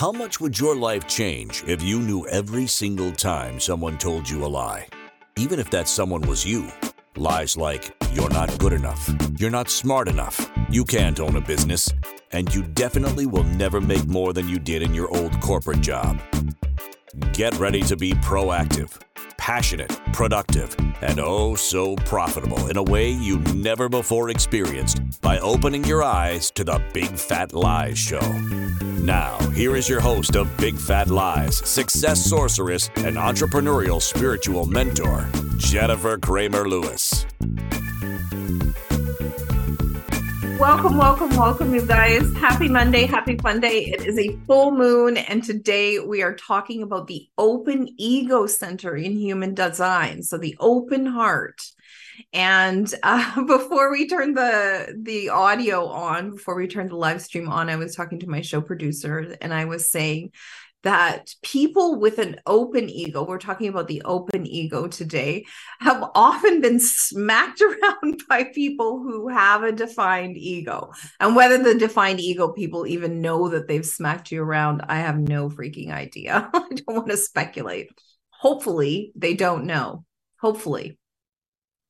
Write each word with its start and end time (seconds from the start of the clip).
How 0.00 0.12
much 0.12 0.40
would 0.40 0.58
your 0.58 0.74
life 0.74 1.06
change 1.06 1.62
if 1.66 1.82
you 1.82 2.00
knew 2.00 2.26
every 2.28 2.66
single 2.66 3.12
time 3.12 3.60
someone 3.60 3.98
told 3.98 4.26
you 4.26 4.42
a 4.42 4.48
lie? 4.48 4.86
Even 5.36 5.60
if 5.60 5.68
that 5.72 5.88
someone 5.88 6.22
was 6.22 6.42
you. 6.42 6.68
Lies 7.16 7.54
like, 7.54 7.94
you're 8.14 8.30
not 8.30 8.58
good 8.58 8.72
enough, 8.72 9.14
you're 9.36 9.50
not 9.50 9.68
smart 9.68 10.08
enough, 10.08 10.50
you 10.70 10.86
can't 10.86 11.20
own 11.20 11.36
a 11.36 11.40
business, 11.42 11.92
and 12.32 12.54
you 12.54 12.62
definitely 12.62 13.26
will 13.26 13.44
never 13.44 13.78
make 13.78 14.06
more 14.06 14.32
than 14.32 14.48
you 14.48 14.58
did 14.58 14.80
in 14.80 14.94
your 14.94 15.14
old 15.14 15.38
corporate 15.42 15.82
job. 15.82 16.18
Get 17.34 17.52
ready 17.58 17.82
to 17.82 17.94
be 17.94 18.12
proactive, 18.12 18.98
passionate, 19.50 19.90
productive, 20.12 20.76
and 21.02 21.18
oh 21.18 21.56
so 21.56 21.96
profitable 21.96 22.68
in 22.68 22.76
a 22.76 22.82
way 22.84 23.10
you 23.10 23.40
never 23.52 23.88
before 23.88 24.30
experienced 24.30 25.20
by 25.22 25.40
opening 25.40 25.82
your 25.82 26.04
eyes 26.04 26.52
to 26.52 26.62
the 26.62 26.80
Big 26.92 27.08
Fat 27.08 27.52
Lies 27.52 27.98
Show. 27.98 28.20
Now, 29.02 29.36
here 29.52 29.74
is 29.74 29.88
your 29.88 29.98
host 29.98 30.36
of 30.36 30.56
Big 30.56 30.76
Fat 30.76 31.08
Lies, 31.08 31.56
success 31.68 32.24
sorceress, 32.24 32.90
and 32.98 33.16
entrepreneurial 33.16 34.00
spiritual 34.00 34.66
mentor, 34.66 35.28
Jennifer 35.56 36.16
Cramer 36.16 36.68
Lewis. 36.68 37.26
Welcome, 40.60 40.98
welcome, 40.98 41.30
welcome, 41.30 41.74
you 41.74 41.86
guys. 41.86 42.30
Happy 42.34 42.68
Monday, 42.68 43.06
happy 43.06 43.38
fun 43.38 43.60
day. 43.60 43.86
It 43.86 44.04
is 44.04 44.18
a 44.18 44.36
full 44.46 44.72
moon, 44.72 45.16
and 45.16 45.42
today 45.42 46.00
we 46.00 46.20
are 46.20 46.34
talking 46.34 46.82
about 46.82 47.06
the 47.06 47.26
open 47.38 47.88
ego 47.96 48.44
center 48.44 48.94
in 48.94 49.16
human 49.16 49.54
design. 49.54 50.22
So, 50.22 50.36
the 50.36 50.58
open 50.60 51.06
heart. 51.06 51.62
And 52.34 52.92
uh, 53.02 53.42
before 53.46 53.90
we 53.90 54.06
turn 54.06 54.34
the 54.34 54.94
the 55.02 55.30
audio 55.30 55.86
on, 55.86 56.32
before 56.32 56.56
we 56.56 56.68
turn 56.68 56.88
the 56.88 56.96
live 56.96 57.22
stream 57.22 57.48
on, 57.48 57.70
I 57.70 57.76
was 57.76 57.96
talking 57.96 58.20
to 58.20 58.28
my 58.28 58.42
show 58.42 58.60
producer, 58.60 59.38
and 59.40 59.54
I 59.54 59.64
was 59.64 59.90
saying 59.90 60.32
that 60.82 61.34
people 61.42 62.00
with 62.00 62.18
an 62.18 62.40
open 62.46 62.88
ego, 62.88 63.24
we're 63.24 63.38
talking 63.38 63.68
about 63.68 63.88
the 63.88 64.02
open 64.04 64.46
ego 64.46 64.86
today, 64.86 65.44
have 65.80 66.02
often 66.14 66.60
been 66.60 66.80
smacked 66.80 67.60
around 67.62 68.22
by 68.28 68.44
people 68.44 69.02
who 69.02 69.28
have 69.28 69.62
a 69.62 69.72
defined 69.72 70.36
ego. 70.36 70.90
And 71.18 71.36
whether 71.36 71.58
the 71.58 71.78
defined 71.78 72.20
ego 72.20 72.52
people 72.52 72.86
even 72.86 73.20
know 73.20 73.48
that 73.48 73.68
they've 73.68 73.84
smacked 73.84 74.30
you 74.30 74.42
around, 74.42 74.82
I 74.88 74.96
have 74.96 75.18
no 75.18 75.48
freaking 75.48 75.90
idea. 75.90 76.48
I 76.54 76.68
don't 76.68 76.96
want 76.96 77.10
to 77.10 77.16
speculate. 77.16 77.90
Hopefully, 78.30 79.12
they 79.14 79.34
don't 79.34 79.66
know. 79.66 80.04
Hopefully. 80.40 80.98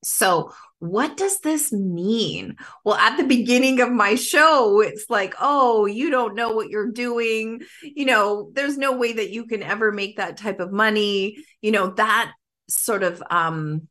So, 0.03 0.53
what 0.79 1.19
does 1.19 1.41
this 1.41 1.73
mean? 1.73 2.57
Well, 2.85 2.97
at 2.97 3.19
the 3.19 3.25
beginning 3.25 3.81
of 3.81 3.93
my 3.93 4.15
show, 4.15 4.81
it's 4.81 5.11
like, 5.11 5.35
oh, 5.39 5.85
you 5.85 6.11
don't 6.11 6.35
know 6.35 6.53
what 6.53 6.71
you're 6.71 6.91
doing. 6.91 7.61
You 7.83 8.07
know, 8.07 8.51
there's 8.55 8.79
no 8.79 8.97
way 8.97 9.13
that 9.13 9.31
you 9.31 9.45
can 9.47 9.63
ever 9.63 9.93
make 9.93 10.17
that 10.17 10.39
type 10.39 10.59
of 10.59 10.73
money. 10.73 11.37
You 11.61 11.73
know, 11.73 11.91
that 11.91 12.33
sort 12.69 13.03
of 13.03 13.23
um 13.31 13.89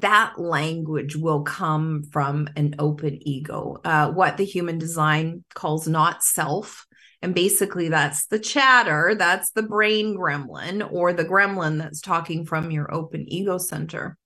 that 0.00 0.38
language 0.38 1.16
will 1.16 1.42
come 1.42 2.04
from 2.04 2.48
an 2.56 2.74
open 2.78 3.18
ego, 3.20 3.76
uh, 3.84 4.10
what 4.10 4.36
the 4.36 4.44
human 4.44 4.78
design 4.78 5.44
calls 5.54 5.86
not 5.86 6.22
self. 6.22 6.86
And 7.20 7.34
basically, 7.34 7.88
that's 7.88 8.26
the 8.26 8.38
chatter, 8.38 9.14
that's 9.16 9.50
the 9.50 9.62
brain 9.62 10.16
gremlin 10.16 10.88
or 10.90 11.12
the 11.12 11.24
gremlin 11.24 11.78
that's 11.78 12.00
talking 12.00 12.46
from 12.46 12.70
your 12.70 12.92
open 12.92 13.24
ego 13.28 13.58
center. 13.58 14.16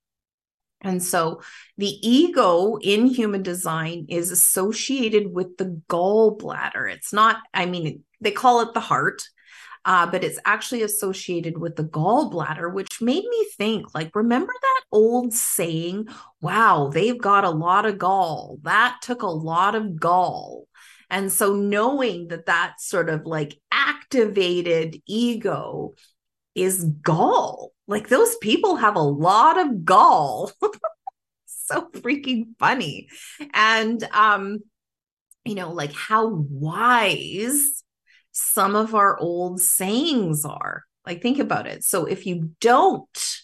And 0.87 1.03
so 1.03 1.41
the 1.77 1.99
ego 2.07 2.77
in 2.81 3.07
human 3.07 3.43
design 3.43 4.05
is 4.09 4.31
associated 4.31 5.33
with 5.33 5.57
the 5.57 5.81
gallbladder. 5.89 6.91
It's 6.91 7.13
not, 7.13 7.37
I 7.53 7.65
mean, 7.65 8.03
they 8.21 8.31
call 8.31 8.61
it 8.61 8.73
the 8.73 8.79
heart, 8.79 9.21
uh, 9.85 10.05
but 10.09 10.23
it's 10.23 10.39
actually 10.45 10.83
associated 10.83 11.57
with 11.57 11.75
the 11.75 11.83
gallbladder, 11.83 12.73
which 12.73 13.01
made 13.01 13.23
me 13.23 13.47
think 13.57 13.93
like, 13.93 14.15
remember 14.15 14.53
that 14.61 14.83
old 14.91 15.33
saying, 15.33 16.07
wow, 16.41 16.89
they've 16.93 17.19
got 17.19 17.45
a 17.45 17.49
lot 17.49 17.85
of 17.85 17.97
gall. 17.97 18.59
That 18.63 18.97
took 19.01 19.21
a 19.21 19.27
lot 19.27 19.75
of 19.75 19.99
gall. 19.99 20.67
And 21.09 21.31
so 21.31 21.55
knowing 21.55 22.27
that 22.29 22.47
that 22.47 22.81
sort 22.81 23.09
of 23.09 23.25
like 23.25 23.59
activated 23.71 25.01
ego 25.05 25.93
is 26.57 26.83
gall 27.01 27.71
like 27.87 28.09
those 28.09 28.35
people 28.37 28.75
have 28.75 28.95
a 28.95 29.01
lot 29.01 29.57
of 29.57 29.85
gall. 29.85 30.51
so 31.45 31.89
freaking 31.93 32.47
funny. 32.59 33.07
And 33.53 34.03
um 34.11 34.59
you 35.45 35.55
know, 35.55 35.71
like 35.71 35.93
how 35.93 36.27
wise 36.27 37.83
some 38.33 38.75
of 38.75 38.93
our 38.93 39.17
old 39.17 39.61
sayings 39.61 40.43
are. 40.43 40.83
Like 41.05 41.21
think 41.21 41.39
about 41.39 41.67
it. 41.67 41.85
So 41.85 42.05
if 42.05 42.25
you 42.25 42.51
don't 42.59 43.37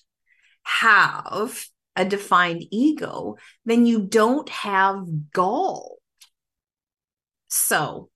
have 0.64 1.66
a 1.96 2.04
defined 2.04 2.64
ego, 2.72 3.38
then 3.64 3.86
you 3.86 4.02
don't 4.02 4.50
have 4.50 5.06
gall. 5.32 6.00
So 7.48 8.10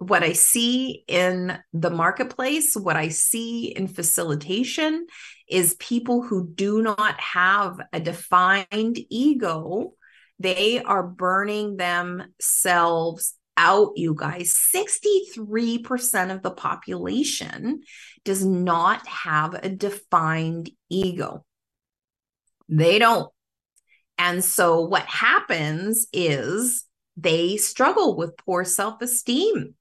what 0.00 0.22
I 0.22 0.32
see 0.32 1.04
in 1.08 1.58
the 1.74 1.90
marketplace, 1.90 2.74
what 2.74 2.96
I 2.96 3.08
see 3.08 3.66
in 3.66 3.86
facilitation 3.86 5.06
is 5.46 5.74
people 5.74 6.22
who 6.22 6.48
do 6.48 6.80
not 6.80 7.20
have 7.20 7.78
a 7.92 8.00
defined 8.00 8.98
ego. 9.10 9.92
They 10.38 10.82
are 10.82 11.02
burning 11.02 11.76
themselves 11.76 13.34
out, 13.58 13.92
you 13.96 14.14
guys. 14.14 14.58
63% 14.74 16.34
of 16.34 16.40
the 16.40 16.50
population 16.50 17.82
does 18.24 18.42
not 18.42 19.06
have 19.06 19.52
a 19.52 19.68
defined 19.68 20.70
ego. 20.88 21.44
They 22.70 22.98
don't. 22.98 23.30
And 24.16 24.42
so 24.42 24.80
what 24.80 25.04
happens 25.04 26.06
is 26.10 26.86
they 27.18 27.58
struggle 27.58 28.16
with 28.16 28.38
poor 28.38 28.64
self 28.64 29.02
esteem 29.02 29.74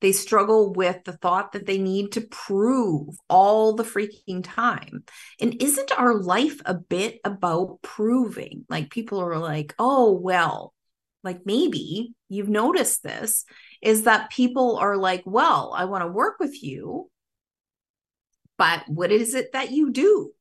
they 0.00 0.12
struggle 0.12 0.72
with 0.72 1.04
the 1.04 1.12
thought 1.12 1.52
that 1.52 1.66
they 1.66 1.78
need 1.78 2.12
to 2.12 2.20
prove 2.20 3.16
all 3.28 3.74
the 3.74 3.82
freaking 3.82 4.42
time. 4.42 5.04
And 5.40 5.60
isn't 5.62 5.98
our 5.98 6.14
life 6.14 6.60
a 6.66 6.74
bit 6.74 7.20
about 7.24 7.80
proving? 7.82 8.66
Like 8.68 8.90
people 8.90 9.20
are 9.20 9.38
like, 9.38 9.74
oh, 9.78 10.12
well, 10.12 10.74
like 11.24 11.40
maybe 11.44 12.14
you've 12.28 12.48
noticed 12.48 13.02
this 13.02 13.44
is 13.82 14.02
that 14.02 14.30
people 14.30 14.76
are 14.76 14.96
like, 14.96 15.22
well, 15.24 15.72
I 15.76 15.86
want 15.86 16.02
to 16.02 16.08
work 16.08 16.36
with 16.38 16.62
you. 16.62 17.10
But 18.58 18.84
what 18.86 19.10
is 19.10 19.34
it 19.34 19.52
that 19.52 19.70
you 19.70 19.90
do? 19.90 20.32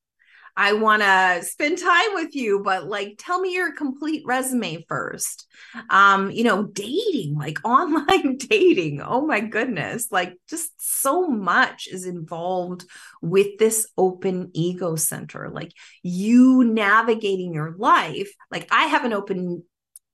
I 0.58 0.74
want 0.74 1.02
to 1.02 1.44
spend 1.44 1.78
time 1.78 2.14
with 2.14 2.34
you, 2.34 2.62
but 2.64 2.88
like 2.88 3.16
tell 3.18 3.40
me 3.40 3.54
your 3.54 3.74
complete 3.74 4.24
resume 4.26 4.86
first. 4.88 5.48
Um, 5.90 6.32
you 6.32 6.44
know, 6.44 6.64
dating, 6.64 7.36
like 7.38 7.60
online 7.66 8.38
dating. 8.38 9.02
Oh 9.02 9.26
my 9.26 9.42
goodness. 9.42 10.08
Like 10.12 10.38
just 10.50 10.72
so 10.78 11.28
much 11.28 11.88
is 11.88 12.06
involved 12.06 12.86
with 13.22 13.58
this 13.58 13.88
open 13.98 14.52
ego 14.54 14.96
center. 14.96 15.50
Like 15.54 15.74
you 16.04 16.64
navigating 16.64 17.54
your 17.54 17.76
life. 17.78 18.32
Like 18.50 18.68
I 18.72 18.86
have 18.86 19.04
an 19.04 19.14
open 19.14 19.64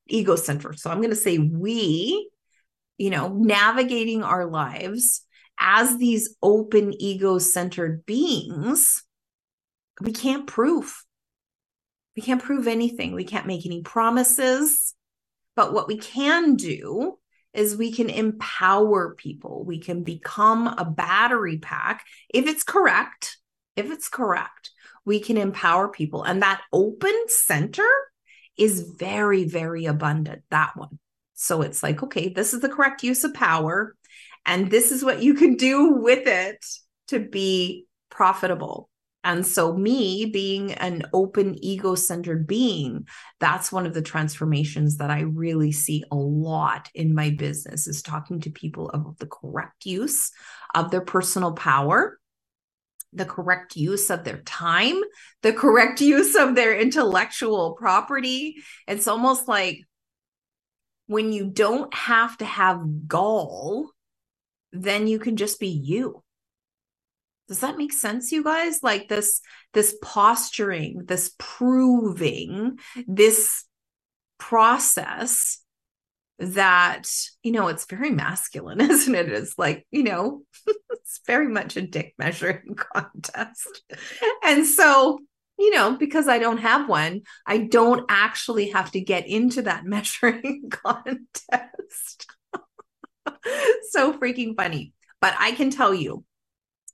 ego 0.08 0.36
center. 0.36 0.74
So 0.74 0.90
I'm 0.90 0.98
going 0.98 1.12
to 1.12 1.16
say 1.16 1.38
we, 1.38 2.30
you 2.98 3.10
know, 3.12 3.30
navigating 3.30 4.24
our 4.24 4.48
lives 4.50 5.22
as 5.60 5.98
these 5.98 6.36
open 6.42 6.94
ego 7.00 7.38
centered 7.38 8.06
beings 8.06 9.04
we 10.02 10.12
can't 10.12 10.48
prove. 10.48 11.04
We 12.16 12.22
can't 12.22 12.44
prove 12.44 12.68
anything. 12.68 13.14
We 13.14 13.24
can't 13.24 13.48
make 13.48 13.66
any 13.66 13.82
promises. 13.82 14.94
But 15.56 15.74
what 15.74 15.88
we 15.88 15.98
can 15.98 16.56
do 16.56 17.18
is 17.54 17.76
we 17.76 17.92
can 17.92 18.10
empower 18.10 19.16
people. 19.16 19.64
We 19.66 19.80
can 19.80 20.04
become 20.04 20.68
a 20.68 20.86
battery 20.86 21.58
pack 21.58 22.06
if 22.30 22.48
it's 22.48 22.64
correct. 22.64 23.38
If 23.76 23.92
it's 23.92 24.10
correct, 24.10 24.72
we 25.06 25.20
can 25.20 25.38
empower 25.38 25.90
people. 25.90 26.24
And 26.24 26.42
that 26.42 26.62
open 26.74 27.16
center 27.28 27.88
is 28.58 28.82
very, 28.98 29.46
very 29.46 29.86
abundant, 29.86 30.44
that 30.52 30.76
one. 30.76 31.00
So 31.34 31.62
it's 31.62 31.82
like, 31.82 32.04
okay, 32.04 32.30
this 32.30 32.54
is 32.54 32.60
the 32.60 32.70
correct 32.70 33.04
use 33.04 33.24
of 33.24 33.34
power. 33.34 33.96
And 34.46 34.70
this 34.70 34.92
is 34.92 35.04
what 35.04 35.24
you 35.24 35.34
can 35.34 35.56
do 35.56 35.94
with 35.94 36.28
it 36.28 36.64
to 37.08 37.20
be 37.20 37.88
profitable. 38.10 38.90
And 39.24 39.46
so, 39.46 39.76
me 39.76 40.26
being 40.26 40.74
an 40.74 41.04
open, 41.14 41.56
ego 41.64 41.96
centered 41.96 42.48
being, 42.48 43.08
that's 43.40 43.72
one 43.72 43.86
of 43.86 43.94
the 43.94 44.02
transformations 44.02 44.98
that 44.98 45.12
I 45.12 45.22
really 45.22 45.72
see 45.72 46.04
a 46.12 46.16
lot 46.16 46.90
in 46.96 47.14
my 47.14 47.30
business 47.30 47.88
is 47.88 48.02
talking 48.02 48.40
to 48.42 48.50
people 48.50 48.90
about 48.90 49.20
the 49.20 49.28
correct 49.28 49.86
use 49.86 50.32
of 50.74 50.90
their 50.90 51.02
personal 51.02 51.54
power, 51.54 52.20
the 53.14 53.26
correct 53.26 53.76
use 53.76 54.10
of 54.10 54.24
their 54.24 54.42
time, 54.42 55.00
the 55.44 55.54
correct 55.54 56.02
use 56.02 56.36
of 56.36 56.56
their 56.56 56.78
intellectual 56.80 57.74
property. 57.74 58.56
It's 58.88 59.08
almost 59.08 59.48
like 59.48 59.82
when 61.06 61.32
you 61.32 61.46
don't 61.46 61.94
have 61.94 62.38
to 62.38 62.46
have 62.46 63.08
gall 63.08 63.92
then 64.72 65.08
you 65.08 65.20
can 65.20 65.36
just 65.36 65.60
be 65.60 65.68
you. 65.68 66.24
Does 67.52 67.60
that 67.60 67.78
make 67.78 67.92
sense, 67.92 68.32
you 68.32 68.46
guys? 68.46 68.80
Like 68.82 69.10
this, 69.10 69.42
this 69.74 69.94
posturing, 70.02 71.04
this 71.04 71.36
proving, 71.38 72.80
this 73.06 73.66
process 74.38 75.62
that, 76.40 77.12
you 77.44 77.52
know, 77.52 77.68
it's 77.68 77.84
very 77.84 78.10
masculine, 78.10 78.80
isn't 78.90 79.14
it? 79.14 79.30
It's 79.30 79.60
like, 79.60 79.86
you 79.92 80.04
know, 80.04 80.44
it's 80.92 81.20
very 81.28 81.50
much 81.50 81.76
a 81.76 81.82
dick 81.82 82.14
measuring 82.18 82.74
contest. 82.94 83.84
And 84.46 84.66
so, 84.66 85.20
you 85.60 85.72
know, 85.76 85.98
because 85.98 86.30
I 86.30 86.40
don't 86.40 86.60
have 86.60 86.88
one, 86.88 87.24
I 87.46 87.58
don't 87.58 88.06
actually 88.08 88.70
have 88.70 88.92
to 88.92 89.02
get 89.02 89.28
into 89.28 89.64
that 89.64 89.84
measuring 89.84 90.70
contest. 90.70 92.28
so 93.90 94.14
freaking 94.14 94.56
funny. 94.56 94.94
But 95.20 95.36
I 95.38 95.52
can 95.52 95.70
tell 95.70 95.94
you, 95.94 96.24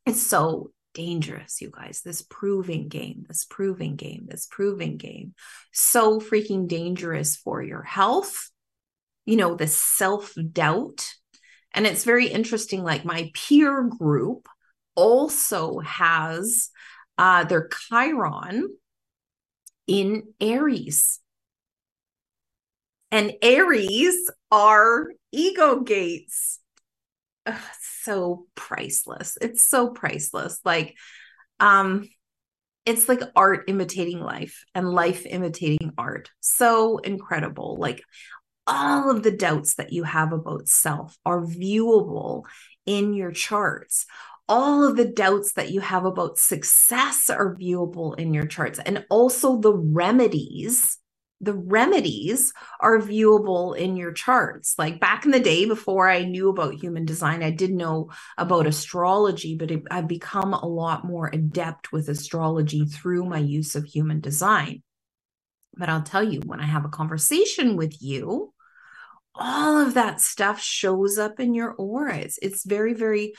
it's 0.08 0.26
so 0.26 0.72
dangerous, 0.94 1.62
you 1.62 1.70
guys. 1.70 2.02
This 2.04 2.24
proving 2.24 2.88
game, 2.88 3.26
this 3.28 3.46
proving 3.46 3.96
game, 3.96 4.26
this 4.28 4.48
proving 4.50 4.98
game. 4.98 5.36
So 5.72 6.20
freaking 6.20 6.68
dangerous 6.68 7.36
for 7.36 7.62
your 7.62 7.84
health, 7.84 8.50
you 9.26 9.36
know, 9.36 9.56
the 9.56 9.68
self 9.68 10.34
doubt. 10.52 11.14
And 11.74 11.86
it's 11.86 12.04
very 12.04 12.28
interesting. 12.28 12.84
Like 12.84 13.06
my 13.06 13.32
peer 13.34 13.84
group 13.84 14.48
also 14.96 15.80
has 15.80 16.70
uh, 17.18 17.44
their 17.44 17.68
Chiron 17.68 18.76
in 19.86 20.24
Aries. 20.42 21.20
And 23.12 23.34
Aries 23.42 24.32
are 24.52 25.12
ego 25.32 25.82
gates. 25.82 26.60
Ugh, 27.46 27.56
so 28.08 28.48
priceless. 28.56 29.38
It's 29.42 29.70
so 29.70 29.90
priceless. 29.90 30.60
Like, 30.64 30.96
um, 31.60 32.08
it's 32.86 33.10
like 33.10 33.20
art 33.36 33.66
imitating 33.68 34.22
life 34.22 34.64
and 34.74 34.90
life 34.90 35.26
imitating 35.26 35.92
art. 35.98 36.32
So 36.40 37.00
incredible. 37.00 37.78
Like 37.78 38.02
all 38.66 39.12
of 39.12 39.24
the 39.24 39.32
doubts 39.32 39.76
that 39.76 39.92
you 39.92 40.04
have 40.04 40.32
about 40.32 40.70
self 40.70 41.18
are 41.26 41.42
viewable 41.42 42.44
in 42.86 43.14
your 43.14 43.32
charts. 43.32 44.06
All 44.48 44.86
of 44.86 44.96
the 44.96 45.06
doubts 45.06 45.54
that 45.54 45.72
you 45.72 45.82
have 45.82 46.06
about 46.06 46.38
success 46.38 47.30
are 47.30 47.58
viewable 47.58 48.18
in 48.18 48.34
your 48.34 48.46
charts, 48.46 48.80
and 48.80 49.06
also 49.10 49.60
the 49.60 49.74
remedies 49.74 50.98
the 51.40 51.54
remedies 51.54 52.52
are 52.80 53.00
viewable 53.00 53.78
in 53.78 53.96
your 53.96 54.12
charts. 54.12 54.76
Like 54.78 55.00
back 55.00 55.26
in 55.26 55.32
the 55.32 55.40
day, 55.40 55.66
before 55.66 56.10
I 56.10 56.24
knew 56.24 56.50
about 56.50 56.82
human 56.82 57.06
design, 57.06 57.44
I 57.44 57.52
did 57.52 57.72
know 57.72 58.10
about 58.38 58.66
astrology, 58.66 59.56
but 59.56 59.70
it, 59.70 59.84
I've 59.92 60.08
become 60.08 60.54
a 60.54 60.66
lot 60.66 61.06
more 61.06 61.30
adept 61.32 61.92
with 61.92 62.10
astrology 62.10 62.86
through 62.86 63.26
my 63.26 63.38
use 63.38 63.76
of 63.76 63.86
human 63.86 64.20
design. 64.20 64.82
But 65.76 65.90
I'll 65.90 66.02
tell 66.02 66.24
you, 66.24 66.42
when 66.42 66.60
I 66.60 66.66
have 66.66 66.86
a 66.86 66.90
conversation 66.90 67.76
with 67.76 68.02
you, 68.02 68.54
all 69.36 69.78
of 69.78 69.94
that 69.94 70.20
stuff 70.20 70.60
shows 70.60 71.20
up 71.20 71.40
in 71.40 71.54
your 71.54 71.72
aura. 71.74 72.18
It's, 72.18 72.40
it's 72.42 72.66
very, 72.66 72.94
very 72.94 73.36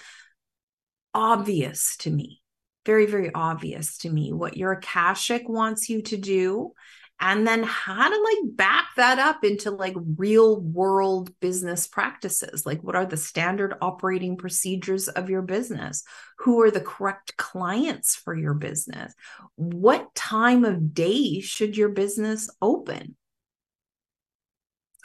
obvious 1.12 1.96
to 1.98 2.10
me. 2.10 2.42
Very, 2.86 3.06
very 3.06 3.32
obvious 3.34 3.98
to 3.98 4.10
me 4.10 4.32
what 4.32 4.56
your 4.56 4.72
Akashic 4.72 5.48
wants 5.48 5.88
you 5.88 6.00
to 6.02 6.16
do 6.16 6.72
and 7.20 7.46
then 7.46 7.64
how 7.64 8.08
to 8.08 8.22
like 8.22 8.56
back 8.56 8.86
that 8.96 9.18
up 9.18 9.44
into 9.44 9.70
like 9.70 9.96
real 10.16 10.60
world 10.60 11.32
business 11.40 11.88
practices. 11.88 12.64
Like 12.64 12.82
what 12.82 12.94
are 12.94 13.06
the 13.06 13.16
standard 13.16 13.74
operating 13.80 14.36
procedures 14.36 15.08
of 15.08 15.28
your 15.28 15.42
business? 15.42 16.04
Who 16.38 16.60
are 16.62 16.70
the 16.70 16.80
correct 16.80 17.36
clients 17.36 18.14
for 18.14 18.36
your 18.36 18.54
business? 18.54 19.14
What 19.56 20.14
time 20.14 20.64
of 20.64 20.94
day 20.94 21.40
should 21.40 21.76
your 21.76 21.88
business 21.88 22.48
open? 22.62 23.16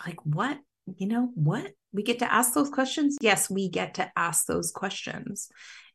Like 0.05 0.23
what 0.23 0.59
you 0.97 1.07
know 1.07 1.31
what 1.33 1.71
we 1.93 2.03
get 2.03 2.19
to 2.19 2.31
ask 2.31 2.53
those 2.53 2.69
questions? 2.69 3.17
Yes 3.21 3.49
we 3.49 3.69
get 3.69 3.95
to 3.95 4.11
ask 4.15 4.45
those 4.45 4.71
questions. 4.71 5.49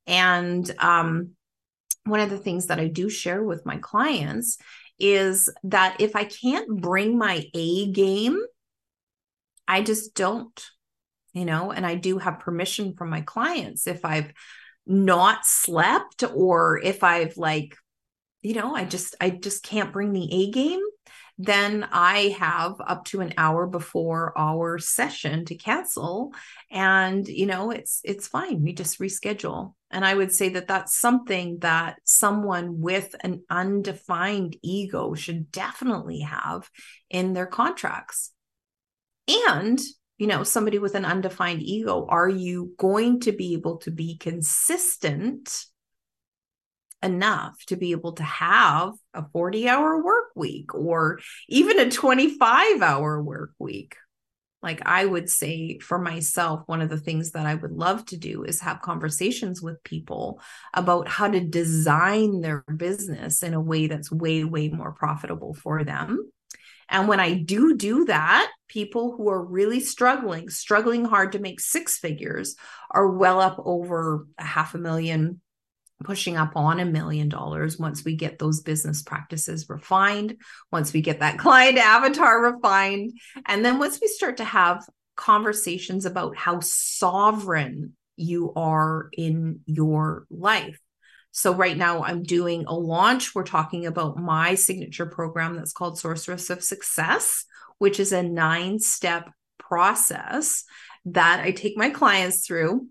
And 0.07 0.69
um 0.79 1.31
one 2.05 2.21
of 2.21 2.31
the 2.31 2.39
things 2.39 2.67
that 2.69 2.81
I 2.81 2.89
do 2.89 3.09
share 3.11 3.43
with 3.43 3.67
my 3.67 3.77
clients 3.77 4.59
is 4.99 5.49
that 5.65 6.01
if 6.01 6.17
I 6.17 6.25
can't 6.25 6.81
bring 6.81 7.19
my 7.19 7.45
A 7.55 7.91
game, 7.93 8.39
I 9.67 9.83
just 9.83 10.15
don't, 10.15 10.67
you 11.33 11.45
know, 11.45 11.71
and 11.71 11.85
I 11.87 11.95
do 11.95 12.19
have 12.19 12.41
permission 12.41 12.95
from 12.95 13.11
my 13.11 13.21
clients. 13.21 13.87
If 13.87 14.05
I've 14.05 14.33
not 14.87 15.45
slept 15.45 16.25
or 16.35 16.79
if 16.79 17.05
I've 17.05 17.37
like, 17.37 17.77
you 18.43 18.55
know, 18.55 18.75
I 18.75 18.85
just, 18.85 19.15
I 19.21 19.31
just 19.31 19.63
can't 19.63 19.93
bring 19.93 20.13
the 20.13 20.33
A 20.33 20.51
game 20.51 20.81
then 21.39 21.87
I 21.93 22.35
have 22.41 22.75
up 22.81 23.05
to 23.07 23.21
an 23.21 23.33
hour 23.37 23.69
before 23.69 24.37
our 24.37 24.79
session 24.79 25.45
to 25.47 25.55
cancel. 25.55 26.35
And 26.71 27.27
you 27.27 27.47
know 27.47 27.71
it's 27.71 28.01
it's 28.05 28.27
fine. 28.27 28.63
We 28.63 28.73
just 28.73 28.99
reschedule. 28.99 29.75
And 29.91 30.05
I 30.05 30.15
would 30.15 30.33
say 30.33 30.51
that 30.51 30.67
that's 30.67 30.99
something 30.99 31.61
that 31.61 32.01
someone 32.05 32.81
with 32.81 33.15
an 33.23 33.45
undefined 33.49 34.57
ego 34.63 35.15
should 35.15 35.51
definitely 35.53 36.21
have 36.21 36.69
in 37.09 37.33
their 37.33 37.47
contracts. 37.47 38.33
And 39.47 39.79
you 40.19 40.27
know 40.27 40.43
somebody 40.43 40.81
with 40.81 40.97
an 40.97 41.05
undefined 41.05 41.63
ego 41.63 42.07
are 42.09 42.29
you 42.29 42.73
going 42.79 43.21
to 43.21 43.33
be 43.33 43.53
able 43.55 43.77
to 43.79 43.93
be 43.93 44.17
consistent 44.17 45.67
enough 47.03 47.65
to 47.67 47.77
be 47.77 47.93
able 47.93 48.13
to 48.15 48.23
have 48.23 48.95
a 49.15 49.25
40 49.33 49.69
hour 49.69 50.03
work 50.03 50.31
week 50.35 50.75
or 50.75 51.21
even 51.49 51.79
a 51.79 51.91
25 51.91 52.83
hour 52.83 53.23
work 53.23 53.53
week. 53.59 53.97
Like 54.61 54.83
I 54.85 55.05
would 55.05 55.31
say 55.31 55.79
for 55.79 55.99
myself, 55.99 56.63
one 56.67 56.81
of 56.81 56.89
the 56.89 56.99
things 56.99 57.31
that 57.31 57.47
I 57.47 57.55
would 57.55 57.71
love 57.71 58.05
to 58.07 58.17
do 58.17 58.43
is 58.43 58.61
have 58.61 58.83
conversations 58.83 59.63
with 59.63 59.83
people 59.85 60.41
about 60.75 61.07
how 61.07 61.29
to 61.29 61.41
design 61.41 62.41
their 62.41 62.65
business 62.77 63.45
in 63.45 63.55
a 63.55 63.61
way 63.61 63.87
that's 63.87 64.11
way, 64.11 64.43
way 64.43 64.69
more 64.69 64.93
profitable 64.93 65.55
for 65.55 65.85
them. 65.85 66.29
And 66.89 67.07
when 67.07 67.21
I 67.21 67.35
do 67.35 67.77
do 67.77 68.07
that, 68.07 68.51
people 68.67 69.15
who 69.17 69.29
are 69.29 69.45
really 69.45 69.79
struggling, 69.79 70.49
struggling 70.49 71.05
hard 71.05 71.33
to 71.33 71.39
make 71.39 71.61
six 71.61 71.99
figures, 71.99 72.57
are 72.91 73.07
well 73.07 73.41
up 73.41 73.61
over 73.65 74.27
a 74.39 74.45
half 74.45 74.75
a 74.75 74.79
million 74.79 75.41
pushing 76.05 76.37
up 76.37 76.53
on 76.55 76.81
a 76.81 76.85
million 76.85 77.29
dollars 77.29 77.79
once 77.79 78.05
we 78.05 78.15
get 78.15 78.39
those 78.39 78.61
business 78.61 79.03
practices 79.03 79.69
refined, 79.69 80.37
once 80.71 80.93
we 80.93 81.01
get 81.01 81.21
that 81.21 81.39
client 81.39 81.79
avatar 81.79 82.43
refined, 82.43 83.13
and 83.47 83.65
then 83.65 83.79
once 83.79 83.99
we 84.01 84.09
start 84.09 84.37
to 84.39 84.45
have 84.45 84.85
conversations 85.17 86.07
about 86.07 86.37
how 86.37 86.61
sovereign 86.61 87.95
you 88.17 88.53
are 88.55 89.09
in 89.13 89.61
your 89.67 90.27
life. 90.31 90.79
So, 91.31 91.55
right 91.55 91.77
now, 91.77 92.03
I'm 92.03 92.23
doing 92.23 92.65
a 92.67 92.75
launch. 92.75 93.35
We're 93.35 93.45
talking 93.45 93.87
about 93.87 94.17
my 94.17 94.55
signature 94.55 95.07
program 95.07 95.57
that's 95.57 95.73
called 95.73 95.99
Sorceress 95.99 96.51
of 96.51 96.65
Success, 96.65 97.45
which 97.79 98.01
is 98.01 98.13
a 98.13 98.23
nine 98.23 98.79
step 98.79 99.31
process 99.59 100.65
that 101.05 101.41
I 101.41 101.53
take 101.53 101.77
my 101.77 101.91
clients 101.91 102.47
through 102.47 102.87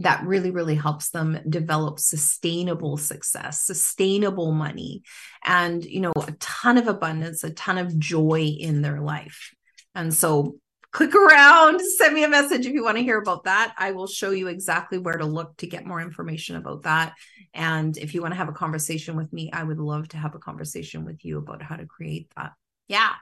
that 0.00 0.24
really 0.24 0.50
really 0.50 0.74
helps 0.74 1.10
them 1.10 1.38
develop 1.48 1.98
sustainable 1.98 2.96
success 2.96 3.62
sustainable 3.62 4.52
money 4.52 5.02
and 5.44 5.84
you 5.84 6.00
know 6.00 6.12
a 6.26 6.32
ton 6.38 6.78
of 6.78 6.86
abundance 6.86 7.44
a 7.44 7.50
ton 7.50 7.78
of 7.78 7.98
joy 7.98 8.40
in 8.58 8.82
their 8.82 9.00
life. 9.00 9.52
And 9.94 10.12
so 10.12 10.56
click 10.92 11.14
around 11.14 11.80
send 11.98 12.14
me 12.14 12.24
a 12.24 12.28
message 12.28 12.66
if 12.66 12.72
you 12.72 12.84
want 12.84 12.96
to 12.96 13.02
hear 13.02 13.18
about 13.18 13.44
that. 13.44 13.74
I 13.76 13.92
will 13.92 14.06
show 14.06 14.30
you 14.30 14.48
exactly 14.48 14.98
where 14.98 15.16
to 15.16 15.26
look 15.26 15.56
to 15.58 15.66
get 15.66 15.86
more 15.86 16.00
information 16.00 16.56
about 16.56 16.84
that. 16.84 17.14
And 17.54 17.96
if 17.96 18.14
you 18.14 18.22
want 18.22 18.32
to 18.32 18.38
have 18.38 18.48
a 18.48 18.52
conversation 18.52 19.16
with 19.16 19.32
me 19.32 19.50
i 19.52 19.62
would 19.62 19.78
love 19.78 20.08
to 20.08 20.16
have 20.16 20.34
a 20.34 20.38
conversation 20.38 21.04
with 21.04 21.24
you 21.24 21.38
about 21.38 21.62
how 21.62 21.76
to 21.76 21.86
create 21.86 22.30
that. 22.36 22.52
Yeah. 22.86 23.12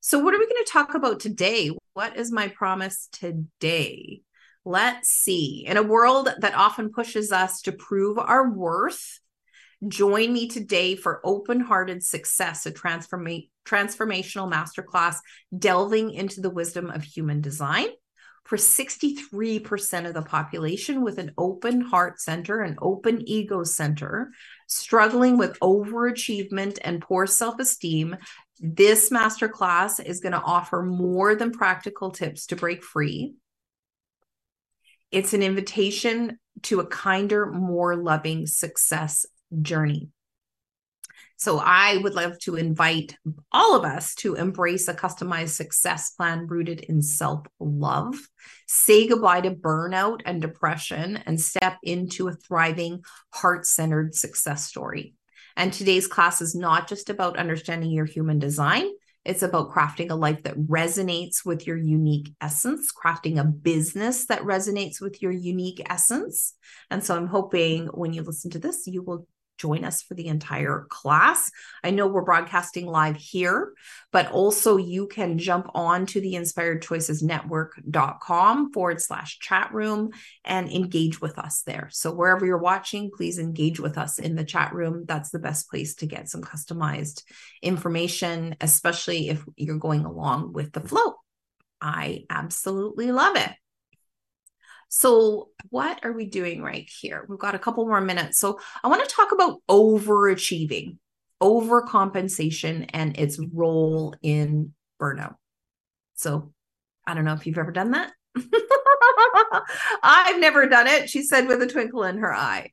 So 0.00 0.18
what 0.18 0.34
are 0.34 0.38
we 0.38 0.46
going 0.46 0.64
to 0.64 0.70
talk 0.70 0.94
about 0.94 1.20
today? 1.20 1.70
What 1.94 2.16
is 2.16 2.30
my 2.30 2.48
promise 2.48 3.08
today 3.10 4.22
Let's 4.68 5.10
see. 5.10 5.64
In 5.64 5.76
a 5.76 5.82
world 5.84 6.28
that 6.40 6.56
often 6.56 6.90
pushes 6.90 7.30
us 7.30 7.62
to 7.62 7.72
prove 7.72 8.18
our 8.18 8.50
worth, 8.50 9.20
join 9.86 10.32
me 10.32 10.48
today 10.48 10.96
for 10.96 11.20
Open 11.22 11.60
Hearted 11.60 12.02
Success, 12.02 12.66
a 12.66 12.72
transforma- 12.72 13.48
transformational 13.64 14.52
masterclass 14.52 15.18
delving 15.56 16.10
into 16.10 16.40
the 16.40 16.50
wisdom 16.50 16.90
of 16.90 17.04
human 17.04 17.40
design. 17.40 17.86
For 18.42 18.56
63% 18.56 20.04
of 20.04 20.14
the 20.14 20.22
population 20.22 21.02
with 21.02 21.18
an 21.18 21.30
open 21.38 21.80
heart 21.80 22.20
center, 22.20 22.60
an 22.60 22.74
open 22.82 23.22
ego 23.24 23.62
center, 23.62 24.32
struggling 24.66 25.38
with 25.38 25.60
overachievement 25.60 26.78
and 26.82 27.00
poor 27.00 27.28
self 27.28 27.60
esteem, 27.60 28.16
this 28.58 29.10
masterclass 29.10 30.04
is 30.04 30.18
going 30.18 30.32
to 30.32 30.42
offer 30.42 30.82
more 30.82 31.36
than 31.36 31.52
practical 31.52 32.10
tips 32.10 32.46
to 32.46 32.56
break 32.56 32.82
free 32.82 33.36
it's 35.16 35.32
an 35.32 35.42
invitation 35.42 36.38
to 36.64 36.80
a 36.80 36.86
kinder, 36.86 37.46
more 37.46 37.96
loving 37.96 38.46
success 38.46 39.24
journey. 39.62 40.10
So 41.38 41.58
I 41.58 41.96
would 41.96 42.12
love 42.12 42.38
to 42.40 42.56
invite 42.56 43.16
all 43.50 43.74
of 43.74 43.86
us 43.86 44.14
to 44.16 44.34
embrace 44.34 44.88
a 44.88 44.94
customized 44.94 45.50
success 45.56 46.10
plan 46.10 46.46
rooted 46.46 46.80
in 46.80 47.00
self 47.00 47.46
love, 47.58 48.14
say 48.66 49.06
goodbye 49.06 49.40
to 49.40 49.52
burnout 49.52 50.20
and 50.26 50.42
depression, 50.42 51.16
and 51.24 51.40
step 51.40 51.78
into 51.82 52.28
a 52.28 52.34
thriving, 52.34 53.02
heart 53.32 53.64
centered 53.64 54.14
success 54.14 54.66
story. 54.66 55.14
And 55.56 55.72
today's 55.72 56.06
class 56.06 56.42
is 56.42 56.54
not 56.54 56.88
just 56.88 57.08
about 57.08 57.38
understanding 57.38 57.90
your 57.90 58.04
human 58.04 58.38
design. 58.38 58.90
It's 59.26 59.42
about 59.42 59.72
crafting 59.72 60.10
a 60.10 60.14
life 60.14 60.44
that 60.44 60.56
resonates 60.56 61.44
with 61.44 61.66
your 61.66 61.76
unique 61.76 62.32
essence, 62.40 62.92
crafting 62.92 63.40
a 63.40 63.44
business 63.44 64.26
that 64.26 64.42
resonates 64.42 65.00
with 65.00 65.20
your 65.20 65.32
unique 65.32 65.82
essence. 65.90 66.54
And 66.92 67.04
so 67.04 67.16
I'm 67.16 67.26
hoping 67.26 67.88
when 67.88 68.12
you 68.12 68.22
listen 68.22 68.52
to 68.52 68.60
this, 68.60 68.86
you 68.86 69.02
will 69.02 69.26
join 69.58 69.84
us 69.84 70.02
for 70.02 70.14
the 70.14 70.26
entire 70.26 70.86
class. 70.88 71.50
I 71.82 71.90
know 71.90 72.06
we're 72.06 72.22
broadcasting 72.22 72.86
live 72.86 73.16
here, 73.16 73.72
but 74.12 74.30
also 74.30 74.76
you 74.76 75.06
can 75.06 75.38
jump 75.38 75.68
on 75.74 76.04
to 76.06 76.20
the 76.20 76.34
inspiredchoicesnetwork.com 76.34 78.72
forward 78.72 79.00
slash 79.00 79.38
chat 79.38 79.72
room 79.72 80.10
and 80.44 80.70
engage 80.70 81.20
with 81.20 81.38
us 81.38 81.62
there. 81.62 81.88
So 81.92 82.12
wherever 82.12 82.44
you're 82.46 82.58
watching, 82.58 83.10
please 83.10 83.38
engage 83.38 83.80
with 83.80 83.98
us 83.98 84.18
in 84.18 84.36
the 84.36 84.44
chat 84.44 84.72
room. 84.72 85.04
That's 85.06 85.30
the 85.30 85.38
best 85.38 85.70
place 85.70 85.94
to 85.96 86.06
get 86.06 86.28
some 86.28 86.42
customized 86.42 87.22
information, 87.62 88.56
especially 88.60 89.28
if 89.28 89.44
you're 89.56 89.78
going 89.78 90.04
along 90.04 90.52
with 90.52 90.72
the 90.72 90.80
flow. 90.80 91.14
I 91.80 92.24
absolutely 92.30 93.12
love 93.12 93.36
it. 93.36 93.50
So, 94.88 95.50
what 95.70 96.04
are 96.04 96.12
we 96.12 96.26
doing 96.26 96.62
right 96.62 96.88
here? 97.00 97.24
We've 97.28 97.38
got 97.38 97.54
a 97.54 97.58
couple 97.58 97.86
more 97.86 98.00
minutes. 98.00 98.38
So, 98.38 98.60
I 98.82 98.88
want 98.88 99.06
to 99.06 99.14
talk 99.14 99.32
about 99.32 99.60
overachieving, 99.68 100.98
overcompensation, 101.42 102.90
and 102.92 103.18
its 103.18 103.38
role 103.52 104.14
in 104.22 104.72
burnout. 105.00 105.34
So, 106.14 106.52
I 107.06 107.14
don't 107.14 107.24
know 107.24 107.34
if 107.34 107.46
you've 107.46 107.58
ever 107.58 107.72
done 107.72 107.92
that. 107.92 108.12
I've 110.02 110.40
never 110.40 110.66
done 110.66 110.86
it, 110.86 111.08
she 111.10 111.22
said 111.22 111.48
with 111.48 111.62
a 111.62 111.66
twinkle 111.66 112.04
in 112.04 112.18
her 112.18 112.34
eye 112.34 112.70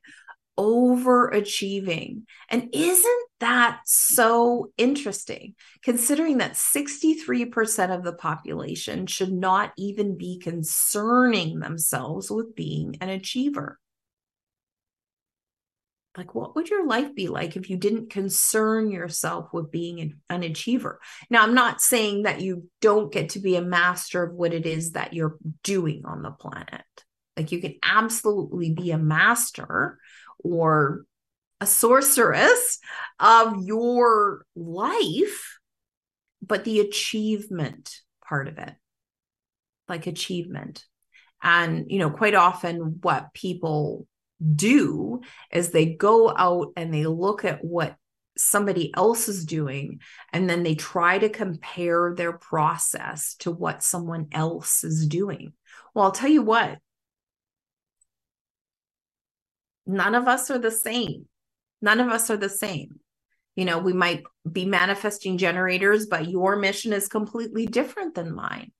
overachieving. 0.58 2.22
And 2.48 2.68
isn't 2.72 3.28
that 3.40 3.80
so 3.84 4.72
interesting, 4.76 5.54
considering 5.82 6.38
that 6.38 6.54
63% 6.54 7.94
of 7.94 8.04
the 8.04 8.12
population 8.12 9.06
should 9.06 9.32
not 9.32 9.72
even 9.76 10.16
be 10.16 10.38
concerning 10.38 11.60
themselves 11.60 12.30
with 12.30 12.54
being 12.54 12.96
an 13.00 13.08
achiever? 13.08 13.78
Like, 16.16 16.34
what 16.34 16.54
would 16.54 16.70
your 16.70 16.86
life 16.86 17.14
be 17.14 17.26
like 17.26 17.56
if 17.56 17.68
you 17.68 17.76
didn't 17.76 18.10
concern 18.10 18.90
yourself 18.90 19.52
with 19.52 19.72
being 19.72 20.20
an, 20.30 20.42
achiever? 20.44 21.00
Now, 21.28 21.42
I'm 21.42 21.54
not 21.54 21.80
saying 21.80 22.22
that 22.22 22.40
you 22.40 22.68
don't 22.80 23.12
get 23.12 23.30
to 23.30 23.40
be 23.40 23.56
a 23.56 23.62
master 23.62 24.22
of 24.22 24.34
what 24.34 24.54
it 24.54 24.64
is 24.64 24.92
that 24.92 25.12
you're 25.12 25.36
doing 25.64 26.02
on 26.04 26.22
the 26.22 26.30
planet. 26.30 26.84
Like, 27.36 27.50
you 27.50 27.60
can 27.60 27.74
absolutely 27.82 28.70
be 28.70 28.92
a 28.92 28.98
master 28.98 29.98
or 30.44 31.04
a 31.60 31.66
sorceress 31.66 32.78
of 33.18 33.64
your 33.64 34.44
life, 34.54 35.58
but 36.42 36.64
the 36.64 36.80
achievement 36.80 37.90
part 38.26 38.48
of 38.48 38.58
it, 38.58 38.72
like 39.88 40.06
achievement. 40.06 40.84
And, 41.42 41.90
you 41.90 41.98
know, 41.98 42.10
quite 42.10 42.34
often 42.34 42.98
what 43.02 43.34
people 43.34 44.06
do 44.54 45.20
is 45.50 45.70
they 45.70 45.94
go 45.94 46.34
out 46.36 46.72
and 46.76 46.92
they 46.92 47.06
look 47.06 47.44
at 47.44 47.64
what 47.64 47.96
somebody 48.36 48.92
else 48.94 49.28
is 49.28 49.44
doing 49.44 50.00
and 50.32 50.50
then 50.50 50.62
they 50.62 50.74
try 50.74 51.18
to 51.18 51.28
compare 51.28 52.14
their 52.16 52.32
process 52.32 53.36
to 53.36 53.50
what 53.50 53.82
someone 53.82 54.26
else 54.32 54.84
is 54.84 55.06
doing. 55.06 55.52
Well, 55.94 56.06
I'll 56.06 56.12
tell 56.12 56.30
you 56.30 56.42
what, 56.42 56.78
none 59.86 60.14
of 60.14 60.28
us 60.28 60.50
are 60.50 60.58
the 60.58 60.70
same. 60.70 61.26
None 61.82 62.00
of 62.00 62.08
us 62.08 62.30
are 62.30 62.36
the 62.36 62.48
same. 62.48 63.00
You 63.56 63.64
know, 63.64 63.78
we 63.78 63.92
might 63.92 64.24
be 64.50 64.64
manifesting 64.64 65.38
generators, 65.38 66.06
but 66.06 66.28
your 66.28 66.56
mission 66.56 66.92
is 66.92 67.08
completely 67.08 67.66
different 67.66 68.14
than 68.14 68.34
mine. 68.34 68.72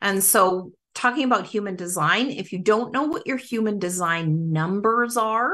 And 0.00 0.22
so, 0.22 0.72
talking 0.94 1.24
about 1.24 1.46
human 1.46 1.76
design, 1.76 2.30
if 2.30 2.52
you 2.52 2.58
don't 2.58 2.92
know 2.92 3.04
what 3.04 3.26
your 3.26 3.36
human 3.36 3.78
design 3.78 4.52
numbers 4.52 5.16
are, 5.16 5.52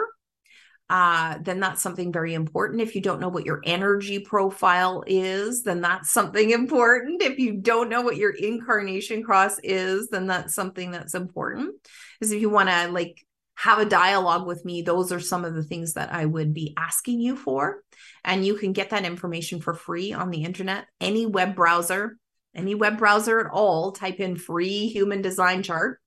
uh, 0.89 1.39
then 1.43 1.59
that's 1.59 1.83
something 1.83 2.13
very 2.13 2.35
important. 2.35 2.81
If 2.81 2.95
you 2.95 3.01
don't 3.01 3.21
know 3.21 3.29
what 3.29 3.45
your 3.45 3.61
energy 3.65 4.21
profile 4.21 5.03
is, 5.07 5.65
then 5.65 5.81
that's 5.81 6.13
something 6.13 6.51
important. 6.53 7.23
If 7.23 7.39
you 7.39 7.55
don't 7.55 7.89
know 7.89 8.03
what 8.03 8.17
your 8.17 8.31
incarnation 8.31 9.23
cross 9.23 9.59
is, 9.63 10.09
then 10.09 10.27
that's 10.29 10.55
something 10.55 10.93
that's 10.93 11.15
important. 11.15 11.75
Because 12.19 12.33
if 12.33 12.41
you 12.41 12.51
want 12.51 12.69
to 12.69 12.89
like 12.89 13.26
have 13.57 13.79
a 13.79 13.87
dialogue 13.87 14.47
with 14.47 14.65
me, 14.65 14.83
those 14.83 15.11
are 15.13 15.21
some 15.21 15.45
of 15.45 15.55
the 15.55 15.63
things 15.63 15.95
that 15.95 16.13
I 16.13 16.27
would 16.27 16.53
be 16.53 16.75
asking 16.77 17.21
you 17.21 17.37
for. 17.37 17.83
And 18.23 18.45
you 18.45 18.55
can 18.55 18.73
get 18.73 18.91
that 18.91 19.07
information 19.07 19.61
for 19.61 19.73
free 19.73 20.13
on 20.13 20.31
the 20.31 20.45
internet, 20.45 20.87
any 21.01 21.25
web 21.25 21.57
browser, 21.57 22.19
any 22.55 22.75
web 22.75 22.99
browser 22.99 23.41
at 23.41 23.51
all, 23.51 23.93
type 23.93 24.21
in 24.21 24.37
free 24.37 24.89
human 24.89 25.23
design 25.23 25.63
chart. 25.63 26.01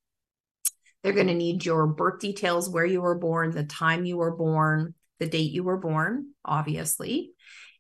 They're 1.02 1.14
going 1.14 1.28
to 1.28 1.34
need 1.34 1.66
your 1.66 1.88
birth 1.88 2.20
details, 2.20 2.70
where 2.70 2.86
you 2.86 3.02
were 3.02 3.18
born, 3.18 3.52
the 3.52 3.64
time 3.64 4.06
you 4.06 4.18
were 4.18 4.36
born, 4.36 4.94
the 5.20 5.28
date 5.28 5.52
you 5.52 5.64
were 5.64 5.78
born, 5.78 6.28
obviously. 6.46 7.32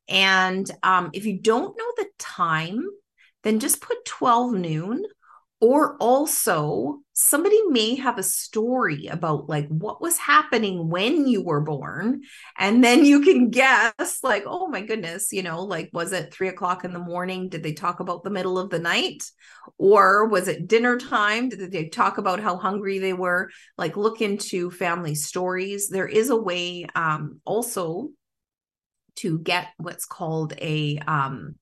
And 0.07 0.69
um, 0.81 1.11
if 1.13 1.25
you 1.25 1.39
don't 1.39 1.77
know 1.77 1.91
the 1.97 2.07
time, 2.17 2.83
then 3.43 3.59
just 3.59 3.81
put 3.81 4.03
12 4.05 4.53
noon 4.53 5.03
or 5.61 5.97
also 5.97 6.99
somebody 7.13 7.59
may 7.67 7.95
have 7.95 8.17
a 8.17 8.23
story 8.23 9.07
about 9.07 9.49
like 9.49 9.67
what 9.67 10.01
was 10.01 10.17
happening 10.17 10.89
when 10.89 11.27
you 11.27 11.43
were 11.43 11.59
born 11.59 12.21
and 12.57 12.81
then 12.81 13.03
you 13.03 13.21
can 13.21 13.49
guess 13.51 14.19
like 14.23 14.43
oh 14.45 14.67
my 14.67 14.81
goodness 14.81 15.33
you 15.33 15.43
know 15.43 15.63
like 15.63 15.89
was 15.91 16.13
it 16.13 16.33
three 16.33 16.47
o'clock 16.47 16.85
in 16.85 16.93
the 16.93 16.99
morning? 16.99 17.49
Did 17.49 17.63
they 17.63 17.73
talk 17.73 17.99
about 17.99 18.23
the 18.23 18.29
middle 18.29 18.57
of 18.57 18.69
the 18.69 18.79
night? 18.79 19.23
Or 19.77 20.27
was 20.27 20.47
it 20.47 20.67
dinner 20.67 20.97
time? 20.97 21.49
Did 21.49 21.71
they 21.71 21.89
talk 21.89 22.17
about 22.17 22.39
how 22.39 22.57
hungry 22.57 22.99
they 22.99 23.13
were? 23.13 23.49
Like 23.77 23.97
look 23.97 24.21
into 24.21 24.71
family 24.71 25.15
stories. 25.15 25.89
There 25.89 26.07
is 26.07 26.29
a 26.29 26.35
way 26.35 26.85
um 26.95 27.41
also 27.45 28.09
to 29.17 29.39
get 29.39 29.67
what's 29.77 30.05
called 30.05 30.53
a 30.61 30.97
um 30.99 31.55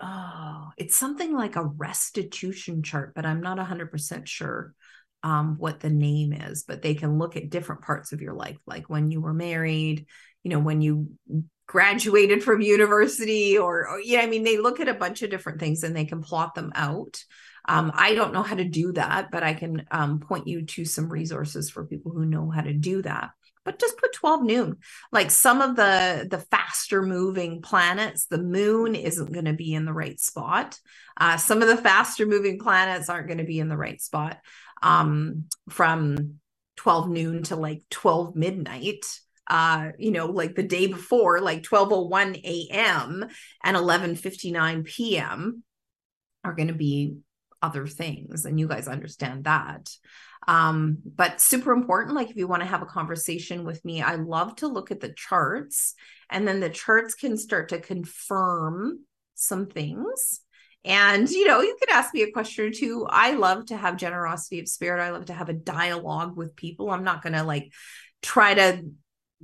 oh, 0.00 0.70
it's 0.76 0.96
something 0.96 1.32
like 1.32 1.56
a 1.56 1.64
restitution 1.64 2.82
chart, 2.82 3.14
but 3.14 3.26
I'm 3.26 3.40
not 3.40 3.58
100% 3.58 4.26
sure 4.26 4.74
um, 5.22 5.56
what 5.58 5.80
the 5.80 5.90
name 5.90 6.32
is. 6.32 6.64
But 6.64 6.82
they 6.82 6.94
can 6.94 7.18
look 7.18 7.36
at 7.36 7.50
different 7.50 7.82
parts 7.82 8.12
of 8.12 8.20
your 8.20 8.34
life, 8.34 8.58
like 8.66 8.88
when 8.88 9.10
you 9.10 9.20
were 9.20 9.34
married, 9.34 10.06
you 10.42 10.50
know, 10.50 10.58
when 10.58 10.80
you 10.80 11.08
graduated 11.66 12.42
from 12.42 12.60
university, 12.60 13.56
or, 13.56 13.88
or 13.88 14.00
yeah, 14.00 14.20
I 14.20 14.26
mean, 14.26 14.42
they 14.42 14.58
look 14.58 14.80
at 14.80 14.88
a 14.88 14.94
bunch 14.94 15.22
of 15.22 15.30
different 15.30 15.60
things 15.60 15.82
and 15.82 15.96
they 15.96 16.04
can 16.04 16.22
plot 16.22 16.54
them 16.54 16.72
out. 16.74 17.22
Um, 17.66 17.92
I 17.94 18.14
don't 18.14 18.34
know 18.34 18.42
how 18.42 18.56
to 18.56 18.64
do 18.64 18.92
that, 18.92 19.30
but 19.30 19.42
I 19.42 19.54
can 19.54 19.86
um, 19.90 20.20
point 20.20 20.46
you 20.46 20.66
to 20.66 20.84
some 20.84 21.08
resources 21.08 21.70
for 21.70 21.86
people 21.86 22.12
who 22.12 22.26
know 22.26 22.50
how 22.50 22.60
to 22.60 22.74
do 22.74 23.00
that 23.02 23.30
but 23.64 23.78
just 23.78 23.98
put 23.98 24.12
12 24.12 24.42
noon. 24.42 24.76
Like 25.10 25.30
some 25.30 25.60
of 25.60 25.76
the 25.76 26.26
the 26.30 26.38
faster 26.38 27.02
moving 27.02 27.62
planets 27.62 28.26
the 28.26 28.42
moon 28.42 28.94
isn't 28.94 29.32
going 29.32 29.46
to 29.46 29.52
be 29.52 29.74
in 29.74 29.84
the 29.84 29.92
right 29.92 30.20
spot. 30.20 30.78
Uh, 31.16 31.36
some 31.36 31.62
of 31.62 31.68
the 31.68 31.76
faster 31.76 32.26
moving 32.26 32.58
planets 32.58 33.08
aren't 33.08 33.28
going 33.28 33.38
to 33.38 33.44
be 33.44 33.60
in 33.60 33.68
the 33.68 33.76
right 33.76 34.00
spot 34.00 34.38
um, 34.82 35.44
from 35.70 36.34
12 36.76 37.08
noon 37.08 37.42
to 37.44 37.56
like 37.56 37.82
12 37.90 38.36
midnight. 38.36 39.06
Uh 39.46 39.90
you 39.98 40.10
know 40.10 40.24
like 40.24 40.54
the 40.54 40.62
day 40.62 40.86
before 40.86 41.38
like 41.42 41.66
1201 41.66 42.36
a.m 42.36 43.22
and 43.62 43.76
1159 43.76 44.84
p.m 44.84 45.62
are 46.42 46.54
going 46.54 46.68
to 46.68 46.74
be 46.74 47.18
other 47.60 47.86
things 47.86 48.46
and 48.46 48.58
you 48.58 48.66
guys 48.66 48.88
understand 48.88 49.44
that 49.44 49.90
um, 50.46 50.98
but 51.04 51.40
super 51.40 51.72
important, 51.72 52.14
like 52.14 52.30
if 52.30 52.36
you 52.36 52.46
want 52.46 52.62
to 52.62 52.68
have 52.68 52.82
a 52.82 52.86
conversation 52.86 53.64
with 53.64 53.84
me, 53.84 54.02
I 54.02 54.16
love 54.16 54.56
to 54.56 54.68
look 54.68 54.90
at 54.90 55.00
the 55.00 55.12
charts 55.12 55.94
and 56.30 56.46
then 56.46 56.60
the 56.60 56.70
charts 56.70 57.14
can 57.14 57.36
start 57.36 57.70
to 57.70 57.78
confirm 57.78 59.00
some 59.34 59.66
things. 59.66 60.40
And 60.84 61.28
you 61.30 61.46
know, 61.46 61.62
you 61.62 61.76
could 61.80 61.90
ask 61.90 62.12
me 62.12 62.22
a 62.22 62.32
question 62.32 62.66
or 62.66 62.70
two. 62.70 63.06
I 63.08 63.32
love 63.32 63.66
to 63.66 63.76
have 63.76 63.96
generosity 63.96 64.60
of 64.60 64.68
spirit. 64.68 65.02
I 65.02 65.10
love 65.10 65.26
to 65.26 65.32
have 65.32 65.48
a 65.48 65.54
dialogue 65.54 66.36
with 66.36 66.56
people. 66.56 66.90
I'm 66.90 67.04
not 67.04 67.22
gonna 67.22 67.44
like 67.44 67.72
try 68.20 68.54
to 68.54 68.84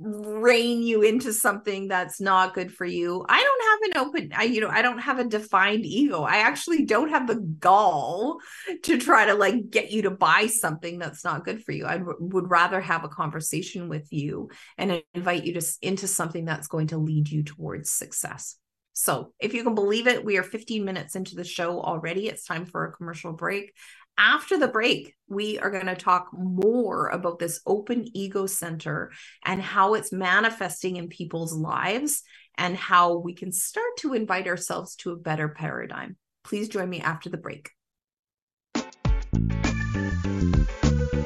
rein 0.03 0.81
you 0.81 1.03
into 1.03 1.31
something 1.31 1.87
that's 1.87 2.19
not 2.19 2.53
good 2.53 2.73
for 2.73 2.85
you. 2.85 3.23
I 3.29 3.41
don't 3.41 3.63
have 3.69 4.03
an 4.03 4.07
open 4.07 4.31
I 4.35 4.43
you 4.43 4.61
know, 4.61 4.69
I 4.69 4.81
don't 4.81 4.99
have 4.99 5.19
a 5.19 5.23
defined 5.23 5.85
ego. 5.85 6.23
I 6.23 6.37
actually 6.37 6.85
don't 6.85 7.09
have 7.09 7.27
the 7.27 7.35
gall 7.35 8.39
to 8.83 8.97
try 8.97 9.25
to 9.25 9.35
like 9.35 9.69
get 9.69 9.91
you 9.91 10.03
to 10.03 10.11
buy 10.11 10.47
something 10.47 10.97
that's 10.97 11.23
not 11.23 11.45
good 11.45 11.63
for 11.63 11.71
you. 11.71 11.85
I 11.85 11.97
w- 11.97 12.17
would 12.19 12.49
rather 12.49 12.81
have 12.81 13.03
a 13.03 13.09
conversation 13.09 13.89
with 13.89 14.11
you 14.11 14.49
and 14.77 15.03
invite 15.13 15.43
you 15.43 15.53
to 15.53 15.65
into 15.81 16.07
something 16.07 16.45
that's 16.45 16.67
going 16.67 16.87
to 16.87 16.97
lead 16.97 17.29
you 17.29 17.43
towards 17.43 17.91
success. 17.91 18.57
So, 18.93 19.33
if 19.39 19.53
you 19.53 19.63
can 19.63 19.73
believe 19.73 20.07
it, 20.07 20.25
we 20.25 20.37
are 20.37 20.43
15 20.43 20.83
minutes 20.83 21.15
into 21.15 21.35
the 21.35 21.45
show 21.45 21.81
already. 21.81 22.27
It's 22.27 22.45
time 22.45 22.65
for 22.65 22.85
a 22.85 22.91
commercial 22.91 23.31
break. 23.31 23.73
After 24.17 24.57
the 24.57 24.67
break, 24.67 25.15
we 25.27 25.57
are 25.59 25.71
going 25.71 25.87
to 25.87 25.95
talk 25.95 26.29
more 26.33 27.07
about 27.07 27.39
this 27.39 27.61
open 27.65 28.05
ego 28.13 28.45
center 28.45 29.11
and 29.45 29.61
how 29.61 29.93
it's 29.93 30.11
manifesting 30.11 30.97
in 30.97 31.07
people's 31.07 31.53
lives 31.53 32.23
and 32.57 32.75
how 32.75 33.17
we 33.17 33.33
can 33.33 33.51
start 33.51 33.97
to 33.99 34.13
invite 34.13 34.47
ourselves 34.47 34.95
to 34.97 35.11
a 35.11 35.17
better 35.17 35.49
paradigm. 35.49 36.17
Please 36.43 36.69
join 36.69 36.89
me 36.89 37.01
after 37.01 37.29
the 37.29 37.37
break. 37.37 37.69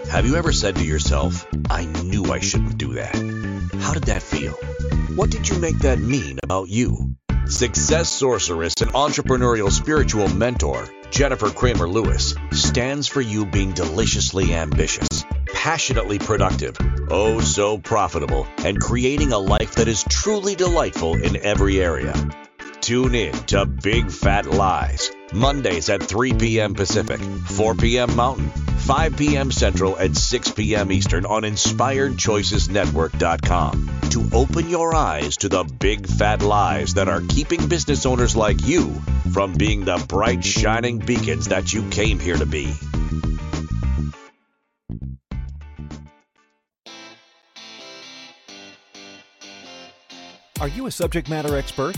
Have 0.09 0.25
you 0.25 0.35
ever 0.37 0.53
said 0.53 0.75
to 0.77 0.85
yourself, 0.85 1.45
I 1.69 1.85
knew 2.03 2.31
I 2.31 2.39
shouldn't 2.39 2.77
do 2.77 2.93
that? 2.93 3.15
How 3.81 3.93
did 3.93 4.03
that 4.03 4.23
feel? 4.23 4.53
What 5.15 5.29
did 5.29 5.49
you 5.49 5.59
make 5.59 5.79
that 5.79 5.99
mean 5.99 6.39
about 6.43 6.69
you? 6.69 7.15
Success 7.47 8.09
sorceress 8.09 8.73
and 8.81 8.91
entrepreneurial 8.93 9.71
spiritual 9.71 10.27
mentor, 10.29 10.87
Jennifer 11.11 11.51
Cramer 11.51 11.87
Lewis, 11.87 12.33
stands 12.51 13.07
for 13.07 13.21
you 13.21 13.45
being 13.45 13.71
deliciously 13.71 14.53
ambitious, 14.55 15.23
passionately 15.53 16.17
productive, 16.17 16.75
oh 17.11 17.39
so 17.41 17.77
profitable, 17.77 18.47
and 18.57 18.81
creating 18.81 19.31
a 19.31 19.37
life 19.37 19.75
that 19.75 19.87
is 19.87 20.03
truly 20.09 20.55
delightful 20.55 21.21
in 21.21 21.37
every 21.37 21.79
area. 21.79 22.15
Tune 22.81 23.13
in 23.13 23.33
to 23.45 23.67
Big 23.67 24.09
Fat 24.09 24.47
Lies, 24.47 25.11
Mondays 25.33 25.89
at 25.89 26.03
3 26.03 26.33
p.m. 26.33 26.73
Pacific, 26.73 27.19
4 27.19 27.75
p.m. 27.75 28.15
Mountain, 28.15 28.49
5 28.49 29.17
p.m. 29.17 29.51
Central, 29.51 29.95
and 29.95 30.17
6 30.17 30.51
p.m. 30.51 30.91
Eastern 30.91 31.25
on 31.25 31.43
InspiredChoicesNetwork.com 31.43 33.99
to 34.11 34.29
open 34.33 34.69
your 34.69 34.95
eyes 34.95 35.37
to 35.37 35.49
the 35.49 35.63
big 35.63 36.07
fat 36.07 36.41
lies 36.41 36.93
that 36.93 37.09
are 37.09 37.21
keeping 37.21 37.67
business 37.67 38.05
owners 38.05 38.35
like 38.35 38.65
you 38.65 38.93
from 39.33 39.53
being 39.53 39.85
the 39.85 40.03
bright, 40.07 40.43
shining 40.43 40.99
beacons 40.99 41.47
that 41.49 41.73
you 41.73 41.87
came 41.89 42.19
here 42.19 42.37
to 42.37 42.45
be. 42.45 42.71
Are 50.61 50.69
you 50.69 50.85
a 50.85 50.91
subject 50.91 51.29
matter 51.29 51.57
expert? 51.57 51.97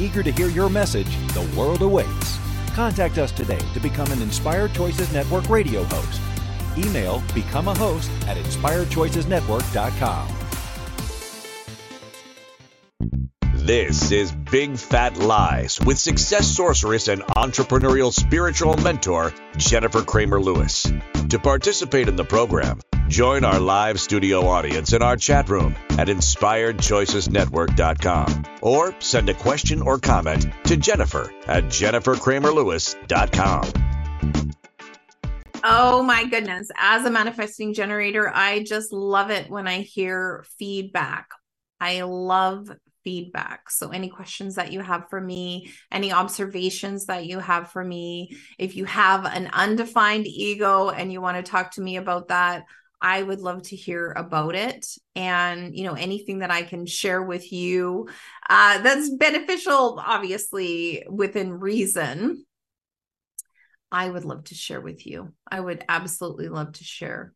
Eager 0.00 0.22
to 0.22 0.30
hear 0.30 0.48
your 0.48 0.68
message, 0.68 1.16
the 1.34 1.48
world 1.56 1.82
awaits. 1.82 2.38
Contact 2.74 3.18
us 3.18 3.32
today 3.32 3.60
to 3.74 3.80
become 3.80 4.10
an 4.12 4.22
Inspired 4.22 4.74
Choices 4.74 5.12
Network 5.12 5.48
radio 5.48 5.84
host 5.84 6.20
Email 6.78 7.22
become 7.34 7.68
a 7.68 7.74
host 7.74 8.10
at 8.26 8.36
inspiredchoicesnetwork.com. 8.36 10.28
This 13.54 14.12
is 14.12 14.30
Big 14.30 14.76
Fat 14.76 15.16
Lies 15.16 15.80
with 15.80 15.98
success 15.98 16.46
sorceress 16.46 17.08
and 17.08 17.22
entrepreneurial 17.22 18.12
spiritual 18.12 18.76
mentor, 18.76 19.32
Jennifer 19.56 20.02
Cramer 20.02 20.40
Lewis. 20.40 20.86
To 21.30 21.40
participate 21.40 22.06
in 22.06 22.14
the 22.14 22.24
program, 22.24 22.80
join 23.08 23.44
our 23.44 23.60
live 23.60 24.00
studio 24.00 24.46
audience 24.46 24.92
in 24.92 25.02
our 25.02 25.16
chat 25.16 25.48
room 25.48 25.76
at 25.90 26.08
inspiredchoicesnetwork.com 26.08 28.44
or 28.62 28.94
send 29.00 29.28
a 29.28 29.34
question 29.34 29.82
or 29.82 29.98
comment 29.98 30.46
to 30.64 30.76
Jennifer 30.76 31.32
at 31.46 31.64
jennifercramerlewis.com. 31.64 33.86
Oh 35.68 36.02
my 36.02 36.24
goodness. 36.24 36.68
As 36.78 37.04
a 37.04 37.10
manifesting 37.10 37.74
generator, 37.74 38.30
I 38.32 38.62
just 38.62 38.92
love 38.92 39.30
it 39.30 39.50
when 39.50 39.66
I 39.66 39.80
hear 39.80 40.44
feedback. 40.58 41.28
I 41.80 42.02
love 42.02 42.70
feedback. 43.02 43.70
So, 43.70 43.90
any 43.90 44.08
questions 44.08 44.56
that 44.56 44.72
you 44.72 44.80
have 44.80 45.08
for 45.10 45.20
me, 45.20 45.72
any 45.90 46.12
observations 46.12 47.06
that 47.06 47.26
you 47.26 47.38
have 47.38 47.70
for 47.70 47.82
me, 47.82 48.36
if 48.58 48.76
you 48.76 48.84
have 48.84 49.24
an 49.24 49.48
undefined 49.52 50.26
ego 50.26 50.90
and 50.90 51.12
you 51.12 51.20
want 51.20 51.36
to 51.36 51.50
talk 51.50 51.72
to 51.72 51.80
me 51.80 51.96
about 51.96 52.28
that, 52.28 52.64
I 53.00 53.22
would 53.22 53.40
love 53.40 53.62
to 53.64 53.76
hear 53.76 54.12
about 54.16 54.54
it. 54.54 54.86
And, 55.14 55.76
you 55.76 55.84
know, 55.84 55.94
anything 55.94 56.38
that 56.38 56.50
I 56.50 56.62
can 56.62 56.86
share 56.86 57.22
with 57.22 57.52
you 57.52 58.08
uh, 58.48 58.78
that's 58.82 59.10
beneficial, 59.10 60.00
obviously, 60.04 61.04
within 61.08 61.52
reason. 61.52 62.44
I 63.92 64.08
would 64.08 64.24
love 64.24 64.44
to 64.44 64.54
share 64.54 64.80
with 64.80 65.06
you. 65.06 65.32
I 65.50 65.60
would 65.60 65.84
absolutely 65.88 66.48
love 66.48 66.72
to 66.72 66.84
share. 66.84 67.32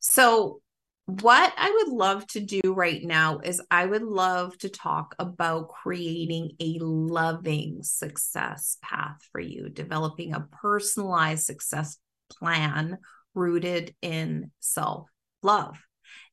So, 0.00 0.60
what 1.06 1.52
I 1.56 1.70
would 1.70 1.88
love 1.88 2.26
to 2.28 2.40
do 2.40 2.60
right 2.64 3.02
now 3.02 3.40
is 3.40 3.60
I 3.70 3.86
would 3.86 4.04
love 4.04 4.56
to 4.58 4.68
talk 4.68 5.16
about 5.18 5.68
creating 5.68 6.52
a 6.60 6.78
loving 6.80 7.82
success 7.82 8.78
path 8.82 9.18
for 9.32 9.40
you, 9.40 9.68
developing 9.68 10.32
a 10.32 10.46
personalized 10.62 11.44
success 11.44 11.98
plan 12.30 12.98
rooted 13.34 13.94
in 14.02 14.50
self 14.60 15.08
love. 15.42 15.78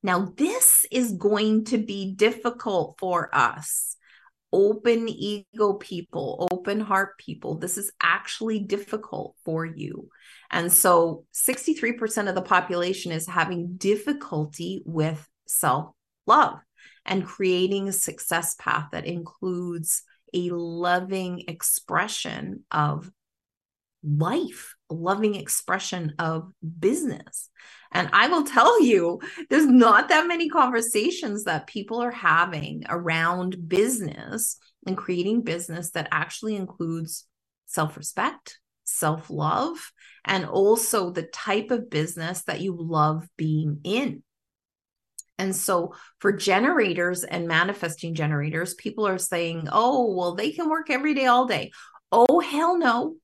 Now, 0.01 0.33
this 0.37 0.85
is 0.91 1.13
going 1.13 1.65
to 1.65 1.77
be 1.77 2.13
difficult 2.13 2.95
for 2.99 3.33
us 3.33 3.97
open 4.51 5.07
ego 5.07 5.73
people, 5.73 6.47
open 6.51 6.79
heart 6.79 7.17
people, 7.17 7.57
this 7.57 7.77
is 7.77 7.91
actually 8.01 8.59
difficult 8.59 9.35
for 9.45 9.65
you. 9.65 10.09
And 10.51 10.71
so 10.71 11.25
63% 11.33 12.27
of 12.27 12.35
the 12.35 12.41
population 12.41 13.11
is 13.11 13.27
having 13.27 13.75
difficulty 13.77 14.81
with 14.85 15.27
self 15.47 15.93
love 16.25 16.59
and 17.05 17.25
creating 17.25 17.87
a 17.87 17.93
success 17.93 18.55
path 18.55 18.87
that 18.91 19.05
includes 19.05 20.03
a 20.33 20.49
loving 20.51 21.43
expression 21.47 22.63
of 22.71 23.11
life, 24.03 24.75
a 24.89 24.93
loving 24.93 25.35
expression 25.35 26.13
of 26.19 26.51
business. 26.79 27.49
And 27.91 28.09
I 28.13 28.27
will 28.27 28.43
tell 28.43 28.81
you, 28.83 29.19
there's 29.49 29.65
not 29.65 30.09
that 30.09 30.27
many 30.27 30.49
conversations 30.49 31.45
that 31.45 31.67
people 31.67 32.01
are 32.01 32.11
having 32.11 32.83
around 32.87 33.67
business 33.67 34.57
and 34.85 34.95
creating 34.95 35.41
business 35.41 35.91
that 35.91 36.07
actually 36.11 36.55
includes 36.55 37.25
self 37.65 37.97
respect, 37.97 38.59
self 38.83 39.29
love, 39.29 39.91
and 40.25 40.45
also 40.45 41.09
the 41.09 41.23
type 41.23 41.71
of 41.71 41.89
business 41.89 42.43
that 42.43 42.61
you 42.61 42.75
love 42.77 43.27
being 43.37 43.79
in. 43.83 44.23
And 45.39 45.55
so, 45.55 45.95
for 46.19 46.33
generators 46.33 47.23
and 47.23 47.47
manifesting 47.47 48.13
generators, 48.13 48.73
people 48.75 49.07
are 49.07 49.17
saying, 49.17 49.69
oh, 49.71 50.13
well, 50.13 50.35
they 50.35 50.51
can 50.51 50.69
work 50.69 50.89
every 50.89 51.13
day, 51.13 51.27
all 51.27 51.45
day. 51.45 51.71
Oh, 52.11 52.39
hell 52.39 52.77
no. 52.77 53.15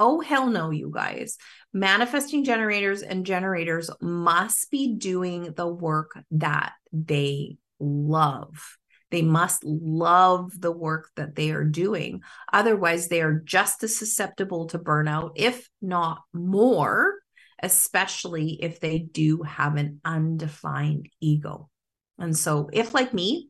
Oh, 0.00 0.20
hell 0.20 0.46
no, 0.46 0.70
you 0.70 0.90
guys. 0.94 1.36
Manifesting 1.72 2.44
generators 2.44 3.02
and 3.02 3.26
generators 3.26 3.90
must 4.00 4.70
be 4.70 4.94
doing 4.94 5.52
the 5.52 5.66
work 5.66 6.18
that 6.30 6.72
they 6.92 7.56
love. 7.80 8.78
They 9.10 9.22
must 9.22 9.64
love 9.64 10.52
the 10.60 10.72
work 10.72 11.10
that 11.16 11.34
they 11.34 11.50
are 11.50 11.64
doing. 11.64 12.22
Otherwise, 12.52 13.08
they 13.08 13.22
are 13.22 13.40
just 13.44 13.82
as 13.82 13.96
susceptible 13.96 14.66
to 14.66 14.78
burnout, 14.78 15.32
if 15.36 15.68
not 15.80 16.22
more, 16.32 17.14
especially 17.62 18.62
if 18.62 18.80
they 18.80 18.98
do 18.98 19.42
have 19.42 19.76
an 19.76 20.00
undefined 20.04 21.08
ego. 21.20 21.70
And 22.18 22.36
so, 22.36 22.68
if 22.72 22.94
like 22.94 23.14
me, 23.14 23.48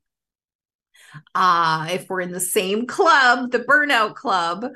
uh, 1.35 1.89
if 1.91 2.09
we're 2.09 2.21
in 2.21 2.33
the 2.33 2.41
same 2.41 2.87
club, 2.87 3.51
the 3.51 3.61
burnout 3.61 4.15
club, 4.15 4.67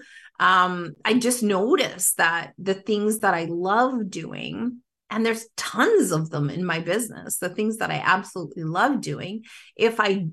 um, 0.42 0.94
I 1.04 1.14
just 1.14 1.44
noticed 1.44 2.16
that 2.16 2.52
the 2.58 2.74
things 2.74 3.20
that 3.20 3.32
I 3.32 3.44
love 3.44 4.10
doing, 4.10 4.78
and 5.08 5.24
there's 5.24 5.46
tons 5.56 6.10
of 6.10 6.30
them 6.30 6.50
in 6.50 6.64
my 6.64 6.80
business, 6.80 7.38
the 7.38 7.48
things 7.48 7.76
that 7.76 7.92
I 7.92 8.02
absolutely 8.04 8.64
love 8.64 9.00
doing, 9.00 9.44
if 9.76 10.00
I 10.00 10.26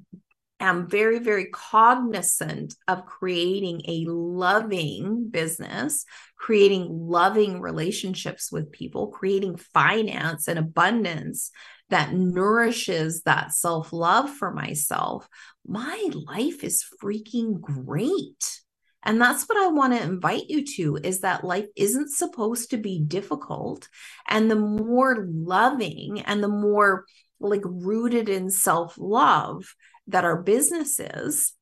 am 0.59 0.89
very, 0.89 1.19
very 1.19 1.45
cognizant 1.51 2.73
of 2.87 3.05
creating 3.05 3.83
a 3.87 4.05
loving 4.09 5.29
business, 5.29 6.05
creating 6.35 6.87
loving 6.89 7.61
relationships 7.61 8.51
with 8.51 8.71
people, 8.71 9.09
creating 9.09 9.57
finance 9.57 10.47
and 10.47 10.57
abundance 10.57 11.51
that 11.91 12.15
nourishes 12.15 13.21
that 13.23 13.53
self 13.53 13.93
love 13.93 14.27
for 14.27 14.51
myself, 14.51 15.29
my 15.67 16.09
life 16.25 16.63
is 16.63 16.83
freaking 16.99 17.61
great. 17.61 18.59
And 19.03 19.21
that's 19.21 19.47
what 19.47 19.57
I 19.57 19.67
want 19.67 19.93
to 19.93 20.01
invite 20.01 20.49
you 20.49 20.65
to 20.75 20.99
is 21.03 21.21
that 21.21 21.43
life 21.43 21.67
isn't 21.75 22.11
supposed 22.11 22.71
to 22.71 22.77
be 22.77 22.99
difficult. 22.99 23.87
And 24.27 24.51
the 24.51 24.55
more 24.55 25.25
loving 25.29 26.21
and 26.21 26.43
the 26.43 26.49
more 26.49 27.05
like 27.39 27.61
rooted 27.63 28.27
in 28.27 28.51
self 28.51 28.95
love 28.97 29.73
that 30.07 30.25
our 30.25 30.41
business 30.41 30.99
is, 30.99 31.53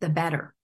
the 0.00 0.08
better. 0.08 0.54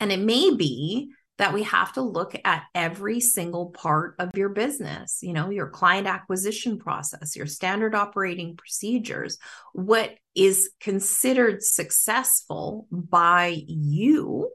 And 0.00 0.10
it 0.10 0.20
may 0.20 0.54
be 0.54 1.12
that 1.40 1.54
we 1.54 1.62
have 1.62 1.92
to 1.94 2.02
look 2.02 2.34
at 2.44 2.64
every 2.74 3.18
single 3.18 3.70
part 3.70 4.14
of 4.18 4.30
your 4.34 4.50
business, 4.50 5.20
you 5.22 5.32
know, 5.32 5.48
your 5.48 5.68
client 5.68 6.06
acquisition 6.06 6.78
process, 6.78 7.34
your 7.34 7.46
standard 7.46 7.94
operating 7.94 8.56
procedures, 8.56 9.38
what 9.72 10.14
is 10.34 10.70
considered 10.80 11.62
successful 11.62 12.86
by 12.90 13.62
you. 13.66 14.50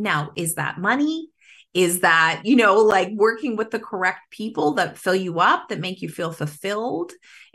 Now, 0.00 0.30
is 0.34 0.54
that 0.54 0.78
money? 0.78 1.28
Is 1.72 2.00
that, 2.00 2.42
you 2.44 2.56
know, 2.56 2.78
like 2.78 3.10
working 3.12 3.54
with 3.56 3.70
the 3.70 3.78
correct 3.78 4.30
people 4.30 4.74
that 4.74 4.98
fill 4.98 5.14
you 5.14 5.38
up, 5.38 5.68
that 5.68 5.78
make 5.78 6.02
you 6.02 6.08
feel 6.08 6.32
fulfilled? 6.32 7.12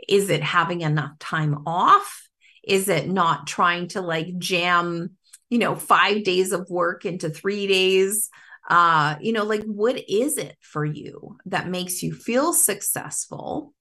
Is 0.08 0.30
it 0.30 0.42
having 0.42 0.80
enough 0.80 1.18
time 1.18 1.64
off? 1.66 2.28
Is 2.64 2.88
it 2.88 3.08
not 3.08 3.46
trying 3.46 3.88
to 3.88 4.00
like 4.00 4.38
jam, 4.38 5.16
you 5.50 5.58
know, 5.58 5.76
five 5.76 6.24
days 6.24 6.52
of 6.52 6.70
work 6.70 7.04
into 7.04 7.28
three 7.28 7.66
days? 7.66 8.30
Uh, 8.68 9.16
you 9.20 9.32
know, 9.32 9.44
like 9.44 9.62
what 9.64 10.02
is 10.08 10.38
it 10.38 10.56
for 10.60 10.84
you 10.84 11.36
that 11.46 11.68
makes 11.68 12.02
you 12.02 12.14
feel 12.14 12.52
successful? 12.52 13.74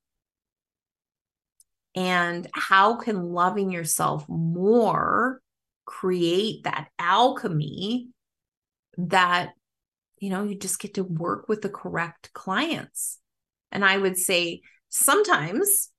And 1.96 2.48
how 2.54 2.98
can 2.98 3.30
loving 3.30 3.72
yourself 3.72 4.26
more 4.28 5.40
create 5.86 6.66
that 6.66 6.90
alchemy 7.00 8.10
that, 8.98 9.50
you 10.20 10.30
know, 10.30 10.44
you 10.44 10.56
just 10.58 10.80
get 10.80 10.96
to 10.96 11.04
work 11.04 11.48
with 11.48 11.62
the 11.62 11.70
correct 11.70 12.32
clients? 12.34 13.20
And 13.72 13.84
I 13.84 13.98
would 13.98 14.18
say 14.18 14.62
sometimes 14.90 15.90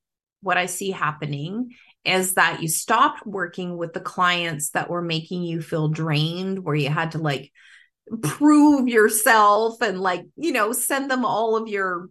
what 0.40 0.56
I 0.56 0.66
see 0.66 0.90
happening 0.90 1.70
is 2.04 2.34
that 2.34 2.62
you 2.62 2.68
stopped 2.68 3.26
working 3.26 3.76
with 3.76 3.92
the 3.92 4.00
clients 4.00 4.70
that 4.70 4.88
were 4.88 5.02
making 5.02 5.42
you 5.42 5.60
feel 5.60 5.88
drained, 5.88 6.64
where 6.64 6.76
you 6.76 6.88
had 6.88 7.12
to 7.12 7.18
like 7.18 7.52
prove 8.22 8.88
yourself 8.88 9.82
and 9.82 10.00
like, 10.00 10.24
you 10.36 10.52
know, 10.52 10.72
send 10.72 11.10
them 11.10 11.24
all 11.24 11.56
of 11.56 11.68
your, 11.68 12.08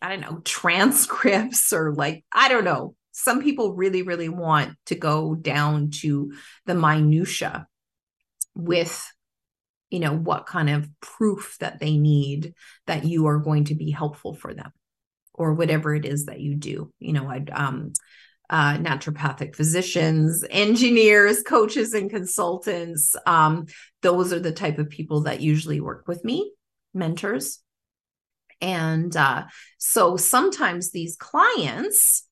I 0.00 0.08
don't 0.08 0.20
know, 0.20 0.40
transcripts 0.44 1.72
or 1.72 1.94
like, 1.94 2.24
I 2.32 2.48
don't 2.48 2.64
know. 2.64 2.96
Some 3.12 3.42
people 3.42 3.74
really, 3.74 4.02
really 4.02 4.30
want 4.30 4.74
to 4.86 4.94
go 4.94 5.34
down 5.34 5.90
to 6.00 6.32
the 6.66 6.74
minutia 6.74 7.66
with 8.54 9.10
you 9.92 10.00
know 10.00 10.16
what 10.16 10.46
kind 10.46 10.70
of 10.70 10.88
proof 11.00 11.56
that 11.60 11.78
they 11.78 11.96
need 11.96 12.54
that 12.86 13.04
you 13.04 13.26
are 13.26 13.38
going 13.38 13.64
to 13.64 13.74
be 13.74 13.90
helpful 13.90 14.34
for 14.34 14.54
them 14.54 14.72
or 15.34 15.54
whatever 15.54 15.94
it 15.94 16.04
is 16.04 16.26
that 16.26 16.40
you 16.40 16.54
do 16.56 16.90
you 16.98 17.12
know 17.12 17.28
i'd 17.28 17.50
um 17.50 17.92
uh, 18.50 18.76
naturopathic 18.76 19.56
physicians, 19.56 20.44
engineers, 20.50 21.42
coaches, 21.42 21.94
and 21.94 22.10
consultants. 22.10 23.16
Um, 23.24 23.64
those 24.02 24.30
are 24.30 24.40
the 24.40 24.52
type 24.52 24.78
of 24.78 24.90
people 24.90 25.22
that 25.22 25.40
usually 25.40 25.80
work 25.80 26.06
with 26.06 26.22
me, 26.22 26.52
mentors. 26.92 27.60
And 28.60 29.16
uh, 29.16 29.44
so 29.78 30.18
sometimes 30.18 30.90
these 30.90 31.16
clients 31.16 32.28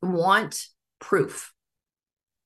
want 0.00 0.66
proof. 1.00 1.52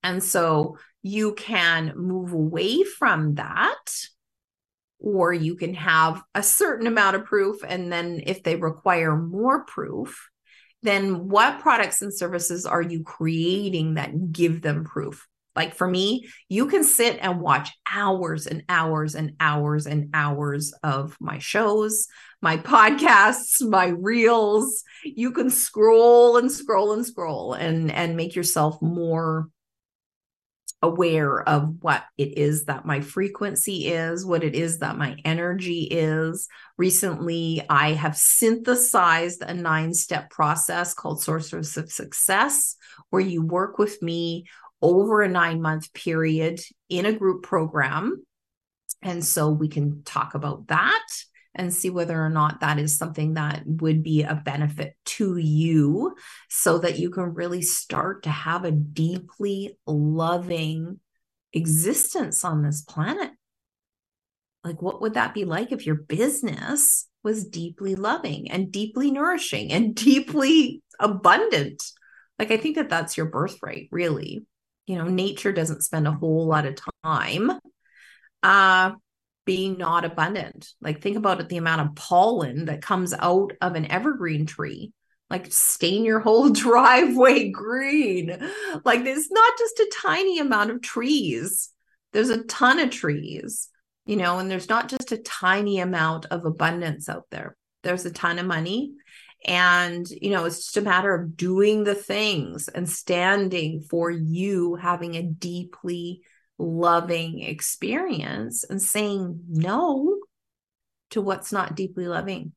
And 0.03 0.23
so 0.23 0.79
you 1.03 1.35
can 1.35 1.93
move 1.97 2.33
away 2.33 2.83
from 2.83 3.37
that, 3.37 4.07
or 4.99 5.33
you 5.33 5.57
can 5.57 5.75
have 5.75 6.23
a 6.35 6.43
certain 6.43 6.87
amount 6.87 7.17
of 7.17 7.25
proof. 7.25 7.59
And 7.67 7.93
then 7.93 8.23
if 8.27 8.43
they 8.43 8.57
require 8.57 9.17
more 9.17 9.65
proof, 9.65 10.29
then 10.83 11.29
what 11.29 11.61
products 11.61 12.03
and 12.03 12.13
services 12.13 12.67
are 12.67 12.83
you 12.83 13.03
creating 13.03 13.95
that 13.95 14.33
give 14.33 14.63
them 14.63 14.85
proof? 14.85 15.27
Like 15.57 15.75
for 15.75 15.89
me, 15.89 16.29
you 16.49 16.67
can 16.67 16.85
sit 16.85 17.19
and 17.21 17.41
watch 17.41 17.71
hours 17.91 18.47
and 18.47 18.63
hours 18.69 19.15
and 19.15 19.33
hours 19.41 19.87
and 19.87 20.11
hours 20.15 20.73
of 20.83 21.17
my 21.21 21.39
shows, 21.39 22.07
my 22.41 22.57
podcasts, 22.57 23.61
my 23.61 23.89
reels. 23.89 24.85
You 25.05 25.33
can 25.33 25.51
scroll 25.51 26.37
and 26.37 26.51
scroll 26.51 26.93
and 26.93 27.05
scroll 27.05 27.55
and 27.55 27.91
and 27.91 28.17
make 28.17 28.37
yourself 28.37 28.81
more 28.81 29.49
aware 30.83 31.47
of 31.47 31.83
what 31.83 32.05
it 32.17 32.39
is 32.39 32.65
that 32.65 32.87
my 32.87 33.01
frequency 33.01 33.89
is, 33.89 34.25
what 34.25 34.43
it 34.43 34.55
is 34.55 34.79
that 34.79 34.97
my 34.97 35.17
energy 35.25 35.83
is. 35.83 36.49
Recently, 36.79 37.63
I 37.69 37.93
have 37.93 38.17
synthesized 38.17 39.43
a 39.43 39.53
nine 39.53 39.93
step 39.93 40.31
process 40.31 40.95
called 40.95 41.23
Sorceress 41.23 41.77
of 41.77 41.93
Success, 41.93 42.77
where 43.11 43.23
you 43.23 43.43
work 43.43 43.79
with 43.79 44.01
me 44.03 44.47
over 44.81 45.23
a 45.23 45.29
nine 45.29 45.61
month 45.61 45.93
period 45.93 46.61
in 46.89 47.05
a 47.05 47.13
group 47.13 47.43
program. 47.43 48.25
And 49.03 49.25
so 49.25 49.51
we 49.51 49.69
can 49.69 50.03
talk 50.05 50.35
about 50.35 50.69
that 50.69 51.07
and 51.55 51.75
see 51.75 51.91
whether 51.91 52.21
or 52.23 52.31
not 52.31 52.61
that 52.61 52.79
is 52.79 52.97
something 52.97 53.35
that 53.35 53.63
would 53.67 54.03
be 54.03 54.23
a 54.23 54.41
benefit 54.45 54.95
to 55.05 55.37
you 55.37 56.15
so 56.49 56.79
that 56.79 56.99
you 56.99 57.11
can 57.11 57.35
really 57.35 57.63
start 57.63 58.23
to 58.23 58.31
have 58.31 58.65
a 58.65 58.71
deeply 58.71 59.77
loving 59.87 61.01
existence 61.53 62.45
on 62.45 62.63
this 62.63 62.83
planet. 62.83 63.33
Like, 64.63 64.81
what 64.81 65.01
would 65.01 65.15
that 65.15 65.35
be 65.35 65.45
like 65.45 65.73
if 65.73 65.87
your 65.87 65.97
business 65.97 67.09
was 67.23 67.47
deeply 67.47 67.95
loving 67.95 68.51
and 68.51 68.71
deeply 68.71 69.11
nourishing 69.11 69.73
and 69.73 69.95
deeply 69.95 70.83
abundant? 71.01 71.83
Like, 72.39 72.51
I 72.51 72.59
think 72.59 72.77
that 72.77 72.89
that's 72.89 73.17
your 73.17 73.27
birthright, 73.27 73.89
really. 73.91 74.45
You 74.87 74.97
know, 74.97 75.05
nature 75.05 75.53
doesn't 75.53 75.83
spend 75.83 76.07
a 76.07 76.13
whole 76.13 76.47
lot 76.47 76.67
of 76.67 76.79
time 77.05 77.53
uh, 78.43 78.93
being 79.45 79.79
not 79.79 80.05
abundant. 80.05 80.73
Like 80.81 81.01
think 81.01 81.17
about 81.17 81.41
it 81.41 81.49
the 81.49 81.57
amount 81.57 81.81
of 81.81 81.95
pollen 81.95 82.67
that 82.67 82.83
comes 82.83 83.15
out 83.15 83.53
of 83.61 83.75
an 83.75 83.91
evergreen 83.91 84.47
tree. 84.47 84.93
Like 85.29 85.53
stain 85.53 86.05
your 86.05 86.21
whole 86.21 86.51
driveway 86.51 87.51
green. 87.51 88.37
Like 88.85 89.05
there's 89.05 89.31
not 89.31 89.59
just 89.59 89.79
a 89.81 89.93
tiny 90.03 90.39
amount 90.39 90.71
of 90.71 90.83
trees. 90.83 91.71
There's 92.13 92.31
a 92.31 92.43
ton 92.45 92.81
of 92.81 92.91
trees, 92.91 93.69
you 94.05 94.17
know, 94.17 94.39
and 94.39 94.51
there's 94.51 94.69
not 94.69 94.89
just 94.89 95.13
a 95.13 95.19
tiny 95.19 95.79
amount 95.79 96.27
of 96.27 96.45
abundance 96.45 97.09
out 97.09 97.27
there. 97.31 97.57
There's 97.83 98.05
a 98.05 98.11
ton 98.11 98.39
of 98.39 98.47
money. 98.47 98.93
And, 99.47 100.09
you 100.11 100.31
know, 100.31 100.45
it's 100.45 100.57
just 100.57 100.77
a 100.77 100.83
matter 100.83 101.15
of 101.15 101.37
doing 101.37 101.85
the 101.85 101.95
things 101.95 102.69
and 102.69 102.89
standing 102.89 103.81
for 103.81 104.11
you 104.11 104.75
having 104.75 105.15
a 105.15 105.23
deeply 105.23 106.23
loving 106.61 107.41
experience 107.41 108.65
and 108.65 108.81
saying 108.81 109.41
no 109.49 110.19
to 111.11 111.21
what's 111.21 111.53
not 111.53 111.75
deeply 111.75 112.07
loving. 112.07 112.53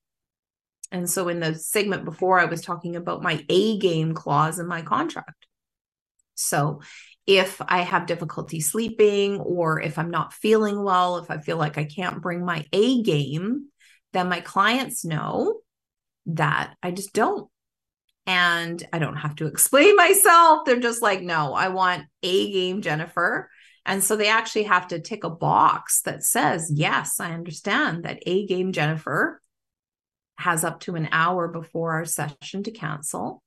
And 0.92 1.10
so 1.10 1.28
in 1.28 1.40
the 1.40 1.56
segment 1.56 2.06
before, 2.06 2.40
I 2.40 2.46
was 2.46 2.62
talking 2.62 2.96
about 2.96 3.24
my 3.24 3.44
A 3.50 3.80
game 3.80 4.14
clause 4.14 4.60
in 4.60 4.68
my 4.68 4.84
contract. 4.84 5.48
So 6.36 6.82
if 7.26 7.62
I 7.66 7.82
have 7.82 8.06
difficulty 8.06 8.60
sleeping 8.60 9.40
or 9.40 9.82
if 9.82 9.98
I'm 9.98 10.12
not 10.12 10.34
feeling 10.34 10.84
well, 10.84 11.18
if 11.18 11.32
I 11.32 11.40
feel 11.40 11.58
like 11.58 11.78
I 11.78 11.86
can't 11.86 12.22
bring 12.22 12.46
my 12.46 12.66
A 12.74 13.02
game, 13.02 13.70
then 14.12 14.30
my 14.30 14.42
clients 14.42 15.06
know 15.06 15.62
that 16.28 16.76
I 16.84 16.92
just 16.92 17.14
don't. 17.14 17.50
And 18.26 18.86
I 18.94 19.00
don't 19.00 19.16
have 19.16 19.36
to 19.38 19.48
explain 19.48 19.96
myself. 19.96 20.66
They're 20.66 20.80
just 20.80 21.02
like, 21.02 21.22
no, 21.22 21.54
I 21.54 21.70
want 21.70 22.04
A 22.22 22.52
game, 22.52 22.82
Jennifer. 22.82 23.50
And 23.86 24.04
so 24.04 24.16
they 24.16 24.30
actually 24.30 24.64
have 24.64 24.88
to 24.90 25.00
tick 25.00 25.24
a 25.24 25.30
box 25.30 26.02
that 26.02 26.24
says, 26.24 26.72
yes, 26.74 27.20
I 27.20 27.34
understand 27.34 28.04
that 28.06 28.24
A 28.26 28.46
game 28.46 28.72
Jennifer 28.72 29.42
has 30.38 30.64
up 30.64 30.80
to 30.82 30.96
an 30.96 31.10
hour 31.12 31.48
before 31.48 31.92
our 31.94 32.06
session 32.06 32.64
to 32.64 32.72
cancel. 32.72 33.44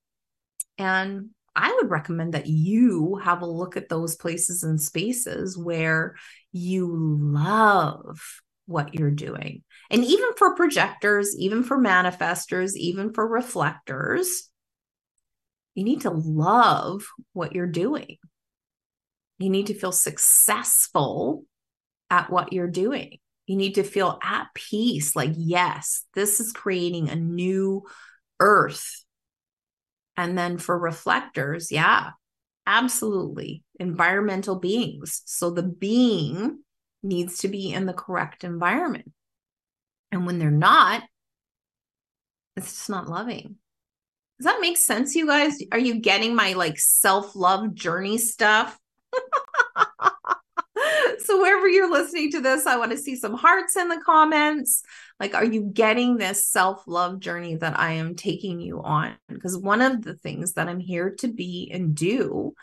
And 0.79 1.31
I 1.55 1.73
would 1.73 1.91
recommend 1.91 2.35
that 2.35 2.47
you 2.47 3.17
have 3.17 3.41
a 3.41 3.47
look 3.47 3.79
at 3.79 3.89
those 3.89 4.15
places 4.15 4.63
and 4.63 4.81
spaces 4.81 5.57
where 5.57 6.17
you 6.53 6.95
love 6.95 8.21
what 8.67 8.95
you're 8.95 9.11
doing. 9.11 9.63
And 9.91 10.05
even 10.05 10.35
for 10.37 10.55
projectors, 10.55 11.35
even 11.39 11.63
for 11.63 11.79
manifestors, 11.79 12.75
even 12.75 13.15
for 13.15 13.27
reflectors, 13.27 14.51
you 15.75 15.85
need 15.85 16.03
to 16.03 16.11
love 16.11 17.07
what 17.33 17.55
you're 17.55 17.67
doing. 17.67 18.19
You 19.39 19.51
need 19.51 19.67
to 19.67 19.75
feel 19.75 19.93
successful 19.93 21.45
at 22.11 22.31
what 22.31 22.53
you're 22.53 22.71
doing. 22.71 23.19
You 23.47 23.57
need 23.57 23.75
to 23.75 23.83
feel 23.83 24.19
at 24.23 24.49
peace 24.55 25.15
like, 25.15 25.33
yes, 25.37 26.05
this 26.15 26.41
is 26.41 26.53
creating 26.53 27.09
a 27.09 27.17
new 27.17 27.85
earth. 28.41 29.05
And 30.17 30.37
then 30.37 30.59
for 30.59 30.79
reflectors, 30.79 31.71
yeah, 31.71 32.11
absolutely. 32.67 33.63
Environmental 33.79 34.59
beings. 34.59 35.23
So 35.27 35.51
the 35.51 35.63
being 35.63 36.63
needs 37.03 37.39
to 37.39 37.49
be 37.49 37.73
in 37.73 37.87
the 37.87 37.93
correct 37.93 38.43
environment. 38.43 39.13
And 40.11 40.27
when 40.27 40.39
they're 40.39 40.51
not, 40.51 41.03
it's 42.57 42.73
just 42.73 42.91
not 42.91 43.09
loving. 43.09 43.57
Does 44.39 44.47
that 44.47 44.61
make 44.61 44.77
sense, 44.77 45.15
you 45.15 45.27
guys? 45.27 45.59
Are 45.73 45.79
you 45.79 46.01
getting 46.01 46.35
my 46.35 46.55
like 46.55 46.79
self 46.79 47.37
love 47.37 47.75
journey 47.75 48.19
stuff? 48.19 48.77
so, 51.19 51.41
wherever 51.41 51.69
you're 51.69 51.91
listening 51.91 52.31
to 52.33 52.41
this, 52.41 52.67
I 52.67 52.77
want 52.77 52.93
to 52.93 52.99
see 52.99 53.17
some 53.17 53.35
hearts 53.35 53.77
in 53.77 53.89
the 53.89 54.01
comments. 54.05 54.83
Like, 55.19 55.35
are 55.35 55.45
you 55.45 55.71
getting 55.73 56.17
this 56.17 56.47
self 56.47 56.83
love 56.87 57.21
journey 57.21 57.57
that 57.57 57.79
I 57.79 57.93
am 57.93 58.15
taking 58.15 58.61
you 58.61 58.83
on? 58.83 59.17
Because 59.29 59.57
one 59.57 59.83
of 59.83 60.03
the 60.03 60.15
things 60.15 60.55
that 60.55 60.69
I'm 60.69 60.81
here 60.81 61.15
to 61.21 61.29
be 61.29 61.71
and 61.73 61.95
do 61.95 62.55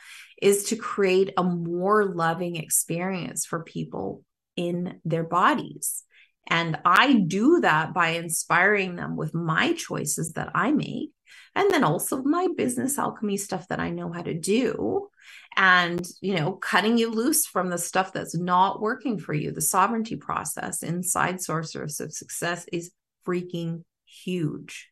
is 0.42 0.66
to 0.66 0.76
create 0.76 1.34
a 1.38 1.44
more 1.44 2.06
loving 2.06 2.58
experience 2.58 3.46
for 3.46 3.63
people 3.63 4.24
in 4.56 5.00
their 5.06 5.24
bodies. 5.24 6.04
And 6.48 6.78
I 6.84 7.13
do 7.13 7.62
that 7.62 7.94
by 7.94 8.10
inspiring 8.10 8.96
them 8.96 9.16
with 9.16 9.34
my 9.34 9.74
choices 9.74 10.34
that 10.34 10.52
I 10.54 10.72
make. 10.72 11.12
And 11.56 11.72
then 11.72 11.84
also 11.84 12.22
my 12.24 12.48
business 12.58 12.98
alchemy 12.98 13.38
stuff 13.38 13.68
that 13.70 13.80
I 13.80 13.89
know 13.89 14.12
how 14.12 14.22
to 14.22 14.34
do. 14.34 15.08
And, 15.56 16.06
you 16.22 16.36
know, 16.36 16.54
cutting 16.54 16.98
you 16.98 17.10
loose 17.10 17.46
from 17.46 17.70
the 17.70 17.78
stuff 17.78 18.14
that's 18.14 18.36
not 18.36 18.82
working 18.82 19.20
for 19.20 19.34
you. 19.34 19.52
The 19.52 19.62
sovereignty 19.62 20.16
process 20.16 20.84
inside 20.84 21.42
Sorceress 21.42 22.00
of 22.00 22.14
Success 22.14 22.66
is 22.72 22.92
freaking 23.26 23.84
huge. 24.06 24.90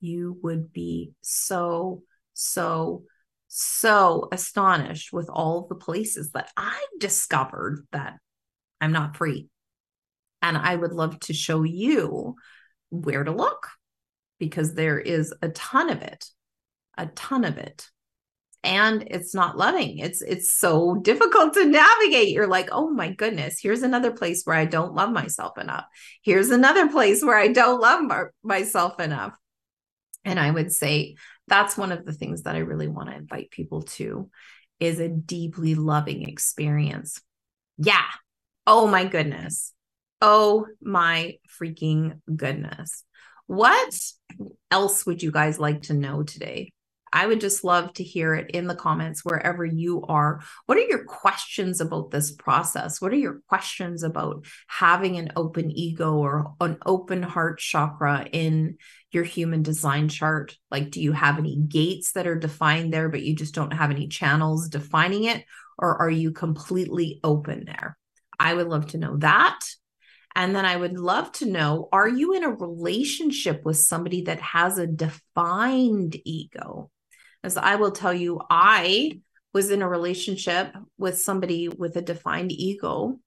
You 0.00 0.38
would 0.42 0.72
be 0.72 1.12
so, 1.20 2.02
so, 2.32 3.04
so 3.48 4.28
astonished 4.32 5.12
with 5.12 5.28
all 5.28 5.66
the 5.68 5.74
places 5.74 6.30
that 6.32 6.50
I 6.56 6.82
discovered 6.98 7.86
that 7.92 8.14
I'm 8.80 8.92
not 8.92 9.16
free. 9.16 9.48
And 10.42 10.56
I 10.56 10.74
would 10.74 10.92
love 10.92 11.20
to 11.20 11.34
show 11.34 11.62
you 11.62 12.36
where 12.88 13.24
to 13.24 13.32
look 13.32 13.68
because 14.38 14.74
there 14.74 14.98
is 14.98 15.34
a 15.42 15.50
ton 15.50 15.90
of 15.90 16.00
it, 16.02 16.26
a 16.96 17.06
ton 17.06 17.44
of 17.44 17.58
it. 17.58 17.88
And 18.62 19.04
it's 19.10 19.34
not 19.34 19.56
loving. 19.56 19.98
It's 19.98 20.20
it's 20.20 20.52
so 20.52 20.96
difficult 21.02 21.54
to 21.54 21.64
navigate. 21.64 22.28
You're 22.28 22.46
like, 22.46 22.68
"Oh 22.72 22.90
my 22.90 23.10
goodness, 23.12 23.58
here's 23.60 23.82
another 23.82 24.12
place 24.12 24.42
where 24.44 24.56
I 24.56 24.66
don't 24.66 24.94
love 24.94 25.10
myself 25.10 25.58
enough. 25.58 25.84
Here's 26.22 26.50
another 26.50 26.88
place 26.88 27.22
where 27.22 27.38
I 27.38 27.48
don't 27.48 27.80
love 27.80 28.02
myself 28.42 29.00
enough." 29.00 29.32
And 30.24 30.38
I 30.38 30.50
would 30.50 30.70
say 30.72 31.16
that's 31.48 31.78
one 31.78 31.92
of 31.92 32.04
the 32.04 32.12
things 32.12 32.42
that 32.42 32.54
I 32.54 32.58
really 32.60 32.88
want 32.88 33.08
to 33.08 33.16
invite 33.16 33.50
people 33.50 33.82
to 33.82 34.28
is 34.78 35.00
a 35.00 35.08
deeply 35.08 35.74
loving 35.74 36.28
experience. 36.28 37.20
Yeah, 37.78 38.04
Oh 38.66 38.86
my 38.86 39.04
goodness. 39.04 39.72
Oh 40.20 40.66
my 40.80 41.38
freaking 41.60 42.20
goodness. 42.34 43.04
What 43.46 43.92
else 44.70 45.04
would 45.06 45.24
you 45.24 45.32
guys 45.32 45.58
like 45.58 45.82
to 45.82 45.94
know 45.94 46.22
today? 46.22 46.72
I 47.12 47.26
would 47.26 47.40
just 47.40 47.64
love 47.64 47.92
to 47.94 48.04
hear 48.04 48.34
it 48.34 48.50
in 48.52 48.66
the 48.66 48.74
comments 48.74 49.24
wherever 49.24 49.64
you 49.64 50.02
are. 50.02 50.40
What 50.66 50.78
are 50.78 50.82
your 50.82 51.04
questions 51.04 51.80
about 51.80 52.10
this 52.10 52.30
process? 52.30 53.00
What 53.00 53.12
are 53.12 53.16
your 53.16 53.40
questions 53.48 54.02
about 54.02 54.44
having 54.68 55.16
an 55.16 55.32
open 55.34 55.70
ego 55.70 56.14
or 56.14 56.54
an 56.60 56.78
open 56.86 57.22
heart 57.22 57.58
chakra 57.58 58.26
in 58.30 58.76
your 59.10 59.24
human 59.24 59.62
design 59.62 60.08
chart? 60.08 60.56
Like, 60.70 60.90
do 60.90 61.00
you 61.00 61.12
have 61.12 61.38
any 61.38 61.56
gates 61.56 62.12
that 62.12 62.28
are 62.28 62.38
defined 62.38 62.92
there, 62.92 63.08
but 63.08 63.22
you 63.22 63.34
just 63.34 63.54
don't 63.54 63.72
have 63.72 63.90
any 63.90 64.06
channels 64.06 64.68
defining 64.68 65.24
it? 65.24 65.44
Or 65.78 65.96
are 65.96 66.10
you 66.10 66.30
completely 66.30 67.20
open 67.24 67.64
there? 67.64 67.96
I 68.38 68.54
would 68.54 68.68
love 68.68 68.88
to 68.88 68.98
know 68.98 69.16
that. 69.18 69.58
And 70.36 70.54
then 70.54 70.64
I 70.64 70.76
would 70.76 70.96
love 70.96 71.32
to 71.32 71.46
know 71.46 71.88
are 71.92 72.08
you 72.08 72.34
in 72.34 72.44
a 72.44 72.50
relationship 72.50 73.64
with 73.64 73.78
somebody 73.78 74.22
that 74.22 74.40
has 74.40 74.78
a 74.78 74.86
defined 74.86 76.16
ego? 76.24 76.90
As 77.42 77.56
I 77.56 77.76
will 77.76 77.92
tell 77.92 78.12
you, 78.12 78.40
I 78.50 79.20
was 79.52 79.70
in 79.70 79.82
a 79.82 79.88
relationship 79.88 80.74
with 80.98 81.18
somebody 81.18 81.68
with 81.68 81.96
a 81.96 82.02
defined 82.02 82.52
ego. 82.52 83.18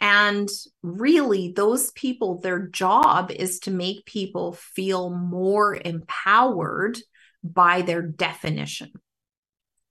And 0.00 0.48
really, 0.82 1.52
those 1.52 1.90
people, 1.92 2.40
their 2.40 2.58
job 2.58 3.30
is 3.30 3.60
to 3.60 3.70
make 3.70 4.06
people 4.06 4.54
feel 4.54 5.10
more 5.10 5.74
empowered 5.74 6.98
by 7.44 7.82
their 7.82 8.02
definition. 8.02 8.92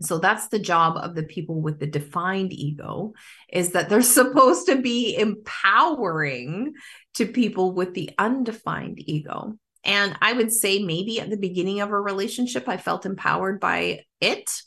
So 0.01 0.17
that's 0.17 0.47
the 0.47 0.59
job 0.59 0.97
of 0.97 1.13
the 1.13 1.23
people 1.23 1.61
with 1.61 1.79
the 1.79 1.87
defined 1.87 2.53
ego 2.53 3.13
is 3.51 3.71
that 3.71 3.89
they're 3.89 4.01
supposed 4.19 4.67
to 4.67 4.77
be 4.77 5.15
empowering 5.17 6.73
to 7.15 7.25
people 7.25 7.73
with 7.73 7.93
the 7.93 8.11
undefined 8.17 8.99
ego. 8.99 9.55
And 9.89 10.15
I 10.21 10.33
would 10.33 10.53
say 10.53 10.83
maybe 10.83 11.19
at 11.19 11.31
the 11.31 11.37
beginning 11.37 11.81
of 11.81 11.89
a 11.89 11.99
relationship, 11.99 12.69
I 12.69 12.77
felt 12.77 13.07
empowered 13.07 13.59
by 13.59 14.05
it. 14.21 14.61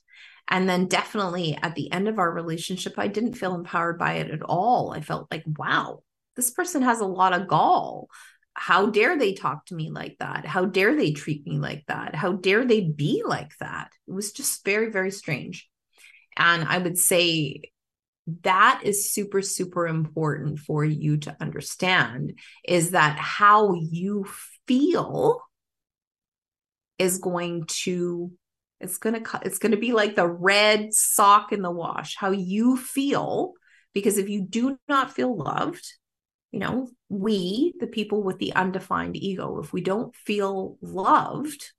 And 0.48 0.68
then 0.68 0.86
definitely 0.86 1.56
at 1.62 1.76
the 1.76 1.92
end 1.92 2.08
of 2.08 2.18
our 2.18 2.30
relationship, 2.30 2.94
I 2.98 3.06
didn't 3.06 3.34
feel 3.34 3.54
empowered 3.54 3.98
by 3.98 4.14
it 4.14 4.32
at 4.32 4.42
all. 4.42 4.92
I 4.92 5.00
felt 5.00 5.30
like, 5.30 5.44
wow, 5.46 6.02
this 6.34 6.50
person 6.50 6.82
has 6.82 7.00
a 7.00 7.06
lot 7.06 7.32
of 7.32 7.46
gall 7.46 8.08
how 8.54 8.86
dare 8.86 9.18
they 9.18 9.32
talk 9.32 9.66
to 9.66 9.74
me 9.74 9.90
like 9.90 10.16
that? 10.18 10.44
How 10.44 10.64
dare 10.64 10.94
they 10.94 11.12
treat 11.12 11.46
me 11.46 11.58
like 11.58 11.84
that? 11.86 12.14
How 12.14 12.32
dare 12.32 12.64
they 12.64 12.82
be 12.82 13.22
like 13.24 13.56
that? 13.60 13.90
It 14.06 14.12
was 14.12 14.32
just 14.32 14.64
very, 14.64 14.90
very 14.90 15.10
strange. 15.10 15.68
And 16.36 16.64
I 16.64 16.78
would 16.78 16.98
say 16.98 17.62
that 18.42 18.82
is 18.84 19.12
super, 19.12 19.42
super 19.42 19.86
important 19.86 20.58
for 20.58 20.84
you 20.84 21.16
to 21.18 21.36
understand 21.40 22.38
is 22.64 22.92
that 22.92 23.18
how 23.18 23.74
you 23.74 24.26
feel 24.72 25.42
is 26.98 27.18
going 27.18 27.64
to 27.66 28.32
it's 28.80 28.98
going 28.98 29.22
to 29.22 29.40
it's 29.44 29.58
going 29.58 29.72
to 29.72 29.78
be 29.78 29.92
like 29.92 30.16
the 30.16 30.26
red 30.26 30.92
sock 30.92 31.52
in 31.52 31.62
the 31.62 31.70
wash 31.70 32.16
how 32.16 32.30
you 32.30 32.76
feel 32.76 33.52
because 33.92 34.18
if 34.18 34.28
you 34.28 34.42
do 34.42 34.78
not 34.88 35.12
feel 35.12 35.36
loved 35.36 35.84
you 36.52 36.60
know, 36.60 36.90
we, 37.08 37.72
the 37.80 37.86
people 37.86 38.22
with 38.22 38.38
the 38.38 38.54
undefined 38.54 39.16
ego, 39.16 39.58
if 39.60 39.72
we 39.72 39.80
don't 39.80 40.14
feel 40.14 40.76
loved, 40.82 41.72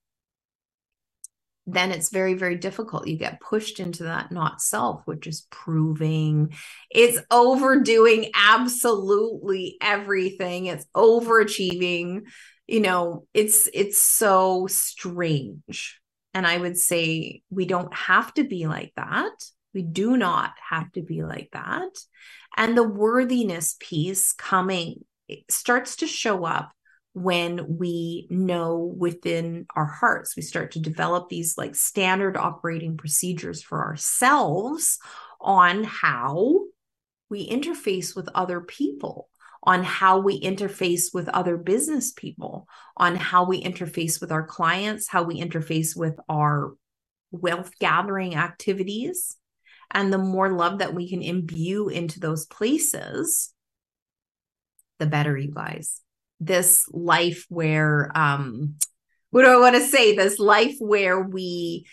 then 1.68 1.92
it's 1.92 2.10
very, 2.10 2.34
very 2.34 2.58
difficult. 2.58 3.08
You 3.08 3.18
get 3.18 3.40
pushed 3.40 3.80
into 3.80 4.04
that 4.04 4.32
not 4.32 4.62
self, 4.62 5.04
which 5.06 5.28
is 5.28 5.48
proving, 5.52 6.56
it's 6.90 7.20
overdoing 7.30 8.32
absolutely 8.36 9.78
everything, 9.80 10.66
it's 10.66 10.86
overachieving. 10.96 12.24
You 12.68 12.80
know, 12.80 13.28
it's 13.34 13.70
it's 13.74 14.02
so 14.02 14.68
strange. 14.68 16.00
And 16.34 16.48
I 16.48 16.58
would 16.58 16.78
say 16.78 17.44
we 17.50 17.66
don't 17.66 17.94
have 17.94 18.34
to 18.36 18.44
be 18.44 18.68
like 18.68 18.94
that. 18.96 19.32
We 19.74 19.84
do 19.84 20.18
not 20.18 20.54
have 20.70 20.92
to 20.94 21.02
be 21.02 21.24
like 21.24 21.50
that. 21.54 21.90
And 22.56 22.78
the 22.78 22.88
worthiness 22.88 23.76
piece 23.80 24.32
coming 24.34 25.04
starts 25.50 25.98
to 25.98 26.08
show 26.08 26.46
up 26.46 26.72
when 27.14 27.78
we 27.78 28.28
know 28.32 28.78
within 28.98 29.68
our 29.76 29.86
hearts 29.86 30.36
we 30.36 30.42
start 30.42 30.72
to 30.72 30.80
develop 30.80 31.30
these 31.30 31.58
like 31.58 31.76
standard 31.76 32.36
operating 32.36 32.98
procedures 32.98 33.62
for 33.62 33.84
ourselves 33.84 34.98
on 35.40 35.84
how 35.84 36.60
we 37.30 37.48
interface 37.48 38.16
with 38.16 38.30
other 38.34 38.62
people 38.62 39.30
on 39.64 39.84
how 39.84 40.20
we 40.20 40.40
interface 40.42 41.14
with 41.14 41.30
other 41.30 41.58
business 41.58 42.12
people 42.12 42.68
on 42.98 43.16
how 43.16 43.46
we 43.46 43.64
interface 43.64 44.20
with 44.20 44.32
our 44.32 44.46
clients 44.46 45.08
how 45.08 45.24
we 45.24 45.40
interface 45.40 45.96
with 45.96 46.16
our 46.30 46.74
wealth 47.32 47.72
gathering 47.80 48.36
activities 48.36 49.38
and 49.94 50.12
the 50.12 50.18
more 50.18 50.52
love 50.52 50.80
that 50.80 50.94
we 50.94 51.08
can 51.08 51.22
imbue 51.22 51.88
into 51.88 52.20
those 52.20 52.46
places, 52.48 53.54
the 55.00 55.06
better, 55.06 55.38
you 55.38 55.52
guys. 55.52 56.02
This 56.40 56.86
life 56.92 57.46
where, 57.48 58.12
um, 58.16 58.76
what 59.30 59.44
do 59.44 59.50
I 59.50 59.60
want 59.60 59.76
to 59.76 59.82
say? 59.82 60.16
This 60.16 60.40
life 60.40 60.76
where 60.80 61.22
we 61.22 61.86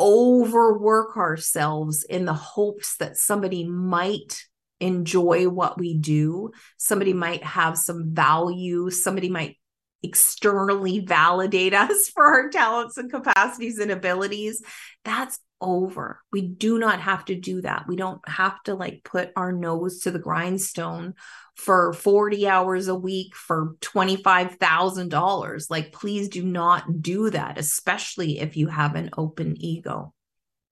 overwork 0.00 1.16
ourselves 1.16 2.04
in 2.04 2.24
the 2.24 2.32
hopes 2.32 2.96
that 2.96 3.16
somebody 3.16 3.64
might 3.68 4.46
enjoy 4.82 5.48
what 5.48 5.78
we 5.78 5.94
do, 5.94 6.50
somebody 6.76 7.12
might 7.12 7.44
have 7.44 7.78
some 7.78 8.12
value, 8.12 8.90
somebody 8.90 9.28
might 9.30 9.56
externally 10.02 10.98
validate 11.00 11.72
us 11.74 12.08
for 12.08 12.26
our 12.26 12.48
talents 12.50 12.98
and 12.98 13.10
capacities 13.10 13.78
and 13.78 13.90
abilities. 13.90 14.62
That's 15.04 15.38
over. 15.60 16.20
We 16.32 16.42
do 16.42 16.78
not 16.78 17.00
have 17.00 17.24
to 17.26 17.36
do 17.36 17.62
that. 17.62 17.86
We 17.86 17.94
don't 17.94 18.20
have 18.28 18.60
to 18.64 18.74
like 18.74 19.02
put 19.04 19.30
our 19.36 19.52
nose 19.52 20.00
to 20.00 20.10
the 20.10 20.18
grindstone 20.18 21.14
for 21.54 21.92
40 21.92 22.48
hours 22.48 22.88
a 22.88 22.94
week 22.94 23.36
for 23.36 23.76
$25,000. 23.80 25.70
Like, 25.70 25.92
please 25.92 26.28
do 26.28 26.42
not 26.44 27.00
do 27.00 27.30
that, 27.30 27.58
especially 27.58 28.40
if 28.40 28.56
you 28.56 28.66
have 28.66 28.96
an 28.96 29.10
open 29.16 29.54
ego. 29.56 30.12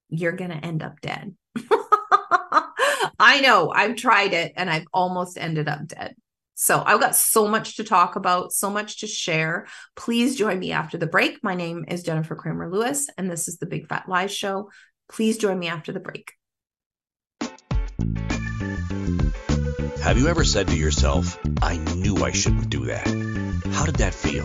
You're 0.09 0.33
going 0.33 0.51
to 0.51 0.57
end 0.57 0.83
up 0.83 1.01
dead. 1.01 1.37
I 3.23 3.41
know 3.41 3.71
I've 3.71 3.97
tried 3.97 4.33
it 4.33 4.55
and 4.57 4.71
I've 4.71 4.87
almost 4.95 5.37
ended 5.37 5.69
up 5.69 5.87
dead. 5.87 6.17
So 6.55 6.83
I've 6.85 7.01
got 7.01 7.15
so 7.15 7.47
much 7.47 7.77
to 7.77 7.85
talk 7.85 8.17
about, 8.17 8.51
so 8.51 8.71
much 8.71 9.01
to 9.01 9.07
share. 9.07 9.67
Please 9.95 10.37
join 10.37 10.59
me 10.59 10.73
after 10.73 10.97
the 10.97 11.07
break. 11.07 11.45
My 11.45 11.55
name 11.55 11.85
is 11.87 12.03
Jennifer 12.03 12.35
Cramer 12.35 12.71
Lewis, 12.71 13.11
and 13.19 13.31
this 13.31 13.47
is 13.47 13.59
the 13.59 13.67
Big 13.67 13.87
Fat 13.89 14.09
Lies 14.09 14.35
Show. 14.35 14.71
Please 15.11 15.37
join 15.37 15.59
me 15.59 15.69
after 15.69 15.93
the 15.93 16.01
break. 16.01 16.33
Have 20.03 20.17
you 20.17 20.29
ever 20.29 20.45
said 20.45 20.69
to 20.69 20.77
yourself, 20.77 21.39
I 21.61 21.77
knew 21.77 22.25
I 22.25 22.33
shouldn't 22.33 22.71
do 22.71 22.87
that? 22.87 23.07
How 23.75 23.85
did 23.85 23.97
that 23.97 24.15
feel? 24.15 24.45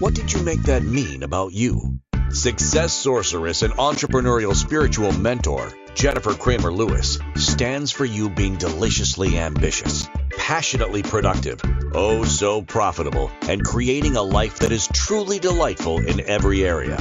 What 0.00 0.12
did 0.12 0.30
you 0.34 0.42
make 0.42 0.62
that 0.64 0.82
mean 0.82 1.22
about 1.22 1.52
you? 1.52 1.98
Success 2.32 2.92
sorceress 2.92 3.62
and 3.62 3.74
entrepreneurial 3.74 4.54
spiritual 4.54 5.12
mentor, 5.12 5.72
Jennifer 5.94 6.34
Cramer 6.34 6.72
Lewis, 6.72 7.18
stands 7.36 7.92
for 7.92 8.04
you 8.04 8.30
being 8.30 8.56
deliciously 8.56 9.38
ambitious 9.38 10.08
passionately 10.36 11.02
productive, 11.02 11.60
oh 11.94 12.24
so 12.24 12.62
profitable, 12.62 13.30
and 13.42 13.64
creating 13.64 14.16
a 14.16 14.22
life 14.22 14.58
that 14.58 14.72
is 14.72 14.88
truly 14.88 15.38
delightful 15.38 15.98
in 15.98 16.20
every 16.20 16.64
area. 16.64 16.98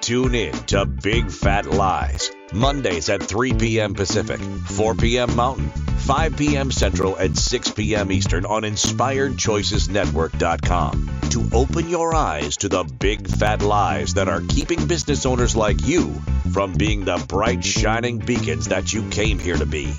Tune 0.00 0.34
in 0.34 0.52
to 0.66 0.86
Big 0.86 1.30
Fat 1.30 1.66
Lies, 1.66 2.30
Mondays 2.52 3.08
at 3.08 3.22
3 3.22 3.54
p.m. 3.54 3.94
Pacific, 3.94 4.40
4 4.40 4.94
p.m. 4.94 5.36
Mountain, 5.36 5.68
5 5.68 6.36
p.m. 6.36 6.70
Central, 6.70 7.16
and 7.16 7.36
6 7.36 7.70
p.m. 7.72 8.10
Eastern 8.10 8.46
on 8.46 8.62
InspiredChoicesNetwork.com 8.62 11.10
to 11.30 11.48
open 11.52 11.88
your 11.88 12.14
eyes 12.14 12.56
to 12.58 12.68
the 12.68 12.84
big 12.84 13.28
fat 13.28 13.62
lies 13.62 14.14
that 14.14 14.28
are 14.28 14.40
keeping 14.40 14.86
business 14.86 15.26
owners 15.26 15.54
like 15.54 15.86
you 15.86 16.14
from 16.52 16.72
being 16.72 17.04
the 17.04 17.22
bright, 17.28 17.64
shining 17.64 18.18
beacons 18.18 18.68
that 18.68 18.92
you 18.92 19.08
came 19.10 19.38
here 19.38 19.56
to 19.56 19.66
be. 19.66 19.92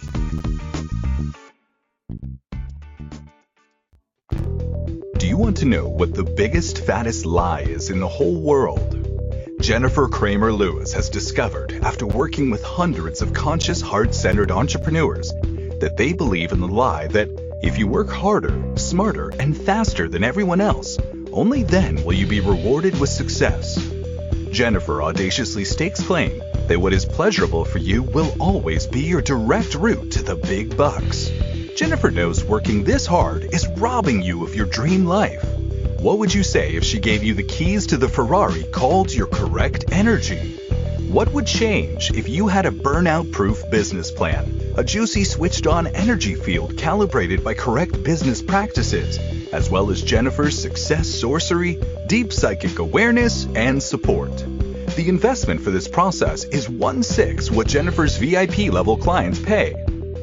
Do 5.17 5.27
you 5.27 5.37
want 5.37 5.57
to 5.57 5.65
know 5.65 5.87
what 5.87 6.15
the 6.15 6.23
biggest, 6.23 6.85
fattest 6.85 7.25
lie 7.25 7.61
is 7.61 7.89
in 7.89 7.99
the 7.99 8.07
whole 8.07 8.41
world? 8.41 9.08
Jennifer 9.59 10.07
Cramer 10.07 10.53
Lewis 10.53 10.93
has 10.93 11.09
discovered, 11.09 11.77
after 11.83 12.07
working 12.07 12.49
with 12.49 12.63
hundreds 12.63 13.21
of 13.21 13.33
conscious, 13.33 13.81
heart 13.81 14.15
centered 14.15 14.51
entrepreneurs, 14.51 15.33
that 15.79 15.95
they 15.97 16.13
believe 16.13 16.53
in 16.53 16.61
the 16.61 16.67
lie 16.67 17.07
that 17.07 17.29
if 17.61 17.77
you 17.77 17.85
work 17.85 18.09
harder, 18.09 18.57
smarter, 18.77 19.29
and 19.37 19.55
faster 19.55 20.07
than 20.07 20.23
everyone 20.23 20.61
else, 20.61 20.97
only 21.33 21.63
then 21.63 22.01
will 22.05 22.13
you 22.13 22.25
be 22.25 22.39
rewarded 22.39 22.97
with 23.01 23.09
success. 23.09 23.77
Jennifer 24.49 25.03
audaciously 25.03 25.65
stakes 25.65 26.01
claim 26.01 26.41
that 26.67 26.79
what 26.79 26.93
is 26.93 27.05
pleasurable 27.05 27.65
for 27.65 27.79
you 27.79 28.03
will 28.03 28.33
always 28.39 28.87
be 28.87 29.01
your 29.01 29.21
direct 29.21 29.75
route 29.75 30.11
to 30.13 30.23
the 30.23 30.35
big 30.35 30.77
bucks. 30.77 31.29
Jennifer 31.75 32.11
knows 32.11 32.45
working 32.45 32.85
this 32.85 33.05
hard 33.05 33.43
is 33.53 33.67
robbing 33.77 34.21
you 34.21 34.45
of 34.45 34.55
your 34.55 34.67
dream 34.67 35.05
life. 35.05 35.45
What 35.99 36.19
would 36.19 36.33
you 36.33 36.43
say 36.43 36.75
if 36.75 36.85
she 36.85 36.97
gave 36.97 37.23
you 37.25 37.33
the 37.33 37.43
keys 37.43 37.87
to 37.87 37.97
the 37.97 38.07
Ferrari 38.07 38.63
called 38.63 39.13
your 39.13 39.27
correct 39.27 39.83
energy? 39.91 40.55
What 41.09 41.33
would 41.33 41.45
change 41.45 42.11
if 42.11 42.29
you 42.29 42.47
had 42.47 42.65
a 42.65 42.71
burnout 42.71 43.33
proof 43.33 43.61
business 43.69 44.09
plan, 44.09 44.73
a 44.77 44.83
juicy 44.83 45.25
switched 45.25 45.67
on 45.67 45.87
energy 45.87 46.35
field 46.35 46.77
calibrated 46.77 47.43
by 47.43 47.53
correct 47.53 48.01
business 48.01 48.41
practices, 48.41 49.19
as 49.51 49.69
well 49.69 49.91
as 49.91 50.01
Jennifer's 50.01 50.57
success 50.57 51.09
sorcery, 51.09 51.77
deep 52.07 52.31
psychic 52.31 52.79
awareness, 52.79 53.45
and 53.53 53.83
support? 53.83 54.31
The 54.95 55.09
investment 55.09 55.59
for 55.59 55.71
this 55.71 55.89
process 55.89 56.45
is 56.45 56.69
one 56.69 57.03
sixth 57.03 57.51
what 57.51 57.67
Jennifer's 57.67 58.15
VIP 58.15 58.71
level 58.71 58.95
clients 58.95 59.39
pay. 59.39 59.73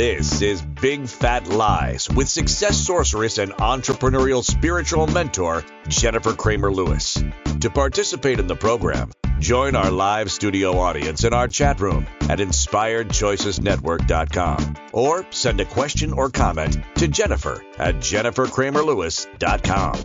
This 0.00 0.40
is 0.40 0.62
Big 0.62 1.06
Fat 1.06 1.46
Lies 1.48 2.08
with 2.08 2.26
success 2.26 2.78
sorceress 2.78 3.36
and 3.36 3.52
entrepreneurial 3.52 4.42
spiritual 4.42 5.06
mentor, 5.06 5.62
Jennifer 5.88 6.32
Cramer 6.32 6.72
Lewis. 6.72 7.22
To 7.60 7.68
participate 7.68 8.40
in 8.40 8.46
the 8.46 8.56
program, 8.56 9.10
join 9.40 9.76
our 9.76 9.90
live 9.90 10.32
studio 10.32 10.78
audience 10.78 11.24
in 11.24 11.34
our 11.34 11.48
chat 11.48 11.80
room 11.80 12.06
at 12.30 12.38
inspiredchoicesnetwork.com 12.38 14.76
or 14.94 15.26
send 15.28 15.60
a 15.60 15.66
question 15.66 16.14
or 16.14 16.30
comment 16.30 16.78
to 16.94 17.06
Jennifer 17.06 17.62
at 17.76 17.96
jennifercramerlewis.com. 17.96 20.04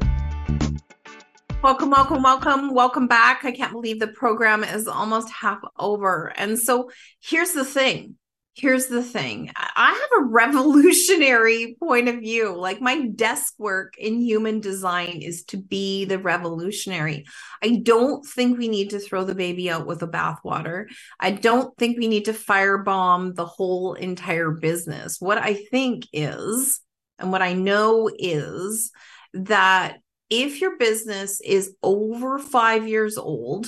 Welcome, 1.63 1.91
welcome, 1.91 2.21
welcome, 2.21 2.73
welcome 2.73 3.07
back. 3.07 3.45
I 3.45 3.53
can't 3.53 3.71
believe 3.71 4.01
the 4.01 4.07
program 4.07 4.65
is 4.65 4.89
almost 4.89 5.31
half 5.31 5.61
over. 5.79 6.33
And 6.35 6.59
so 6.59 6.91
here's 7.21 7.53
the 7.53 7.63
thing 7.63 8.17
here's 8.55 8.87
the 8.87 9.03
thing 9.03 9.51
I 9.57 9.91
have 9.91 10.23
a 10.23 10.27
revolutionary 10.27 11.75
point 11.79 12.07
of 12.07 12.15
view. 12.15 12.55
Like 12.55 12.81
my 12.81 13.07
desk 13.07 13.53
work 13.57 13.95
in 13.97 14.21
human 14.21 14.61
design 14.61 15.21
is 15.21 15.43
to 15.45 15.57
be 15.57 16.05
the 16.05 16.17
revolutionary. 16.17 17.25
I 17.61 17.81
don't 17.83 18.25
think 18.25 18.57
we 18.57 18.69
need 18.69 18.91
to 18.91 18.99
throw 18.99 19.25
the 19.25 19.35
baby 19.35 19.69
out 19.69 19.85
with 19.85 19.99
the 19.99 20.07
bathwater. 20.07 20.85
I 21.19 21.31
don't 21.31 21.75
think 21.77 21.97
we 21.97 22.07
need 22.07 22.25
to 22.25 22.33
firebomb 22.33 23.35
the 23.35 23.45
whole 23.45 23.93
entire 23.93 24.51
business. 24.51 25.19
What 25.19 25.37
I 25.37 25.53
think 25.53 26.07
is, 26.13 26.79
and 27.19 27.31
what 27.31 27.41
I 27.41 27.53
know 27.53 28.09
is 28.17 28.91
that 29.33 29.97
if 30.29 30.61
your 30.61 30.77
business 30.77 31.41
is 31.41 31.75
over 31.83 32.39
five 32.39 32.87
years 32.87 33.17
old, 33.17 33.67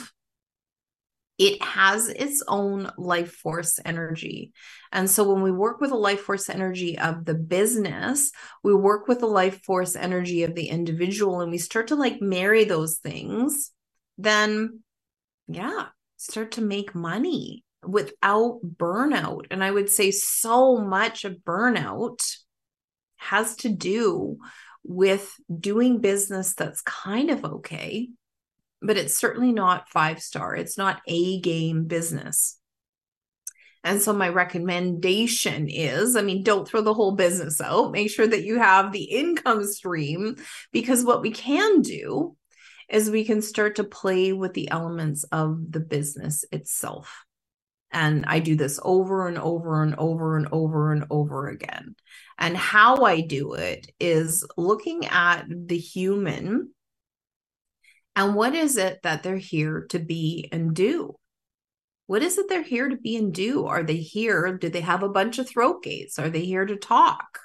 it 1.37 1.61
has 1.61 2.09
its 2.09 2.43
own 2.47 2.91
life 2.97 3.31
force 3.31 3.79
energy. 3.85 4.51
And 4.91 5.09
so 5.09 5.31
when 5.31 5.43
we 5.43 5.51
work 5.51 5.79
with 5.79 5.91
the 5.91 5.97
life 5.97 6.21
force 6.21 6.49
energy 6.49 6.97
of 6.97 7.25
the 7.25 7.35
business, 7.35 8.31
we 8.63 8.73
work 8.73 9.07
with 9.07 9.19
the 9.19 9.27
life 9.27 9.63
force 9.63 9.95
energy 9.95 10.43
of 10.43 10.55
the 10.55 10.69
individual 10.69 11.41
and 11.41 11.51
we 11.51 11.59
start 11.59 11.87
to 11.87 11.95
like 11.95 12.21
marry 12.21 12.63
those 12.63 12.97
things, 12.97 13.71
then 14.17 14.81
yeah, 15.47 15.87
start 16.17 16.53
to 16.53 16.61
make 16.61 16.95
money 16.95 17.63
without 17.85 18.59
burnout. 18.63 19.45
And 19.51 19.63
I 19.63 19.69
would 19.69 19.89
say 19.89 20.11
so 20.11 20.77
much 20.77 21.23
of 21.23 21.37
burnout 21.45 22.19
has 23.17 23.55
to 23.57 23.69
do 23.69 24.37
with 24.83 25.35
doing 25.59 25.99
business 25.99 26.55
that's 26.55 26.81
kind 26.81 27.29
of 27.29 27.43
okay 27.45 28.09
but 28.81 28.97
it's 28.97 29.17
certainly 29.17 29.51
not 29.51 29.89
five 29.89 30.21
star. 30.21 30.55
It's 30.55 30.77
not 30.77 31.01
a 31.07 31.39
game 31.41 31.85
business. 31.85 32.59
And 33.83 34.01
so, 34.01 34.11
my 34.11 34.29
recommendation 34.29 35.69
is 35.69 36.15
I 36.15 36.21
mean, 36.21 36.43
don't 36.43 36.67
throw 36.67 36.81
the 36.81 36.93
whole 36.93 37.13
business 37.13 37.61
out. 37.61 37.91
Make 37.91 38.09
sure 38.09 38.27
that 38.27 38.43
you 38.43 38.59
have 38.59 38.91
the 38.91 39.03
income 39.03 39.63
stream 39.63 40.35
because 40.71 41.05
what 41.05 41.21
we 41.21 41.31
can 41.31 41.81
do 41.81 42.35
is 42.89 43.09
we 43.09 43.25
can 43.25 43.41
start 43.41 43.75
to 43.75 43.83
play 43.83 44.33
with 44.33 44.53
the 44.53 44.69
elements 44.71 45.23
of 45.25 45.71
the 45.71 45.79
business 45.79 46.45
itself. 46.51 47.25
And 47.91 48.25
I 48.25 48.39
do 48.39 48.55
this 48.55 48.79
over 48.83 49.27
and 49.27 49.37
over 49.37 49.81
and 49.81 49.95
over 49.95 50.37
and 50.37 50.47
over 50.51 50.91
and 50.91 51.05
over 51.09 51.47
again. 51.47 51.95
And 52.37 52.55
how 52.55 53.03
I 53.03 53.21
do 53.21 53.53
it 53.53 53.89
is 53.99 54.45
looking 54.57 55.05
at 55.05 55.45
the 55.49 55.77
human 55.77 56.71
and 58.17 58.33
what 58.33 58.55
is 58.55 58.77
it 58.77 59.03
that 59.03 59.21
they're 59.21 59.37
here 59.37 59.85
to 59.91 59.99
be 59.99 60.49
and 60.51 60.75
do? 60.75 61.13
What 62.07 62.23
is 62.23 62.39
it 62.39 62.49
they're 62.49 62.63
here 62.63 62.89
to 62.89 62.97
be 62.97 63.15
and 63.15 63.31
do? 63.31 63.67
Are 63.67 63.83
they 63.83 63.97
here? 63.97 64.57
Do 64.57 64.69
they 64.69 64.81
have 64.81 65.03
a 65.03 65.09
bunch 65.09 65.37
of 65.37 65.47
throat 65.47 65.83
gates? 65.83 66.17
Are 66.17 66.31
they 66.31 66.43
here 66.43 66.65
to 66.65 66.77
talk? 66.77 67.41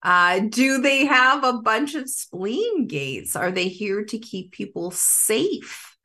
Uh, 0.00 0.42
do 0.48 0.80
they 0.80 1.06
have 1.06 1.42
a 1.42 1.54
bunch 1.54 1.96
of 1.96 2.08
spleen 2.08 2.86
gates? 2.86 3.34
Are 3.34 3.50
they 3.50 3.66
here 3.66 4.04
to 4.04 4.18
keep 4.20 4.52
people 4.52 4.92
safe? 4.92 5.96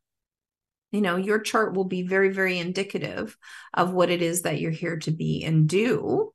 You 0.91 1.01
know, 1.01 1.17
your 1.17 1.39
chart 1.39 1.76
will 1.76 1.86
be 1.86 2.01
very, 2.01 2.30
very 2.30 2.57
indicative 2.57 3.38
of 3.72 3.93
what 3.93 4.09
it 4.09 4.24
is 4.24 4.41
that 4.41 4.59
you're 4.59 4.72
here 4.72 4.97
to 4.97 5.11
be 5.11 5.43
and 5.43 5.69
do. 5.69 6.34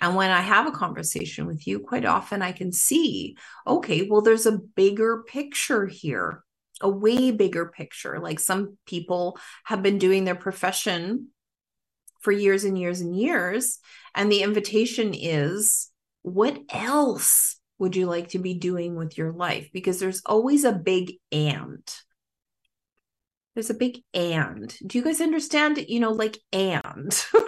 And 0.00 0.14
when 0.14 0.30
I 0.30 0.40
have 0.40 0.66
a 0.66 0.72
conversation 0.72 1.46
with 1.46 1.66
you, 1.66 1.80
quite 1.80 2.04
often 2.04 2.42
I 2.42 2.52
can 2.52 2.72
see, 2.72 3.36
okay, 3.66 4.06
well, 4.08 4.20
there's 4.20 4.46
a 4.46 4.58
bigger 4.58 5.24
picture 5.26 5.86
here, 5.86 6.44
a 6.80 6.88
way 6.88 7.30
bigger 7.30 7.66
picture. 7.66 8.20
Like 8.20 8.38
some 8.38 8.78
people 8.86 9.38
have 9.64 9.82
been 9.82 9.98
doing 9.98 10.24
their 10.24 10.36
profession 10.36 11.28
for 12.20 12.32
years 12.32 12.64
and 12.64 12.78
years 12.78 13.00
and 13.00 13.16
years. 13.16 13.78
And 14.14 14.30
the 14.30 14.42
invitation 14.42 15.14
is, 15.14 15.90
what 16.22 16.58
else 16.70 17.56
would 17.78 17.96
you 17.96 18.06
like 18.06 18.28
to 18.28 18.38
be 18.38 18.54
doing 18.54 18.96
with 18.96 19.16
your 19.16 19.32
life? 19.32 19.70
Because 19.72 19.98
there's 19.98 20.22
always 20.26 20.64
a 20.64 20.72
big 20.72 21.14
and. 21.32 21.82
There's 23.54 23.70
a 23.70 23.74
big 23.74 24.02
and. 24.14 24.72
Do 24.86 24.98
you 24.98 25.04
guys 25.04 25.20
understand? 25.20 25.84
You 25.88 26.00
know, 26.00 26.12
like 26.12 26.38
and. 26.52 27.12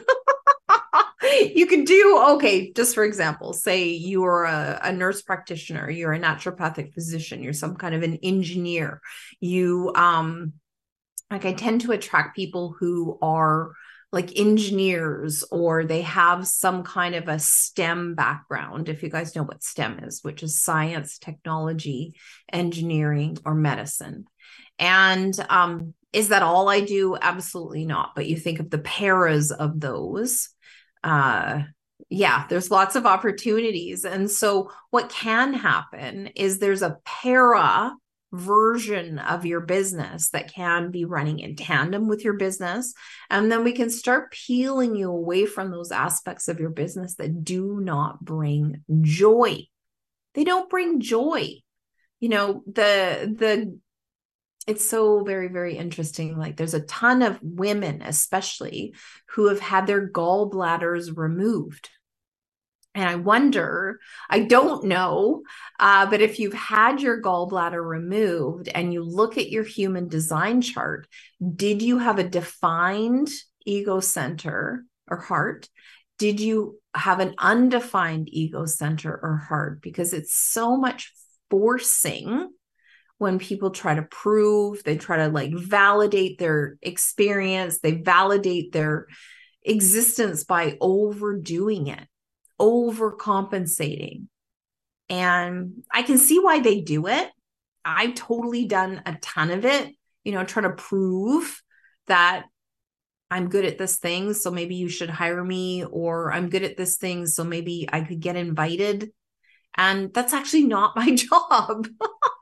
you 1.55 1.67
can 1.67 1.85
do 1.85 2.25
okay 2.31 2.73
just 2.73 2.95
for 2.95 3.05
example 3.05 3.53
say 3.53 3.89
you're 3.89 4.45
a, 4.45 4.81
a, 4.85 4.93
nurse 4.93 5.23
practitioner 5.23 5.91
you're 5.91 6.13
a 6.13 6.21
naturopathic 6.21 6.93
physician 6.93 7.43
you're 7.43 7.53
some 7.53 7.77
kind 7.77 7.95
of 7.95 8.03
an 8.03 8.19
engineer 8.23 9.01
you 9.41 9.93
um 9.95 10.53
like 11.31 11.45
i 11.45 11.53
tend 11.53 11.81
to 11.81 11.93
attract 11.93 12.37
people 12.37 12.75
who 12.79 13.19
are 13.23 13.73
like 14.13 14.37
engineers 14.37 15.45
or 15.53 15.85
they 15.85 16.03
have 16.03 16.47
some 16.47 16.83
kind 16.83 17.15
of 17.15 17.29
a 17.29 17.39
STEM 17.39 18.15
background, 18.15 18.89
if 18.89 19.03
you 19.03 19.09
guys 19.09 19.37
know 19.37 19.45
what 19.45 19.63
STEM 19.63 20.01
is, 20.01 20.21
which 20.23 20.43
is 20.43 20.61
science, 20.61 21.19
technology, 21.19 22.17
engineering, 22.53 23.39
or 23.45 23.55
medicine. 23.55 24.25
And 24.81 25.35
um, 25.49 25.95
is 26.13 26.29
that 26.29 26.43
all 26.43 26.69
I 26.69 26.81
do? 26.81 27.17
Absolutely 27.21 27.85
not. 27.85 28.13
But 28.17 28.27
you 28.27 28.37
think 28.37 28.59
of 28.59 28.71
the 28.71 28.79
paras 28.79 29.53
of 29.53 29.79
those. 29.79 30.49
Uh, 31.03 31.63
yeah, 32.09 32.47
there's 32.49 32.71
lots 32.71 32.97
of 32.97 33.07
opportunities. 33.07 34.05
And 34.05 34.31
so, 34.31 34.71
what 34.91 35.11
can 35.11 35.55
happen 35.55 36.29
is 36.29 36.59
there's 36.59 36.83
a 36.83 36.99
para 37.05 37.95
version 38.33 39.19
of 39.19 39.45
your 39.45 39.61
business 39.61 40.31
that 40.31 40.53
can 40.53 40.91
be 40.91 41.05
running 41.05 41.41
in 41.41 41.57
tandem 41.57 42.07
with 42.07 42.25
your 42.25 42.35
business. 42.35 42.95
And 43.29 43.51
then 43.51 43.65
we 43.65 43.73
can 43.73 43.91
start 43.91 44.33
peeling 44.33 44.95
you 44.95 45.11
away 45.11 45.47
from 45.47 45.71
those 45.71 45.91
aspects 45.91 46.49
of 46.49 46.61
your 46.61 46.71
business 46.71 47.17
that 47.17 47.43
do 47.45 47.81
not 47.81 48.25
bring 48.25 48.85
joy. 49.01 49.65
They 50.35 50.45
don't 50.45 50.71
bring 50.71 51.01
joy. 51.01 51.55
You 52.21 52.29
know, 52.29 52.63
the, 52.67 53.35
the, 53.37 53.79
it's 54.71 54.89
so 54.89 55.25
very, 55.25 55.49
very 55.49 55.77
interesting. 55.77 56.39
Like, 56.39 56.57
there's 56.57 56.75
a 56.75 56.87
ton 56.87 57.23
of 57.23 57.39
women, 57.43 58.03
especially, 58.03 58.95
who 59.31 59.49
have 59.49 59.61
had 59.61 59.87
their 59.87 60.09
gallbladders 60.09 61.17
removed 61.17 61.91
and 62.95 63.09
I 63.09 63.15
wonder, 63.15 64.01
I 64.29 64.41
don't 64.41 64.85
know, 64.85 65.43
uh, 65.79 66.07
but 66.11 66.21
if 66.21 66.41
you've 66.41 66.55
had 66.55 67.01
your 67.01 67.23
gallbladder 67.23 67.85
removed 67.85 68.69
and 68.69 68.93
you 68.93 69.05
look 69.05 69.39
at 69.39 69.51
your 69.51 69.63
human 69.63 70.09
design 70.09 70.61
chart, 70.61 71.07
did 71.55 71.83
you 71.83 71.99
have 71.99 72.19
a 72.19 72.29
defined 72.29 73.29
ego 73.65 74.01
center 74.01 74.85
or 75.09 75.19
heart? 75.19 75.69
Did 76.19 76.41
you 76.41 76.81
have 76.95 77.21
an 77.21 77.35
undefined 77.39 78.29
ego 78.33 78.67
center 78.67 79.19
or 79.23 79.37
heart? 79.37 79.81
Because 79.83 80.13
it's 80.13 80.35
so 80.35 80.77
much 80.77 81.13
forcing 81.49 82.51
when 83.21 83.39
people 83.39 83.71
try 83.71 83.95
to 83.95 84.03
prove, 84.03 84.83
they 84.83 84.97
try 84.97 85.19
to 85.19 85.29
like 85.29 85.53
validate 85.55 86.39
their 86.39 86.79
experience, 86.83 87.79
they 87.79 87.93
validate 87.93 88.73
their 88.73 89.07
existence 89.63 90.45
by 90.45 90.77
overdoing 90.81 91.89
it 91.89 92.07
overcompensating. 92.61 94.27
And 95.09 95.83
I 95.93 96.03
can 96.03 96.19
see 96.19 96.39
why 96.39 96.61
they 96.61 96.83
do 96.83 97.09
it. 97.09 97.29
I've 97.85 98.15
totally 98.15 98.67
done 98.67 99.03
a 99.07 99.15
ton 99.15 99.51
of 99.51 99.65
it, 99.65 99.93
you 100.23 100.33
know, 100.33 100.45
trying 100.45 100.65
to 100.65 100.77
prove 100.77 101.63
that 102.07 102.45
I'm 103.31 103.49
good 103.49 103.65
at 103.65 103.79
this 103.79 103.97
thing. 103.97 104.35
So 104.35 104.51
maybe 104.51 104.75
you 104.75 104.89
should 104.89 105.11
hire 105.11 105.43
me, 105.43 105.85
or 105.85 106.33
I'm 106.33 106.51
good 106.51 106.63
at 106.63 106.77
this 106.77 106.97
thing. 106.99 107.27
So 107.27 107.43
maybe 107.43 107.89
I 107.91 108.03
could 108.03 108.21
get 108.21 108.37
invited. 108.37 109.11
And 109.75 110.13
that's 110.13 110.35
actually 110.35 110.65
not 110.65 110.95
my 110.97 111.15
job. 111.15 111.89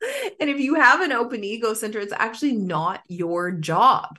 and 0.40 0.50
if 0.50 0.58
you 0.58 0.74
have 0.74 1.00
an 1.00 1.12
open 1.12 1.44
ego 1.44 1.74
center, 1.74 1.98
it's 1.98 2.12
actually 2.12 2.56
not 2.56 3.02
your 3.08 3.50
job. 3.50 4.18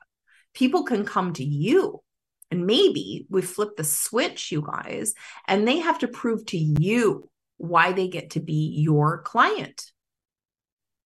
People 0.53 0.83
can 0.83 1.05
come 1.05 1.33
to 1.33 1.43
you 1.43 2.01
and 2.51 2.65
maybe 2.65 3.27
we 3.29 3.41
flip 3.41 3.75
the 3.77 3.83
switch, 3.83 4.51
you 4.51 4.61
guys, 4.65 5.13
and 5.47 5.67
they 5.67 5.79
have 5.79 5.99
to 5.99 6.07
prove 6.07 6.45
to 6.47 6.57
you 6.57 7.29
why 7.57 7.91
they 7.91 8.07
get 8.07 8.31
to 8.31 8.39
be 8.39 8.75
your 8.79 9.21
client. 9.21 9.91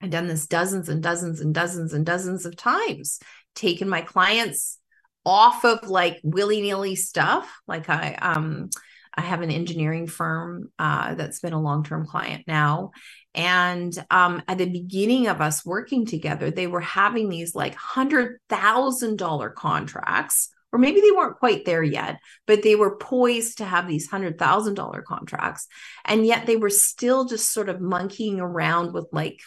I've 0.02 0.10
done 0.10 0.28
this 0.28 0.48
dozens 0.48 0.90
and 0.90 1.02
dozens 1.02 1.42
and 1.42 1.54
dozens 1.54 1.94
and 1.94 2.06
dozens 2.06 2.46
of 2.46 2.56
times, 2.56 3.20
taken 3.56 3.90
my 3.90 4.02
clients 4.02 4.80
off 5.26 5.64
of 5.64 5.90
like 5.90 6.20
willy-nilly 6.24 6.96
stuff. 6.96 7.50
Like 7.68 7.90
I 7.90 8.14
um 8.16 8.70
I 9.16 9.22
have 9.22 9.42
an 9.42 9.52
engineering 9.52 10.08
firm 10.08 10.72
uh, 10.80 11.16
that's 11.16 11.40
been 11.40 11.54
a 11.54 11.62
long-term 11.62 12.06
client 12.06 12.44
now. 12.48 12.92
And 13.36 13.94
um, 14.10 14.42
at 14.48 14.58
the 14.58 14.70
beginning 14.70 15.28
of 15.28 15.42
us 15.42 15.66
working 15.66 16.06
together, 16.06 16.52
they 16.52 16.68
were 16.68 16.82
having 16.82 17.30
these 17.30 17.56
like 17.56 17.76
hundred 17.76 18.40
thousand 18.50 19.18
dollar 19.18 19.50
contracts 19.50 20.50
or 20.74 20.80
maybe 20.80 21.02
they 21.02 21.12
weren't 21.12 21.38
quite 21.38 21.66
there 21.66 21.84
yet, 21.84 22.20
but 22.48 22.64
they 22.64 22.76
were 22.76 22.98
poised 22.98 23.60
to 23.60 23.66
have 23.66 23.88
these 23.88 24.10
$100,000 24.10 25.04
contracts. 25.04 25.68
And 26.04 26.26
yet 26.26 26.48
they 26.48 26.56
were 26.56 26.72
still 26.72 27.26
just 27.26 27.52
sort 27.52 27.70
of 27.70 27.80
monkeying 27.80 28.40
around 28.40 28.92
with 28.92 29.06
like 29.12 29.40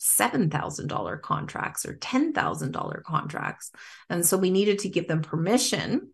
$7,000 0.00 1.22
contracts 1.22 1.86
or 1.86 1.94
$10,000 1.94 3.02
contracts. 3.04 3.70
And 4.10 4.24
so 4.24 4.36
we 4.36 4.50
needed 4.50 4.80
to 4.80 4.90
give 4.90 5.08
them 5.08 5.22
permission 5.22 6.12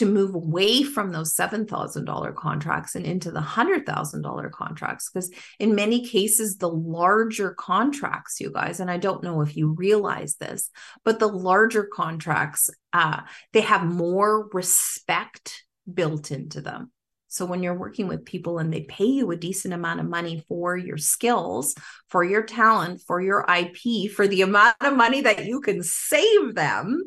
to 0.00 0.06
move 0.06 0.34
away 0.34 0.82
from 0.82 1.12
those 1.12 1.36
$7,000 1.36 2.34
contracts 2.34 2.94
and 2.94 3.04
into 3.04 3.30
the 3.30 3.40
$100,000 3.40 4.50
contracts. 4.50 5.10
Because 5.10 5.30
in 5.58 5.74
many 5.74 6.06
cases, 6.06 6.56
the 6.56 6.70
larger 6.70 7.52
contracts, 7.52 8.40
you 8.40 8.50
guys, 8.50 8.80
and 8.80 8.90
I 8.90 8.96
don't 8.96 9.22
know 9.22 9.42
if 9.42 9.58
you 9.58 9.74
realize 9.74 10.36
this, 10.36 10.70
but 11.04 11.18
the 11.18 11.26
larger 11.26 11.84
contracts, 11.84 12.70
uh, 12.94 13.20
they 13.52 13.60
have 13.60 13.84
more 13.84 14.48
respect 14.54 15.64
built 15.92 16.30
into 16.30 16.62
them. 16.62 16.90
So 17.28 17.44
when 17.44 17.62
you're 17.62 17.78
working 17.78 18.08
with 18.08 18.24
people 18.24 18.58
and 18.58 18.72
they 18.72 18.84
pay 18.84 19.04
you 19.04 19.30
a 19.30 19.36
decent 19.36 19.74
amount 19.74 20.00
of 20.00 20.06
money 20.06 20.42
for 20.48 20.78
your 20.78 20.96
skills, 20.96 21.74
for 22.08 22.24
your 22.24 22.42
talent, 22.42 23.02
for 23.06 23.20
your 23.20 23.44
IP, 23.54 24.10
for 24.10 24.26
the 24.26 24.40
amount 24.40 24.76
of 24.80 24.96
money 24.96 25.20
that 25.20 25.44
you 25.44 25.60
can 25.60 25.82
save 25.82 26.54
them, 26.54 27.04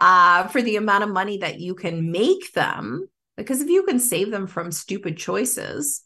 uh, 0.00 0.48
for 0.48 0.62
the 0.62 0.76
amount 0.76 1.04
of 1.04 1.10
money 1.10 1.38
that 1.38 1.60
you 1.60 1.74
can 1.74 2.10
make 2.10 2.52
them. 2.52 3.08
Because 3.36 3.60
if 3.60 3.68
you 3.68 3.84
can 3.84 4.00
save 4.00 4.30
them 4.30 4.46
from 4.46 4.72
stupid 4.72 5.16
choices, 5.16 6.02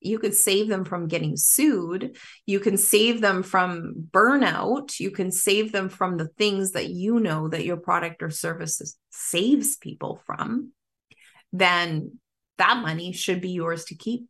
you 0.00 0.18
could 0.18 0.34
save 0.34 0.68
them 0.68 0.84
from 0.84 1.06
getting 1.06 1.36
sued. 1.36 2.16
You 2.44 2.60
can 2.60 2.76
save 2.76 3.20
them 3.20 3.42
from 3.42 4.08
burnout. 4.10 4.98
You 4.98 5.10
can 5.10 5.30
save 5.30 5.72
them 5.72 5.88
from 5.88 6.16
the 6.16 6.28
things 6.28 6.72
that 6.72 6.88
you 6.88 7.20
know 7.20 7.48
that 7.48 7.64
your 7.64 7.76
product 7.76 8.22
or 8.22 8.30
service 8.30 8.96
saves 9.10 9.76
people 9.76 10.20
from. 10.26 10.72
Then 11.52 12.18
that 12.58 12.78
money 12.78 13.12
should 13.12 13.40
be 13.40 13.50
yours 13.50 13.84
to 13.86 13.94
keep. 13.94 14.26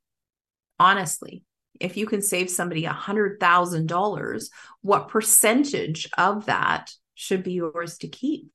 Honestly, 0.79 1.45
if 1.81 1.97
you 1.97 2.07
can 2.07 2.23
save 2.23 2.51
somebody 2.51 2.85
a 2.85 2.93
$100,000, 2.93 4.45
what 4.83 5.09
percentage 5.09 6.09
of 6.19 6.47
that 6.47 6.91
should 7.15 7.43
be 7.43 7.55
yours 7.55 7.99
to 7.99 8.09
keep? 8.09 8.51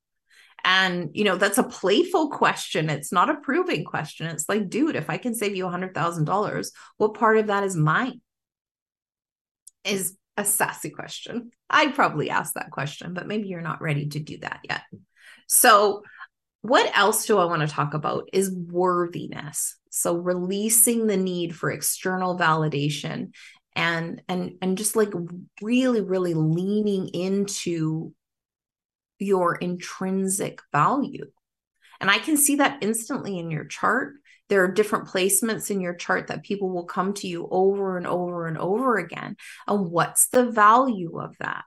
And, 0.63 1.09
you 1.13 1.23
know, 1.23 1.37
that's 1.37 1.57
a 1.57 1.63
playful 1.63 2.29
question. 2.29 2.89
It's 2.89 3.11
not 3.11 3.29
a 3.29 3.35
proving 3.35 3.85
question. 3.85 4.27
It's 4.27 4.49
like, 4.49 4.69
dude, 4.69 4.95
if 4.95 5.09
I 5.09 5.17
can 5.17 5.33
save 5.33 5.55
you 5.55 5.67
a 5.67 5.71
$100,000, 5.71 6.67
what 6.97 7.13
part 7.13 7.37
of 7.37 7.47
that 7.47 7.63
is 7.63 7.75
mine? 7.75 8.21
Is 9.83 10.17
a 10.35 10.45
sassy 10.45 10.89
question. 10.89 11.51
I'd 11.69 11.95
probably 11.95 12.29
ask 12.29 12.53
that 12.53 12.71
question, 12.71 13.13
but 13.13 13.27
maybe 13.27 13.47
you're 13.47 13.61
not 13.61 13.81
ready 13.81 14.07
to 14.09 14.19
do 14.19 14.37
that 14.39 14.59
yet. 14.63 14.83
So, 15.47 16.03
what 16.61 16.91
else 16.97 17.25
do 17.25 17.37
I 17.37 17.45
want 17.45 17.61
to 17.61 17.67
talk 17.67 17.93
about 17.93 18.29
is 18.33 18.51
worthiness. 18.51 19.77
So, 19.89 20.15
releasing 20.15 21.07
the 21.07 21.17
need 21.17 21.55
for 21.55 21.71
external 21.71 22.37
validation 22.37 23.33
and 23.75 24.21
and 24.27 24.53
and 24.61 24.77
just 24.77 24.95
like 24.95 25.13
really 25.61 26.01
really 26.01 26.33
leaning 26.33 27.07
into 27.09 28.13
your 29.19 29.55
intrinsic 29.55 30.61
value. 30.71 31.25
And 31.99 32.11
I 32.11 32.19
can 32.19 32.37
see 32.37 32.57
that 32.57 32.79
instantly 32.81 33.39
in 33.39 33.49
your 33.51 33.65
chart. 33.65 34.15
There 34.49 34.63
are 34.63 34.71
different 34.71 35.07
placements 35.07 35.71
in 35.71 35.81
your 35.81 35.95
chart 35.95 36.27
that 36.27 36.43
people 36.43 36.69
will 36.69 36.85
come 36.85 37.13
to 37.15 37.27
you 37.27 37.47
over 37.51 37.97
and 37.97 38.07
over 38.07 38.47
and 38.47 38.57
over 38.57 38.97
again. 38.97 39.35
And 39.67 39.91
what's 39.91 40.29
the 40.29 40.49
value 40.49 41.19
of 41.19 41.35
that? 41.39 41.65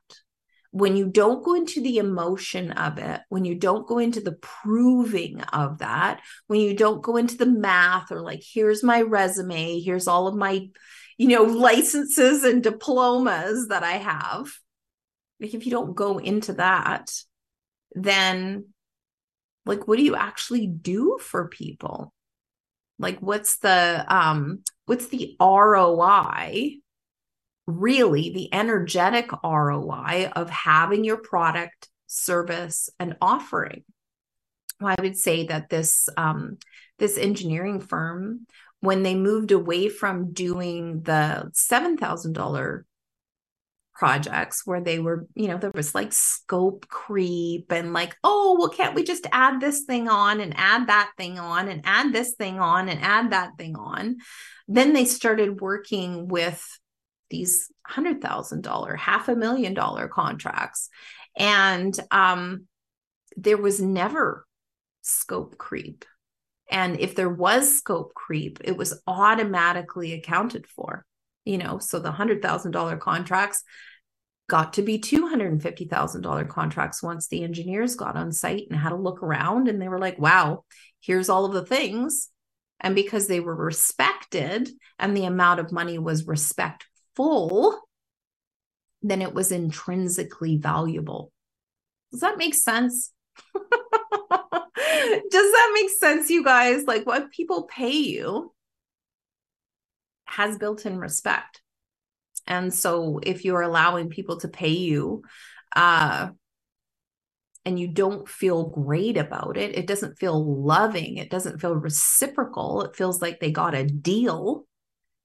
when 0.73 0.97
you 0.97 1.07
don't 1.07 1.45
go 1.45 1.55
into 1.55 1.81
the 1.81 1.99
emotion 1.99 2.73
of 2.73 2.99
it, 2.99 3.21
when 3.29 3.45
you 3.45 3.57
don't 3.57 3.87
go 3.87 3.99
into 3.99 4.21
the 4.21 4.39
proving 4.41 5.41
of 5.41 5.79
that, 5.79 6.21
when 6.47 6.61
you 6.61 6.77
don't 6.77 7.03
go 7.03 7.17
into 7.17 7.37
the 7.37 7.47
math 7.47 8.13
or 8.13 8.21
like, 8.21 8.43
here's 8.45 8.85
my 8.85 9.03
resume, 9.03 9.81
here's 9.81 10.07
all 10.07 10.29
of 10.29 10.37
my, 10.37 10.69
you 11.19 11.29
know, 11.29 11.43
licenses 11.45 12.45
and 12.45 12.63
diplomas 12.63 13.69
that 13.69 13.83
I 13.83 13.93
have. 13.93 14.47
Like, 15.41 15.55
if 15.55 15.67
you 15.67 15.73
don't 15.73 15.97
go 15.97 16.19
into 16.19 16.53
that, 16.55 17.11
then 17.93 18.67
like, 19.67 19.87
what 19.87 19.99
do 19.99 20.05
you 20.05 20.17
actually 20.17 20.67
do 20.67 21.19
for 21.21 21.49
people? 21.49 22.13
Like, 22.99 23.19
what's 23.21 23.59
the, 23.59 24.05
um, 24.09 24.63
what's 24.87 25.09
the 25.09 25.37
ROI 25.41 26.81
really 27.71 28.31
the 28.31 28.53
energetic 28.53 29.31
ROI 29.45 30.31
of 30.35 30.51
having 30.51 31.05
your 31.05 31.19
product, 31.19 31.89
service, 32.07 32.91
and 32.99 33.17
offering. 33.21 33.85
Well, 34.81 34.95
I 34.99 35.03
would 35.03 35.17
say 35.17 35.47
that 35.47 35.69
this 35.69 36.09
um, 36.17 36.59
this 36.99 37.19
engineering 37.19 37.81
firm, 37.81 38.47
when 38.81 39.03
they 39.03 39.15
moved 39.15 39.53
away 39.53 39.89
from 39.89 40.33
doing 40.33 41.03
the 41.03 41.51
seven 41.53 41.97
thousand 41.97 42.33
dollar 42.33 42.87
projects 44.01 44.63
where 44.65 44.81
they 44.81 44.99
were, 44.99 45.27
you 45.35 45.47
know, 45.47 45.59
there 45.59 45.71
was 45.75 45.95
like 45.95 46.11
scope 46.11 46.89
creep 46.89 47.71
and 47.71 47.93
like, 47.93 48.17
oh, 48.25 48.57
well, 48.59 48.71
can't 48.71 48.95
we 48.95 49.05
just 49.05 49.27
add 49.31 49.61
this 49.61 49.83
thing 49.83 50.09
on 50.09 50.41
and 50.41 50.55
add 50.57 50.87
that 50.87 51.11
thing 51.19 51.39
on 51.39 51.69
and 51.69 51.83
add 51.85 52.11
this 52.11 52.33
thing 52.33 52.59
on 52.59 52.89
and 52.89 52.99
add 53.03 53.33
that 53.33 53.51
thing 53.59 53.77
on? 53.77 54.17
Then 54.67 54.95
they 54.95 55.05
started 55.05 55.61
working 55.61 56.29
with 56.29 56.67
these 57.29 57.71
hundred 57.87 58.23
thousand 58.23 58.63
dollar, 58.63 58.97
half 58.97 59.29
a 59.29 59.37
million 59.37 59.75
dollar 59.75 60.09
contracts, 60.09 60.89
and 61.37 61.95
um, 62.11 62.65
there 63.37 63.59
was 63.59 63.83
never 63.83 64.47
scope 65.03 65.59
creep. 65.59 66.07
And 66.71 66.99
if 66.99 67.15
there 67.15 67.29
was 67.29 67.77
scope 67.77 68.15
creep, 68.15 68.61
it 68.65 68.79
was 68.79 69.03
automatically 69.07 70.15
accounted 70.15 70.67
for. 70.67 71.05
You 71.45 71.59
know, 71.59 71.79
so 71.79 71.99
the 71.99 72.13
hundred 72.13 72.41
thousand 72.41 72.71
dollar 72.71 72.97
contracts 72.97 73.63
got 74.51 74.73
to 74.75 74.83
be 74.83 74.99
$250,000 74.99 76.49
contracts 76.49 77.03
once 77.03 77.29
the 77.29 77.45
engineers 77.45 77.95
got 77.95 78.17
on 78.17 78.33
site 78.33 78.67
and 78.69 78.79
had 78.79 78.91
a 78.91 78.97
look 78.97 79.23
around 79.23 79.69
and 79.69 79.81
they 79.81 79.89
were 79.89 80.01
like, 80.01 80.19
wow, 80.19 80.65
here's 81.01 81.29
all 81.29 81.45
of 81.45 81.53
the 81.53 81.65
things. 81.65 82.29
And 82.81 82.97
because 82.97 83.29
they 83.29 83.39
were 83.39 83.55
respected 83.55 84.69
and 84.99 85.17
the 85.17 85.25
amount 85.25 85.61
of 85.61 85.71
money 85.71 85.99
was 85.99 86.27
respectful, 86.27 87.81
then 89.03 89.23
it 89.23 89.33
was 89.33 89.53
intrinsically 89.53 90.57
valuable. 90.57 91.31
Does 92.11 92.21
that 92.21 92.37
make 92.37 92.55
sense? 92.55 93.13
Does 93.55 95.53
that 95.53 95.71
make 95.75 95.91
sense, 95.91 96.29
you 96.29 96.43
guys? 96.43 96.85
Like 96.85 97.07
what 97.07 97.31
people 97.31 97.63
pay 97.63 97.93
you 97.93 98.53
has 100.25 100.59
built 100.59 100.87
in 100.87 100.99
respect. 100.99 101.60
And 102.47 102.73
so 102.73 103.21
if 103.23 103.45
you're 103.45 103.63
allowing 103.63 104.09
people 104.09 104.39
to 104.41 104.49
pay 104.49 104.71
you, 104.71 105.23
uh, 105.75 106.31
and 107.65 107.79
you 107.79 107.89
don't 107.89 108.29
feel 108.29 108.69
great 108.69 109.17
about 109.17 109.57
it, 109.57 109.77
it 109.77 109.87
doesn't 109.87 110.19
feel 110.19 110.63
loving, 110.63 111.19
it 111.19 111.31
doesn't 111.31 111.61
feel 111.61 111.75
reciprocal, 111.75 112.83
it 112.83 112.97
feels 112.97 113.21
like 113.21 113.39
they 113.39 113.51
got 113.51 113.75
a 113.75 113.85
deal. 113.85 114.67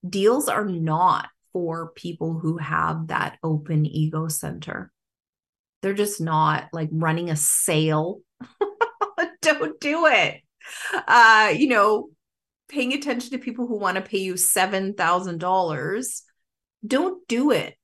Deals 0.08 0.50
are 0.50 0.66
not 0.66 1.30
for 1.54 1.92
people 1.96 2.38
who 2.38 2.58
have 2.58 3.08
that 3.08 3.38
open 3.42 3.86
ego 3.86 4.28
center. 4.28 4.92
They're 5.82 5.94
just 5.94 6.20
not 6.20 6.68
like 6.74 6.90
running 6.92 7.30
a 7.30 7.36
sale. 7.36 8.22
Don't 9.42 9.80
do 9.80 10.06
it. 10.08 10.42
Uh, 11.08 11.54
you 11.56 11.68
know, 11.68 12.10
paying 12.68 12.94
attention 12.94 13.32
to 13.32 13.38
people 13.38 13.68
who 13.68 13.78
want 13.78 13.96
to 13.96 14.02
pay 14.02 14.18
you 14.18 14.34
$7,000. 14.34 16.22
Don't 16.86 17.28
do 17.28 17.52
it. 17.52 17.76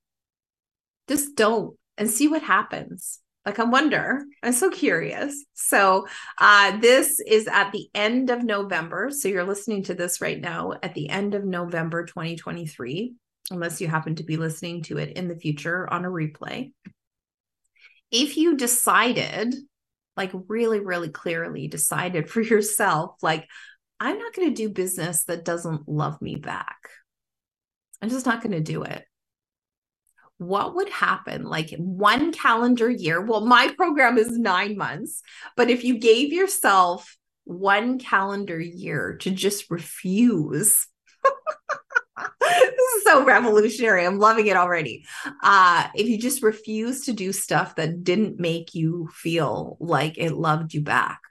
Just 1.08 1.36
don't 1.36 1.76
and 1.98 2.10
see 2.10 2.28
what 2.28 2.42
happens 2.42 3.20
like 3.46 3.60
i 3.60 3.64
wonder 3.64 4.24
i'm 4.44 4.54
so 4.54 4.70
curious 4.70 5.44
so 5.54 6.08
uh 6.38 6.78
this 6.80 7.20
is 7.28 7.48
at 7.48 7.72
the 7.72 7.90
end 7.94 8.30
of 8.30 8.44
november 8.44 9.10
so 9.12 9.28
you're 9.28 9.44
listening 9.44 9.84
to 9.84 9.94
this 9.94 10.22
right 10.22 10.40
now 10.40 10.72
at 10.84 10.94
the 10.94 11.10
end 11.10 11.36
of 11.36 11.44
november 11.44 12.06
2023 12.06 13.14
unless 13.52 13.82
you 13.82 13.88
happen 13.88 14.16
to 14.16 14.24
be 14.24 14.38
listening 14.38 14.82
to 14.84 14.98
it 14.98 15.18
in 15.18 15.28
the 15.28 15.36
future 15.36 15.92
on 15.92 16.06
a 16.06 16.10
replay. 16.10 16.72
If 18.10 18.38
you 18.38 18.58
decided, 18.58 19.54
like 20.18 20.32
really, 20.48 20.80
really 20.80 21.10
clearly 21.10 21.68
decided 21.68 22.30
for 22.30 22.42
yourself, 22.42 23.16
like, 23.22 23.48
I'm 24.00 24.18
not 24.18 24.34
going 24.34 24.50
to 24.50 24.56
do 24.56 24.70
business 24.70 25.26
that 25.26 25.46
doesn't 25.46 25.88
love 25.88 26.22
me 26.22 26.36
back. 26.36 26.78
I'm 28.02 28.10
just 28.10 28.26
not 28.26 28.42
going 28.42 28.54
to 28.54 28.62
do 28.62 28.84
it. 28.84 29.04
What 30.38 30.76
would 30.76 30.90
happen 30.90 31.44
like 31.44 31.72
one 31.78 32.32
calendar 32.32 32.90
year? 32.90 33.22
Well, 33.22 33.46
my 33.46 33.74
program 33.78 34.18
is 34.18 34.38
nine 34.38 34.76
months, 34.76 35.22
but 35.56 35.70
if 35.70 35.84
you 35.84 36.00
gave 36.00 36.34
yourself 36.34 37.16
one 37.44 38.00
calendar 38.00 38.60
year 38.60 39.18
to 39.22 39.30
just 39.30 39.70
refuse 39.70 40.88
this 42.40 42.96
is 42.98 43.04
so 43.04 43.24
revolutionary. 43.24 44.06
I'm 44.06 44.20
loving 44.20 44.48
it 44.48 44.58
already. 44.58 45.06
Uh, 45.44 45.88
if 45.96 46.08
you 46.08 46.18
just 46.18 46.44
refuse 46.44 47.06
to 47.06 47.14
do 47.14 47.32
stuff 47.32 47.76
that 47.76 48.04
didn't 48.04 48.40
make 48.40 48.74
you 48.74 49.10
feel 49.14 49.78
like 49.80 50.18
it 50.18 50.34
loved 50.34 50.74
you 50.74 50.82
back, 50.82 51.22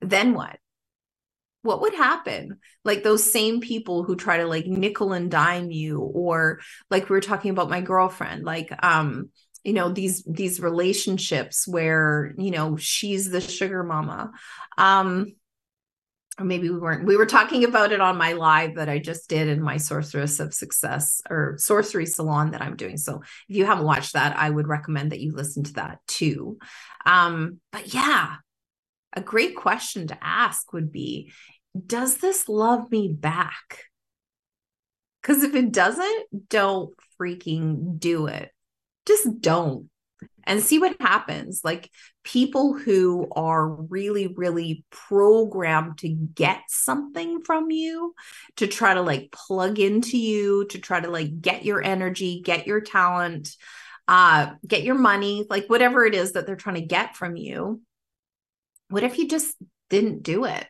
then 0.00 0.34
what? 0.34 0.58
What 1.62 1.80
would 1.80 1.94
happen? 1.94 2.58
Like 2.84 3.02
those 3.02 3.30
same 3.30 3.60
people 3.60 4.04
who 4.04 4.16
try 4.16 4.38
to 4.38 4.46
like 4.46 4.66
nickel 4.66 5.12
and 5.12 5.30
dime 5.30 5.70
you, 5.70 6.00
or 6.00 6.60
like 6.90 7.08
we 7.08 7.14
were 7.14 7.20
talking 7.20 7.50
about 7.50 7.70
my 7.70 7.80
girlfriend, 7.80 8.44
like, 8.44 8.72
um, 8.84 9.30
you 9.64 9.72
know 9.72 9.90
these 9.90 10.22
these 10.24 10.60
relationships 10.60 11.66
where 11.66 12.32
you 12.38 12.50
know 12.50 12.76
she's 12.76 13.28
the 13.28 13.40
sugar 13.40 13.82
mama. 13.82 14.30
Um 14.76 15.34
or 16.38 16.44
maybe 16.44 16.70
we 16.70 16.78
weren't 16.78 17.04
we 17.04 17.16
were 17.16 17.26
talking 17.26 17.64
about 17.64 17.92
it 17.92 18.00
on 18.00 18.16
my 18.16 18.32
live 18.32 18.76
that 18.76 18.88
i 18.88 18.98
just 18.98 19.28
did 19.28 19.48
in 19.48 19.60
my 19.60 19.76
sorceress 19.76 20.38
of 20.38 20.54
success 20.54 21.20
or 21.28 21.56
sorcery 21.58 22.06
salon 22.06 22.52
that 22.52 22.62
i'm 22.62 22.76
doing. 22.76 22.96
So 22.96 23.20
if 23.48 23.56
you 23.56 23.66
haven't 23.66 23.84
watched 23.84 24.12
that 24.12 24.36
i 24.36 24.48
would 24.48 24.68
recommend 24.68 25.12
that 25.12 25.20
you 25.20 25.32
listen 25.32 25.64
to 25.64 25.72
that 25.74 25.98
too. 26.06 26.58
Um 27.04 27.58
but 27.72 27.92
yeah 27.92 28.36
a 29.18 29.22
great 29.22 29.56
question 29.56 30.06
to 30.06 30.18
ask 30.22 30.72
would 30.72 30.90
be 30.90 31.32
does 31.86 32.16
this 32.16 32.48
love 32.48 32.90
me 32.90 33.08
back 33.08 33.84
because 35.20 35.42
if 35.42 35.54
it 35.54 35.72
doesn't 35.72 36.48
don't 36.48 36.94
freaking 37.20 37.98
do 37.98 38.26
it 38.26 38.50
just 39.06 39.40
don't 39.40 39.88
and 40.48 40.62
see 40.62 40.78
what 40.78 40.96
happens. 40.98 41.60
Like 41.62 41.90
people 42.24 42.72
who 42.72 43.28
are 43.36 43.68
really, 43.68 44.28
really 44.28 44.84
programmed 44.90 45.98
to 45.98 46.08
get 46.08 46.62
something 46.68 47.42
from 47.42 47.70
you, 47.70 48.14
to 48.56 48.66
try 48.66 48.94
to 48.94 49.02
like 49.02 49.30
plug 49.30 49.78
into 49.78 50.16
you, 50.16 50.66
to 50.70 50.78
try 50.78 51.00
to 51.00 51.10
like 51.10 51.40
get 51.40 51.64
your 51.64 51.82
energy, 51.82 52.40
get 52.42 52.66
your 52.66 52.80
talent, 52.80 53.54
uh, 54.08 54.52
get 54.66 54.84
your 54.84 54.94
money, 54.94 55.46
like 55.50 55.66
whatever 55.66 56.06
it 56.06 56.14
is 56.14 56.32
that 56.32 56.46
they're 56.46 56.56
trying 56.56 56.76
to 56.76 56.80
get 56.80 57.14
from 57.14 57.36
you. 57.36 57.82
What 58.88 59.04
if 59.04 59.18
you 59.18 59.28
just 59.28 59.56
didn't 59.90 60.22
do 60.22 60.44
it? 60.44 60.66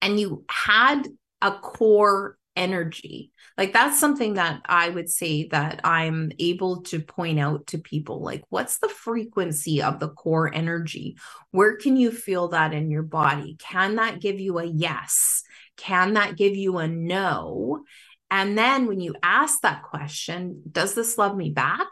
And 0.00 0.18
you 0.18 0.44
had 0.48 1.08
a 1.40 1.52
core 1.52 2.38
energy. 2.58 3.30
Like 3.56 3.72
that's 3.72 4.00
something 4.00 4.34
that 4.34 4.62
i 4.66 4.88
would 4.88 5.08
say 5.08 5.46
that 5.48 5.80
i'm 5.84 6.32
able 6.40 6.82
to 6.82 6.98
point 6.98 7.38
out 7.38 7.68
to 7.68 7.78
people. 7.78 8.20
Like 8.20 8.42
what's 8.48 8.78
the 8.78 8.88
frequency 8.88 9.80
of 9.80 10.00
the 10.00 10.08
core 10.08 10.52
energy? 10.52 11.16
Where 11.52 11.76
can 11.76 11.96
you 11.96 12.10
feel 12.10 12.48
that 12.48 12.74
in 12.74 12.90
your 12.90 13.04
body? 13.04 13.56
Can 13.60 13.96
that 13.96 14.20
give 14.20 14.40
you 14.40 14.58
a 14.58 14.64
yes? 14.64 15.44
Can 15.76 16.14
that 16.14 16.36
give 16.36 16.56
you 16.56 16.78
a 16.78 16.88
no? 16.88 17.84
And 18.28 18.58
then 18.58 18.86
when 18.86 19.00
you 19.00 19.14
ask 19.22 19.60
that 19.60 19.84
question 19.84 20.62
does 20.70 20.94
this 20.94 21.16
love 21.16 21.36
me 21.36 21.50
back? 21.50 21.88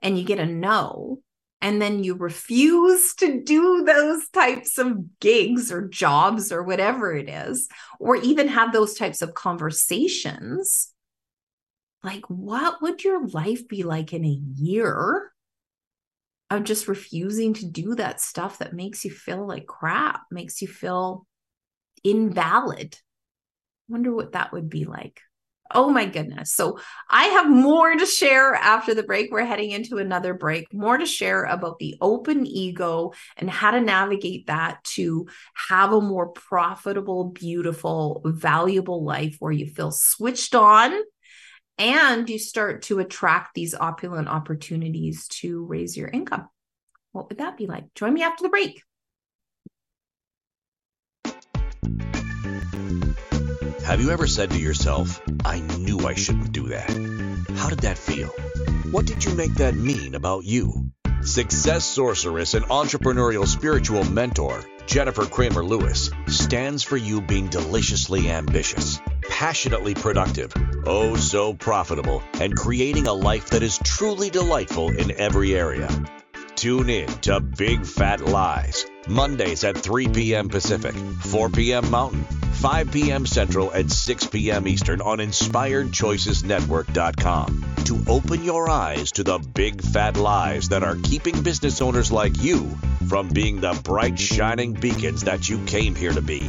And 0.00 0.18
you 0.18 0.24
get 0.24 0.40
a 0.40 0.46
no 0.46 1.20
and 1.62 1.80
then 1.80 2.02
you 2.02 2.16
refuse 2.16 3.14
to 3.14 3.40
do 3.40 3.84
those 3.84 4.28
types 4.30 4.78
of 4.78 5.20
gigs 5.20 5.70
or 5.70 5.86
jobs 5.88 6.50
or 6.50 6.64
whatever 6.64 7.14
it 7.14 7.28
is, 7.28 7.68
or 8.00 8.16
even 8.16 8.48
have 8.48 8.72
those 8.72 8.94
types 8.94 9.22
of 9.22 9.34
conversations, 9.34 10.92
like 12.02 12.24
what 12.26 12.82
would 12.82 13.04
your 13.04 13.28
life 13.28 13.68
be 13.68 13.84
like 13.84 14.12
in 14.12 14.24
a 14.24 14.40
year 14.56 15.32
of 16.50 16.64
just 16.64 16.88
refusing 16.88 17.54
to 17.54 17.66
do 17.66 17.94
that 17.94 18.20
stuff 18.20 18.58
that 18.58 18.74
makes 18.74 19.04
you 19.04 19.12
feel 19.12 19.46
like 19.46 19.66
crap, 19.66 20.22
makes 20.32 20.60
you 20.60 20.68
feel 20.68 21.26
invalid? 22.02 22.98
I 23.88 23.92
Wonder 23.92 24.12
what 24.12 24.32
that 24.32 24.52
would 24.52 24.68
be 24.68 24.84
like. 24.84 25.20
Oh 25.74 25.90
my 25.90 26.04
goodness. 26.04 26.54
So 26.54 26.78
I 27.08 27.24
have 27.24 27.50
more 27.50 27.94
to 27.94 28.06
share 28.06 28.54
after 28.54 28.94
the 28.94 29.02
break. 29.02 29.30
We're 29.30 29.44
heading 29.44 29.70
into 29.70 29.98
another 29.98 30.34
break, 30.34 30.72
more 30.72 30.98
to 30.98 31.06
share 31.06 31.44
about 31.44 31.78
the 31.78 31.96
open 32.00 32.46
ego 32.46 33.12
and 33.36 33.48
how 33.48 33.70
to 33.70 33.80
navigate 33.80 34.46
that 34.46 34.84
to 34.94 35.26
have 35.54 35.92
a 35.92 36.00
more 36.00 36.28
profitable, 36.28 37.24
beautiful, 37.24 38.22
valuable 38.24 39.04
life 39.04 39.36
where 39.38 39.52
you 39.52 39.66
feel 39.66 39.90
switched 39.90 40.54
on 40.54 40.92
and 41.78 42.28
you 42.28 42.38
start 42.38 42.82
to 42.82 42.98
attract 42.98 43.54
these 43.54 43.74
opulent 43.74 44.28
opportunities 44.28 45.26
to 45.28 45.64
raise 45.66 45.96
your 45.96 46.08
income. 46.08 46.48
What 47.12 47.28
would 47.28 47.38
that 47.38 47.56
be 47.56 47.66
like? 47.66 47.92
Join 47.94 48.14
me 48.14 48.22
after 48.22 48.42
the 48.42 48.48
break. 48.48 48.82
Have 53.92 54.00
you 54.00 54.10
ever 54.10 54.26
said 54.26 54.48
to 54.52 54.58
yourself, 54.58 55.20
I 55.44 55.60
knew 55.60 55.98
I 56.06 56.14
shouldn't 56.14 56.50
do 56.50 56.68
that? 56.68 56.88
How 57.58 57.68
did 57.68 57.80
that 57.80 57.98
feel? 57.98 58.28
What 58.90 59.04
did 59.04 59.22
you 59.22 59.34
make 59.34 59.52
that 59.56 59.74
mean 59.74 60.14
about 60.14 60.44
you? 60.44 60.90
Success 61.20 61.84
sorceress 61.84 62.54
and 62.54 62.64
entrepreneurial 62.64 63.46
spiritual 63.46 64.02
mentor, 64.04 64.64
Jennifer 64.86 65.26
Cramer 65.26 65.62
Lewis, 65.62 66.10
stands 66.26 66.82
for 66.82 66.96
you 66.96 67.20
being 67.20 67.48
deliciously 67.48 68.30
ambitious, 68.30 68.98
passionately 69.28 69.92
productive, 69.92 70.54
oh 70.86 71.16
so 71.16 71.52
profitable, 71.52 72.22
and 72.40 72.56
creating 72.56 73.08
a 73.08 73.12
life 73.12 73.50
that 73.50 73.62
is 73.62 73.78
truly 73.84 74.30
delightful 74.30 74.88
in 74.88 75.10
every 75.10 75.54
area. 75.54 75.90
Tune 76.62 76.90
in 76.90 77.08
to 77.22 77.40
Big 77.40 77.84
Fat 77.84 78.20
Lies, 78.20 78.86
Mondays 79.08 79.64
at 79.64 79.76
3 79.76 80.06
p.m. 80.06 80.48
Pacific, 80.48 80.94
4 80.94 81.50
p.m. 81.50 81.90
Mountain, 81.90 82.22
5 82.22 82.92
p.m. 82.92 83.26
Central, 83.26 83.72
and 83.72 83.90
6 83.90 84.26
p.m. 84.28 84.68
Eastern 84.68 85.00
on 85.00 85.18
InspiredChoicesNetwork.com 85.18 87.64
to 87.86 88.04
open 88.06 88.44
your 88.44 88.70
eyes 88.70 89.10
to 89.10 89.24
the 89.24 89.40
big 89.40 89.82
fat 89.82 90.16
lies 90.16 90.68
that 90.68 90.84
are 90.84 90.94
keeping 91.02 91.42
business 91.42 91.82
owners 91.82 92.12
like 92.12 92.40
you 92.40 92.70
from 93.08 93.28
being 93.28 93.60
the 93.60 93.76
bright, 93.82 94.16
shining 94.16 94.72
beacons 94.72 95.24
that 95.24 95.48
you 95.48 95.58
came 95.64 95.96
here 95.96 96.12
to 96.12 96.22
be. 96.22 96.48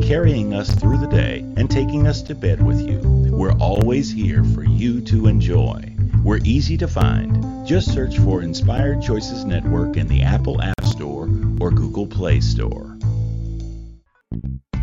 carrying 0.00 0.54
us 0.54 0.74
through 0.74 0.98
the 0.98 1.06
day, 1.06 1.40
and 1.56 1.70
taking 1.70 2.06
us 2.06 2.22
to 2.22 2.34
bed 2.34 2.64
with 2.64 2.80
you, 2.80 3.00
we're 3.30 3.56
always 3.58 4.10
here 4.10 4.44
for 4.44 4.64
you 4.64 5.00
to 5.02 5.26
enjoy. 5.26 5.94
We're 6.24 6.40
easy 6.44 6.76
to 6.78 6.88
find. 6.88 7.66
Just 7.66 7.92
search 7.92 8.18
for 8.18 8.42
Inspired 8.42 9.02
Choices 9.02 9.44
Network 9.44 9.96
in 9.96 10.06
the 10.06 10.22
Apple 10.22 10.62
App 10.62 10.84
Store 10.84 11.24
or 11.60 11.70
Google 11.70 12.06
Play 12.06 12.40
Store. 12.40 12.96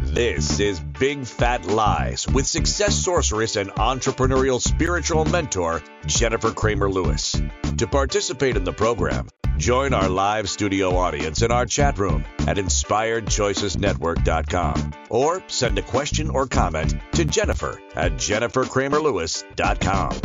This 0.02 0.60
is 0.60 0.80
Big 0.80 1.26
Fat 1.26 1.66
Lies 1.66 2.28
with 2.28 2.48
success 2.48 2.96
sorceress 2.96 3.56
and 3.56 3.70
entrepreneurial 3.70 4.60
spiritual 4.60 5.24
mentor, 5.24 5.82
Jennifer 6.08 6.52
Cramer 6.52 6.90
Lewis. 6.90 7.40
To 7.78 7.88
participate 7.88 8.58
in 8.58 8.64
the 8.64 8.74
program, 8.74 9.30
join 9.60 9.94
our 9.94 10.10
live 10.10 10.50
studio 10.50 10.96
audience 10.96 11.42
in 11.42 11.52
our 11.52 11.66
chat 11.66 12.00
room 12.00 12.24
at 12.48 12.56
inspiredchoicesnetwork.com 12.56 14.94
or 15.10 15.44
send 15.48 15.78
a 15.78 15.82
question 15.82 16.30
or 16.30 16.48
comment 16.48 16.96
to 17.12 17.26
Jennifer 17.26 17.82
at 17.96 18.14
jennifercramerlewis.com. 18.14 20.22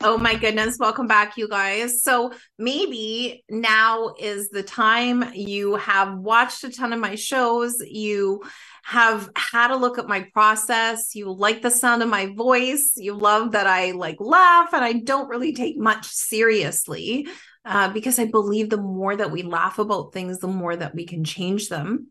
Oh 0.00 0.16
my 0.16 0.36
goodness. 0.36 0.78
Welcome 0.78 1.08
back, 1.08 1.36
you 1.36 1.48
guys. 1.48 2.04
So 2.04 2.32
maybe 2.56 3.42
now 3.50 4.14
is 4.16 4.48
the 4.50 4.62
time 4.62 5.32
you 5.34 5.74
have 5.74 6.16
watched 6.16 6.62
a 6.62 6.70
ton 6.70 6.92
of 6.92 7.00
my 7.00 7.16
shows. 7.16 7.82
You 7.84 8.44
have 8.84 9.28
had 9.34 9.72
a 9.72 9.76
look 9.76 9.98
at 9.98 10.06
my 10.06 10.28
process. 10.32 11.16
You 11.16 11.32
like 11.32 11.62
the 11.62 11.70
sound 11.70 12.04
of 12.04 12.08
my 12.08 12.26
voice. 12.26 12.92
You 12.94 13.14
love 13.14 13.50
that 13.52 13.66
I 13.66 13.90
like 13.90 14.18
laugh 14.20 14.72
and 14.72 14.84
I 14.84 14.92
don't 14.92 15.28
really 15.28 15.52
take 15.52 15.76
much 15.76 16.06
seriously 16.06 17.26
uh, 17.64 17.92
because 17.92 18.18
I 18.18 18.26
believe 18.26 18.70
the 18.70 18.76
more 18.76 19.14
that 19.14 19.30
we 19.30 19.42
laugh 19.42 19.78
about 19.78 20.12
things, 20.12 20.38
the 20.38 20.48
more 20.48 20.74
that 20.76 20.94
we 20.94 21.06
can 21.06 21.24
change 21.24 21.68
them. 21.68 22.08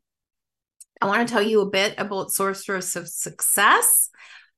I 1.02 1.06
want 1.08 1.28
to 1.28 1.32
tell 1.32 1.44
you 1.44 1.62
a 1.62 1.70
bit 1.70 1.96
about 1.98 2.32
Sorceress 2.32 2.96
of 2.96 3.08
Success. 3.08 4.10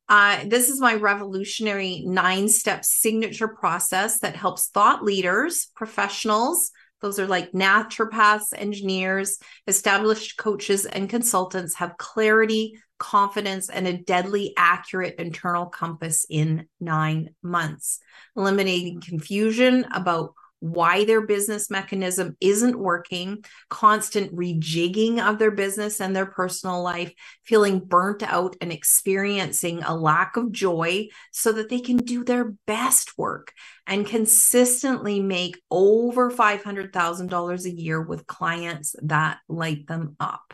Uh, 0.07 0.43
this 0.47 0.69
is 0.69 0.81
my 0.81 0.95
revolutionary 0.95 2.03
nine 2.05 2.49
step 2.49 2.83
signature 2.83 3.47
process 3.47 4.19
that 4.19 4.35
helps 4.35 4.69
thought 4.69 5.03
leaders, 5.03 5.67
professionals, 5.75 6.71
those 7.01 7.19
are 7.19 7.27
like 7.27 7.51
naturopaths, 7.53 8.47
engineers, 8.55 9.39
established 9.67 10.37
coaches, 10.37 10.85
and 10.85 11.09
consultants 11.09 11.75
have 11.75 11.97
clarity, 11.97 12.77
confidence, 12.97 13.69
and 13.69 13.87
a 13.87 13.97
deadly 13.97 14.53
accurate 14.57 15.15
internal 15.17 15.65
compass 15.65 16.25
in 16.29 16.67
nine 16.79 17.29
months, 17.41 17.99
eliminating 18.35 18.99
confusion 19.01 19.85
about 19.93 20.33
why 20.59 21.05
their 21.05 21.21
business 21.21 21.69
mechanism 21.69 22.35
isn't 22.41 22.77
working, 22.77 23.43
constant 23.69 24.35
rejigging 24.35 25.19
of 25.19 25.39
their 25.39 25.51
business 25.51 26.01
and 26.01 26.15
their 26.15 26.25
personal 26.25 26.81
life, 26.81 27.13
feeling 27.43 27.79
burnt 27.79 28.23
out 28.23 28.55
and 28.61 28.71
experiencing 28.71 29.81
a 29.83 29.95
lack 29.95 30.37
of 30.37 30.51
joy 30.51 31.07
so 31.31 31.51
that 31.51 31.69
they 31.69 31.79
can 31.79 31.97
do 31.97 32.23
their 32.23 32.53
best 32.67 33.17
work 33.17 33.53
and 33.87 34.05
consistently 34.05 35.19
make 35.19 35.59
over 35.71 36.29
$500,000 36.29 37.65
a 37.65 37.69
year 37.69 38.01
with 38.01 38.27
clients 38.27 38.95
that 39.01 39.39
light 39.47 39.87
them 39.87 40.15
up. 40.19 40.53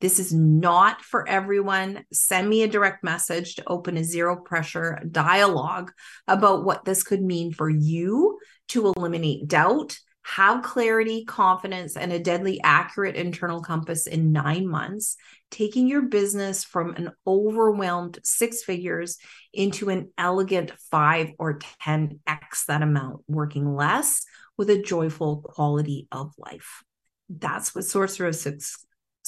This 0.00 0.20
is 0.20 0.32
not 0.32 1.02
for 1.02 1.28
everyone. 1.28 2.04
Send 2.12 2.48
me 2.48 2.62
a 2.62 2.68
direct 2.68 3.02
message 3.02 3.56
to 3.56 3.64
open 3.66 3.96
a 3.96 4.04
zero 4.04 4.36
pressure 4.36 5.00
dialogue 5.10 5.92
about 6.28 6.64
what 6.64 6.84
this 6.84 7.02
could 7.02 7.22
mean 7.22 7.52
for 7.52 7.68
you 7.68 8.38
to 8.68 8.86
eliminate 8.86 9.48
doubt, 9.48 9.98
have 10.22 10.62
clarity, 10.62 11.24
confidence, 11.24 11.96
and 11.96 12.12
a 12.12 12.18
deadly 12.18 12.60
accurate 12.62 13.16
internal 13.16 13.60
compass 13.60 14.06
in 14.06 14.30
nine 14.30 14.68
months, 14.68 15.16
taking 15.50 15.88
your 15.88 16.02
business 16.02 16.62
from 16.62 16.94
an 16.94 17.10
overwhelmed 17.26 18.18
six 18.22 18.62
figures 18.62 19.18
into 19.52 19.88
an 19.88 20.12
elegant 20.18 20.70
five 20.90 21.30
or 21.38 21.58
10x 21.82 22.66
that 22.68 22.82
amount, 22.82 23.22
working 23.26 23.74
less 23.74 24.24
with 24.56 24.70
a 24.70 24.82
joyful 24.82 25.38
quality 25.38 26.06
of 26.12 26.32
life. 26.36 26.82
That's 27.30 27.74
what 27.74 27.84
Sorceress, 27.84 28.46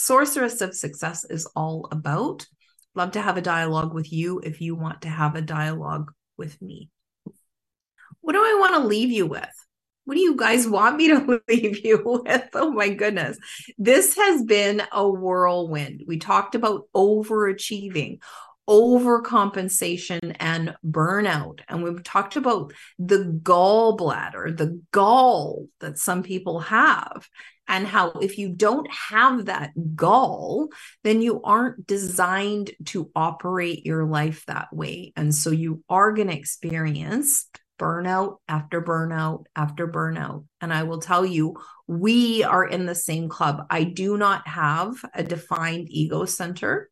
Sorceress 0.01 0.61
of 0.61 0.75
Success 0.75 1.25
is 1.25 1.47
all 1.55 1.89
about. 1.91 2.47
Love 2.95 3.13
to 3.13 3.23
have 3.23 3.37
a 3.37 3.43
dialogue 3.43 3.95
with 3.95 4.13
you 4.13 4.41
if 4.41 4.61
you 4.61 4.75
want 4.75 5.03
to 5.03 5.09
have 5.09 5.37
a 5.37 5.43
dialogue 5.43 6.13
with 6.37 6.61
me 6.61 6.91
what 8.21 8.33
do 8.33 8.39
I 8.39 8.59
want 8.61 8.75
to 8.75 8.89
leave 8.89 9.11
you 9.11 9.27
with? 9.27 9.49
What 10.05 10.15
do 10.15 10.21
you 10.21 10.37
guys 10.37 10.67
want 10.67 10.97
me 10.97 11.09
to 11.09 11.41
leave 11.49 11.85
you 11.85 12.23
with? 12.25 12.49
Oh 12.55 12.71
my 12.71 12.89
goodness. 12.91 13.39
This 13.79 14.17
has 14.17 14.43
been 14.43 14.83
a 14.93 15.09
whirlwind. 15.09 16.03
We 16.07 16.19
talked 16.19 16.55
about 16.55 16.85
overachieving, 16.95 18.19
overcompensation, 18.69 20.37
and 20.41 20.75
burnout. 20.85 21.61
And 21.69 21.83
we've 21.83 22.03
talked 22.03 22.37
about 22.37 22.73
the 22.99 23.41
gallbladder, 23.43 24.57
the 24.57 24.81
gall 24.93 25.69
that 25.81 25.99
some 25.99 26.23
people 26.23 26.61
have, 26.61 27.29
and 27.71 27.87
how 27.87 28.11
if 28.21 28.37
you 28.37 28.51
don't 28.51 28.89
have 28.93 29.47
that 29.47 29.71
gall, 29.95 30.69
then 31.05 31.23
you 31.23 31.41
aren't 31.43 31.87
designed 31.87 32.73
to 32.87 33.11
operate 33.15 33.87
your 33.87 34.05
life 34.05 34.45
that 34.47 34.75
way. 34.75 35.13
And 35.17 35.33
so 35.33 35.51
you 35.51 35.85
are 35.89 36.13
going 36.13 36.29
to 36.29 36.37
experience 36.37 37.49
burnout 37.79 38.39
after 38.49 38.83
burnout 38.83 39.45
after 39.55 39.89
burnout. 39.89 40.45
And 40.61 40.75
I 40.75 40.83
will 40.83 40.99
tell 40.99 41.25
you, 41.25 41.57
we 41.87 42.43
are 42.43 42.67
in 42.67 42.87
the 42.87 42.95
same 42.95 43.29
club. 43.29 43.65
I 43.71 43.85
do 43.85 44.19
not 44.19 44.47
have 44.49 44.97
a 45.15 45.23
defined 45.23 45.87
ego 45.91 46.25
center. 46.25 46.91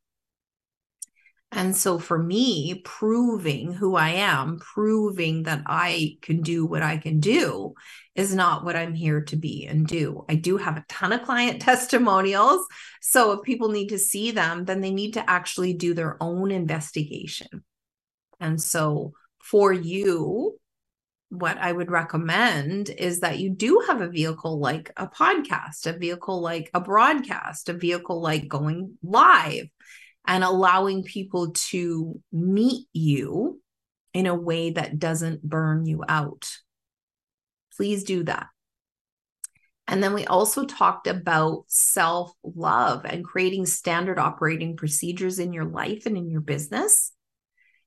And 1.51 1.75
so 1.75 1.99
for 1.99 2.23
me, 2.23 2.83
proving 2.85 3.73
who 3.73 3.97
I 3.97 4.11
am, 4.11 4.59
proving 4.59 5.45
that 5.45 5.63
I 5.67 6.19
can 6.21 6.43
do 6.43 6.67
what 6.67 6.83
I 6.83 6.99
can 6.99 7.21
do 7.21 7.75
is 8.15 8.35
not 8.35 8.65
what 8.65 8.77
I'm 8.77 8.93
here 8.93 9.23
to 9.23 9.37
be 9.37 9.67
and 9.67 9.87
do. 9.87 10.25
I 10.29 10.35
do 10.35 10.59
have 10.59 10.77
a 10.77 10.85
ton 10.89 11.13
of 11.13 11.23
client 11.23 11.63
testimonials. 11.63 12.67
So 13.01 13.33
if 13.33 13.43
people 13.43 13.71
need 13.71 13.89
to 13.89 13.99
see 13.99 14.31
them, 14.31 14.67
then 14.67 14.83
they 14.83 14.91
need 14.91 15.15
to 15.15 15.29
actually 15.29 15.73
do 15.73 15.95
their 15.95 16.23
own 16.23 16.51
investigation. 16.51 17.65
And 18.41 18.61
so 18.61 19.15
for 19.43 19.73
you, 19.73 20.59
what 21.31 21.59
I 21.59 21.73
would 21.73 21.91
recommend 21.91 22.91
is 22.91 23.21
that 23.21 23.39
you 23.39 23.51
do 23.51 23.85
have 23.87 24.01
a 24.01 24.09
vehicle 24.09 24.59
like 24.59 24.91
a 24.97 25.07
podcast, 25.07 25.87
a 25.87 25.97
vehicle 25.97 26.41
like 26.41 26.71
a 26.75 26.81
broadcast, 26.81 27.69
a 27.69 27.75
vehicle 27.75 28.21
like 28.21 28.49
going 28.49 28.99
live 29.03 29.69
and 30.29 30.45
allowing 30.45 31.03
people 31.03 31.53
to 31.53 32.21
meet 32.31 32.87
you 32.93 33.61
in 34.13 34.27
a 34.27 34.35
way 34.35 34.71
that 34.71 34.99
doesn't 34.99 35.43
burn 35.43 35.87
you 35.87 36.05
out. 36.07 36.53
Please 37.77 38.05
do 38.05 38.23
that. 38.25 38.47
And 39.89 40.03
then 40.03 40.13
we 40.13 40.27
also 40.27 40.67
talked 40.67 41.07
about 41.07 41.65
self 41.69 42.31
love 42.45 43.07
and 43.07 43.25
creating 43.25 43.65
standard 43.65 44.19
operating 44.19 44.77
procedures 44.77 45.39
in 45.39 45.55
your 45.55 45.65
life 45.65 46.05
and 46.05 46.17
in 46.17 46.29
your 46.29 46.43
business. 46.43 47.11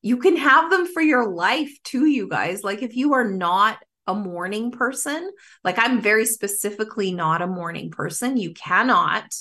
You 0.02 0.18
can 0.18 0.36
have 0.36 0.72
them 0.72 0.88
for 0.88 1.02
your 1.02 1.32
life 1.32 1.72
too, 1.84 2.08
you 2.08 2.28
guys. 2.28 2.64
Like 2.64 2.82
if 2.82 2.96
you 2.96 3.14
are 3.14 3.30
not 3.30 3.78
a 4.08 4.16
morning 4.16 4.72
person, 4.72 5.30
like 5.64 5.78
I'm 5.78 6.02
very 6.02 6.26
specifically 6.26 7.12
not 7.12 7.44
a 7.44 7.48
morning 7.48 7.92
person, 7.92 8.36
you 8.36 8.56
cannot 8.56 9.32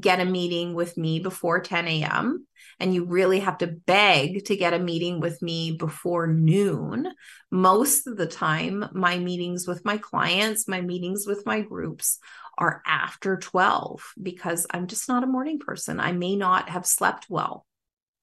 get 0.00 0.20
a 0.20 0.24
meeting 0.24 0.74
with 0.74 0.96
me 0.96 1.20
before 1.20 1.60
10 1.60 1.86
a.m. 1.88 2.46
and 2.78 2.94
you 2.94 3.04
really 3.04 3.40
have 3.40 3.58
to 3.58 3.66
beg 3.66 4.44
to 4.46 4.56
get 4.56 4.74
a 4.74 4.78
meeting 4.78 5.20
with 5.20 5.40
me 5.42 5.72
before 5.72 6.26
noon. 6.26 7.12
Most 7.50 8.06
of 8.06 8.16
the 8.16 8.26
time, 8.26 8.84
my 8.92 9.18
meetings 9.18 9.66
with 9.66 9.84
my 9.84 9.98
clients, 9.98 10.68
my 10.68 10.80
meetings 10.80 11.26
with 11.26 11.44
my 11.46 11.60
groups 11.60 12.18
are 12.56 12.82
after 12.86 13.36
12 13.36 14.02
because 14.20 14.66
I'm 14.70 14.86
just 14.86 15.08
not 15.08 15.22
a 15.22 15.28
morning 15.28 15.58
person. 15.58 16.00
I 16.00 16.12
may 16.12 16.36
not 16.36 16.68
have 16.68 16.86
slept 16.86 17.26
well. 17.28 17.64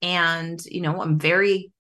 And, 0.02 0.64
you 0.66 0.82
know, 0.82 1.02
I'm 1.02 1.18
very 1.18 1.72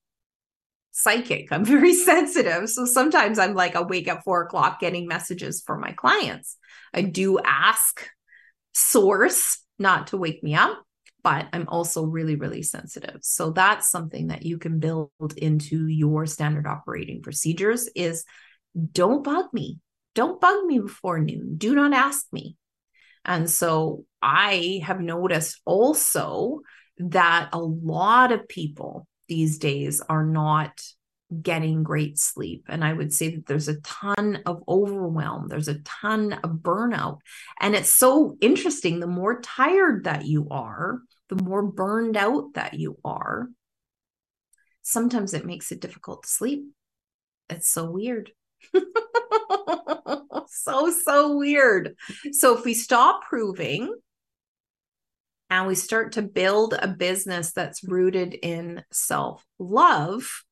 psychic. 0.91 1.51
I'm 1.51 1.65
very 1.75 1.93
sensitive. 1.93 2.69
So 2.69 2.85
sometimes 2.85 3.37
I'm 3.37 3.53
like 3.53 3.75
awake 3.75 4.07
at 4.07 4.23
four 4.23 4.43
o'clock 4.43 4.79
getting 4.79 5.07
messages 5.07 5.61
for 5.65 5.77
my 5.77 5.91
clients. 5.91 6.57
I 6.93 7.01
do 7.01 7.39
ask 7.39 8.07
source 8.73 9.59
not 9.77 10.07
to 10.07 10.17
wake 10.17 10.43
me 10.43 10.55
up, 10.55 10.81
but 11.23 11.47
I'm 11.53 11.67
also 11.67 12.03
really, 12.03 12.35
really 12.35 12.61
sensitive. 12.61 13.19
So 13.21 13.51
that's 13.51 13.89
something 13.89 14.27
that 14.27 14.45
you 14.45 14.57
can 14.57 14.79
build 14.79 15.09
into 15.37 15.87
your 15.87 16.25
standard 16.25 16.67
operating 16.67 17.21
procedures 17.21 17.89
is 17.95 18.25
don't 18.91 19.23
bug 19.23 19.45
me. 19.53 19.79
Don't 20.13 20.39
bug 20.39 20.65
me 20.65 20.79
before 20.79 21.19
noon. 21.19 21.57
Do 21.57 21.75
not 21.75 21.93
ask 21.93 22.25
me. 22.31 22.57
And 23.25 23.49
so 23.49 24.05
I 24.21 24.81
have 24.85 25.01
noticed 25.01 25.61
also 25.65 26.61
that 26.97 27.49
a 27.53 27.59
lot 27.59 28.31
of 28.31 28.47
people 28.47 29.07
these 29.27 29.57
days 29.57 30.01
are 30.01 30.23
not 30.23 30.79
getting 31.41 31.83
great 31.83 32.17
sleep. 32.17 32.65
And 32.67 32.83
I 32.83 32.93
would 32.93 33.13
say 33.13 33.35
that 33.35 33.45
there's 33.45 33.67
a 33.67 33.79
ton 33.81 34.41
of 34.45 34.63
overwhelm, 34.67 35.47
there's 35.47 35.67
a 35.67 35.79
ton 35.79 36.33
of 36.33 36.51
burnout. 36.51 37.19
And 37.59 37.75
it's 37.75 37.89
so 37.89 38.37
interesting. 38.41 38.99
The 38.99 39.07
more 39.07 39.41
tired 39.41 40.05
that 40.05 40.25
you 40.25 40.47
are, 40.49 40.99
the 41.29 41.41
more 41.41 41.63
burned 41.63 42.17
out 42.17 42.53
that 42.53 42.75
you 42.75 42.97
are, 43.03 43.49
sometimes 44.81 45.33
it 45.33 45.45
makes 45.45 45.71
it 45.71 45.81
difficult 45.81 46.23
to 46.23 46.29
sleep. 46.29 46.65
It's 47.49 47.69
so 47.69 47.89
weird. 47.89 48.31
so, 50.47 50.91
so 50.91 51.37
weird. 51.37 51.95
So, 52.31 52.57
if 52.57 52.65
we 52.65 52.73
stop 52.73 53.23
proving 53.23 53.93
and 55.49 55.67
we 55.67 55.75
start 55.75 56.13
to 56.13 56.21
build 56.21 56.73
a 56.73 56.87
business 56.87 57.53
that's 57.53 57.83
rooted 57.83 58.33
in 58.33 58.83
self 58.91 59.45
love, 59.59 60.44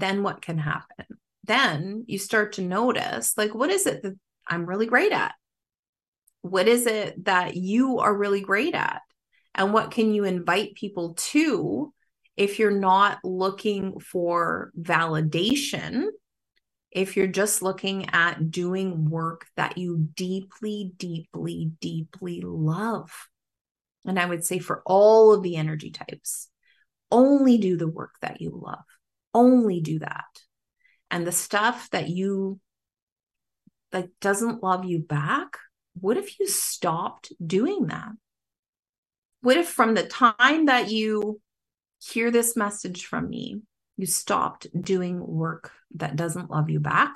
then 0.00 0.22
what 0.22 0.42
can 0.42 0.58
happen? 0.58 1.06
Then 1.44 2.04
you 2.06 2.18
start 2.18 2.54
to 2.54 2.62
notice 2.62 3.34
like, 3.36 3.54
what 3.54 3.70
is 3.70 3.86
it 3.86 4.02
that 4.02 4.14
I'm 4.48 4.66
really 4.66 4.86
great 4.86 5.12
at? 5.12 5.34
What 6.42 6.68
is 6.68 6.86
it 6.86 7.24
that 7.24 7.56
you 7.56 7.98
are 7.98 8.16
really 8.16 8.40
great 8.40 8.74
at? 8.74 9.00
And 9.54 9.72
what 9.72 9.90
can 9.90 10.12
you 10.12 10.24
invite 10.24 10.74
people 10.74 11.14
to 11.14 11.92
if 12.36 12.58
you're 12.58 12.70
not 12.70 13.18
looking 13.24 14.00
for 14.00 14.70
validation? 14.78 16.06
If 16.90 17.16
you're 17.16 17.26
just 17.26 17.62
looking 17.62 18.10
at 18.10 18.50
doing 18.50 19.10
work 19.10 19.46
that 19.56 19.76
you 19.78 20.08
deeply, 20.14 20.92
deeply, 20.96 21.72
deeply 21.80 22.40
love. 22.42 23.10
And 24.04 24.18
I 24.18 24.26
would 24.26 24.44
say 24.44 24.58
for 24.58 24.82
all 24.86 25.32
of 25.32 25.42
the 25.42 25.56
energy 25.56 25.90
types, 25.90 26.48
only 27.10 27.58
do 27.58 27.76
the 27.76 27.88
work 27.88 28.14
that 28.22 28.40
you 28.40 28.50
love 28.50 28.84
only 29.36 29.80
do 29.80 29.98
that. 29.98 30.24
And 31.10 31.26
the 31.26 31.32
stuff 31.32 31.90
that 31.90 32.08
you 32.08 32.58
that 33.92 34.08
doesn't 34.20 34.62
love 34.62 34.84
you 34.84 34.98
back, 34.98 35.58
what 36.00 36.16
if 36.16 36.40
you 36.40 36.48
stopped 36.48 37.32
doing 37.44 37.86
that? 37.86 38.10
What 39.42 39.56
if 39.56 39.68
from 39.68 39.94
the 39.94 40.06
time 40.06 40.66
that 40.66 40.90
you 40.90 41.40
hear 42.02 42.30
this 42.30 42.56
message 42.56 43.06
from 43.06 43.28
me, 43.28 43.60
you 43.96 44.06
stopped 44.06 44.66
doing 44.78 45.24
work 45.24 45.70
that 45.94 46.16
doesn't 46.16 46.50
love 46.50 46.68
you 46.68 46.80
back 46.80 47.14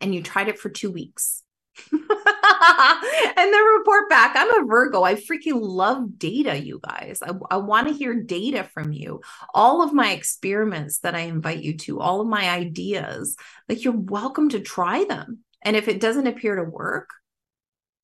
and 0.00 0.14
you 0.14 0.22
tried 0.22 0.48
it 0.48 0.58
for 0.58 0.70
two 0.70 0.90
weeks 0.90 1.42
and 1.92 3.52
then 3.52 3.64
report 3.78 4.08
back. 4.08 4.34
I'm 4.34 4.62
a 4.62 4.66
Virgo. 4.66 5.02
I 5.02 5.14
freaking 5.14 5.60
love 5.60 6.18
data, 6.18 6.58
you 6.58 6.80
guys. 6.82 7.20
I, 7.22 7.32
I 7.50 7.56
want 7.58 7.88
to 7.88 7.94
hear 7.94 8.14
data 8.14 8.64
from 8.64 8.92
you. 8.92 9.20
All 9.54 9.82
of 9.82 9.92
my 9.92 10.12
experiments 10.12 10.98
that 11.00 11.14
I 11.14 11.20
invite 11.20 11.62
you 11.62 11.76
to, 11.78 12.00
all 12.00 12.20
of 12.20 12.28
my 12.28 12.48
ideas, 12.48 13.36
like 13.68 13.84
you're 13.84 13.94
welcome 13.94 14.48
to 14.50 14.60
try 14.60 15.04
them. 15.04 15.40
And 15.62 15.76
if 15.76 15.88
it 15.88 16.00
doesn't 16.00 16.26
appear 16.26 16.56
to 16.56 16.64
work, 16.64 17.10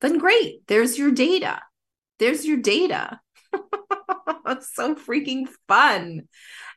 then 0.01 0.17
great. 0.17 0.67
There's 0.67 0.97
your 0.97 1.11
data. 1.11 1.61
There's 2.19 2.45
your 2.45 2.57
data. 2.57 3.19
That's 4.45 4.73
so 4.75 4.95
freaking 4.95 5.47
fun. 5.67 6.23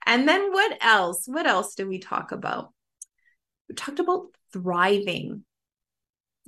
And 0.06 0.28
then 0.28 0.52
what 0.52 0.78
else? 0.80 1.24
What 1.26 1.46
else 1.46 1.74
did 1.74 1.88
we 1.88 1.98
talk 1.98 2.32
about? 2.32 2.72
We 3.68 3.74
talked 3.74 3.98
about 3.98 4.28
thriving 4.52 5.44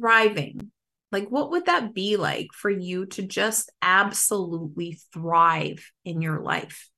thriving? 0.00 0.70
Like 1.12 1.28
what 1.28 1.50
would 1.50 1.66
that 1.66 1.94
be 1.94 2.16
like 2.16 2.48
for 2.52 2.70
you 2.70 3.06
to 3.06 3.22
just 3.22 3.70
absolutely 3.82 4.98
thrive 5.12 5.84
in 6.04 6.22
your 6.22 6.40
life? 6.40 6.88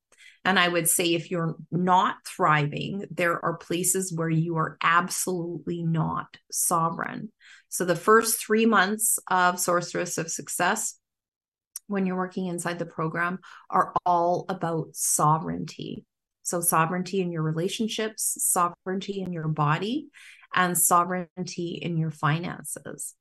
And 0.45 0.59
i 0.59 0.67
would 0.67 0.89
say 0.89 1.15
if 1.15 1.31
you're 1.31 1.55
not 1.71 2.17
thriving 2.27 3.05
there 3.11 3.43
are 3.45 3.57
places 3.57 4.13
where 4.13 4.29
you 4.29 4.57
are 4.57 4.77
absolutely 4.83 5.83
not 5.83 6.37
sovereign. 6.51 7.31
So 7.69 7.85
the 7.85 7.97
first 7.97 8.45
3 8.45 8.67
months 8.67 9.19
of 9.29 9.61
sorceress 9.61 10.19
of 10.19 10.31
success 10.31 10.99
when 11.87 12.07
you're 12.07 12.17
working 12.17 12.47
inside 12.47 12.79
the 12.79 12.87
program 12.87 13.39
are 13.71 13.95
all 14.05 14.47
about 14.49 14.89
sovereignty 14.95 16.05
so 16.43 16.61
sovereignty 16.61 17.21
in 17.21 17.31
your 17.31 17.43
relationships 17.43 18.37
sovereignty 18.41 19.21
in 19.21 19.33
your 19.33 19.49
body 19.49 20.09
and 20.55 20.77
sovereignty 20.77 21.79
in 21.81 21.97
your 21.97 22.11
finances. 22.11 23.15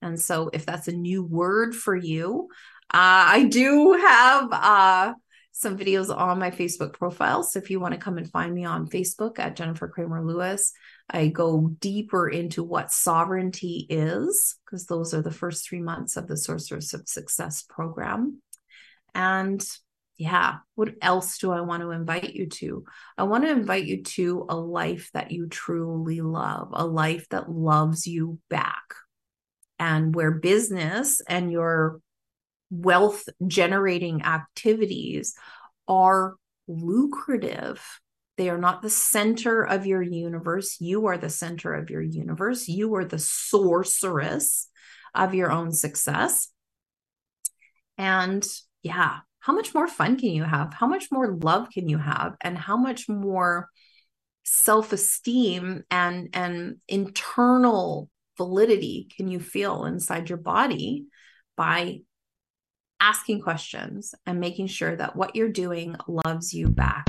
And 0.00 0.20
so, 0.20 0.50
if 0.52 0.64
that's 0.64 0.88
a 0.88 0.92
new 0.92 1.24
word 1.24 1.74
for 1.74 1.96
you, 1.96 2.48
uh, 2.94 3.26
I 3.28 3.48
do 3.50 3.92
have 3.94 4.48
uh, 4.52 5.14
some 5.52 5.76
videos 5.76 6.16
on 6.16 6.38
my 6.38 6.52
Facebook 6.52 6.92
profile. 6.92 7.42
So, 7.42 7.58
if 7.58 7.68
you 7.68 7.80
want 7.80 7.94
to 7.94 8.00
come 8.00 8.16
and 8.16 8.30
find 8.30 8.54
me 8.54 8.64
on 8.64 8.88
Facebook 8.88 9.38
at 9.38 9.56
Jennifer 9.56 9.88
Cramer 9.88 10.24
Lewis, 10.24 10.72
I 11.10 11.28
go 11.28 11.74
deeper 11.80 12.28
into 12.28 12.62
what 12.62 12.92
sovereignty 12.92 13.86
is, 13.90 14.56
because 14.64 14.86
those 14.86 15.12
are 15.14 15.22
the 15.22 15.32
first 15.32 15.68
three 15.68 15.80
months 15.80 16.16
of 16.16 16.28
the 16.28 16.36
Sorceress 16.36 16.94
of 16.94 17.08
Success 17.08 17.64
program. 17.68 18.40
And 19.14 19.66
yeah, 20.18 20.56
what 20.74 20.94
else 21.00 21.38
do 21.38 21.52
I 21.52 21.60
want 21.60 21.82
to 21.82 21.92
invite 21.92 22.34
you 22.34 22.48
to? 22.48 22.84
I 23.16 23.22
want 23.22 23.44
to 23.44 23.50
invite 23.50 23.84
you 23.84 24.02
to 24.02 24.46
a 24.48 24.56
life 24.56 25.10
that 25.14 25.30
you 25.30 25.46
truly 25.48 26.20
love, 26.20 26.70
a 26.72 26.84
life 26.84 27.28
that 27.30 27.48
loves 27.48 28.04
you 28.04 28.40
back, 28.50 28.82
and 29.78 30.12
where 30.12 30.32
business 30.32 31.22
and 31.28 31.52
your 31.52 32.00
wealth 32.68 33.28
generating 33.46 34.24
activities 34.24 35.34
are 35.86 36.34
lucrative. 36.66 37.80
They 38.36 38.50
are 38.50 38.58
not 38.58 38.82
the 38.82 38.90
center 38.90 39.62
of 39.62 39.86
your 39.86 40.02
universe. 40.02 40.80
You 40.80 41.06
are 41.06 41.16
the 41.16 41.30
center 41.30 41.74
of 41.74 41.90
your 41.90 42.02
universe. 42.02 42.66
You 42.66 42.92
are 42.96 43.04
the 43.04 43.20
sorceress 43.20 44.68
of 45.14 45.32
your 45.34 45.52
own 45.52 45.72
success. 45.72 46.48
And 47.96 48.46
yeah, 48.82 49.18
how 49.40 49.52
much 49.52 49.74
more 49.74 49.88
fun 49.88 50.18
can 50.18 50.30
you 50.30 50.44
have? 50.44 50.74
How 50.74 50.86
much 50.86 51.08
more 51.10 51.36
love 51.36 51.70
can 51.70 51.88
you 51.88 51.98
have? 51.98 52.34
And 52.40 52.56
how 52.56 52.76
much 52.76 53.08
more 53.08 53.68
self-esteem 54.44 55.84
and 55.90 56.28
and 56.32 56.76
internal 56.88 58.08
validity 58.36 59.08
can 59.16 59.28
you 59.28 59.40
feel 59.40 59.84
inside 59.84 60.28
your 60.28 60.38
body 60.38 61.04
by 61.56 61.98
asking 63.00 63.40
questions 63.40 64.14
and 64.26 64.40
making 64.40 64.66
sure 64.66 64.96
that 64.96 65.14
what 65.14 65.36
you're 65.36 65.48
doing 65.48 65.96
loves 66.08 66.52
you 66.52 66.68
back. 66.68 67.04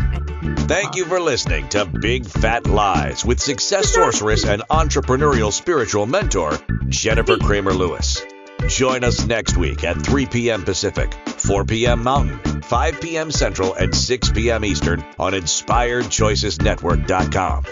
Thank 0.67 0.95
you 0.95 1.05
for 1.05 1.19
listening 1.19 1.67
to 1.69 1.85
Big 1.85 2.25
Fat 2.25 2.67
Lies 2.67 3.25
with 3.25 3.39
success 3.39 3.93
sorceress 3.93 4.45
and 4.45 4.61
entrepreneurial 4.69 5.51
spiritual 5.51 6.05
mentor, 6.05 6.51
Jennifer 6.89 7.37
Cramer 7.37 7.73
Lewis. 7.73 8.21
Join 8.67 9.03
us 9.03 9.25
next 9.25 9.57
week 9.57 9.83
at 9.83 9.99
3 10.01 10.27
p.m. 10.27 10.63
Pacific, 10.63 11.11
4 11.13 11.65
p.m. 11.65 12.03
Mountain, 12.03 12.61
5 12.61 13.01
p.m. 13.01 13.31
Central, 13.31 13.73
and 13.73 13.95
6 13.95 14.31
p.m. 14.31 14.63
Eastern 14.65 15.03
on 15.17 15.33
InspiredChoicesNetwork.com. 15.33 17.65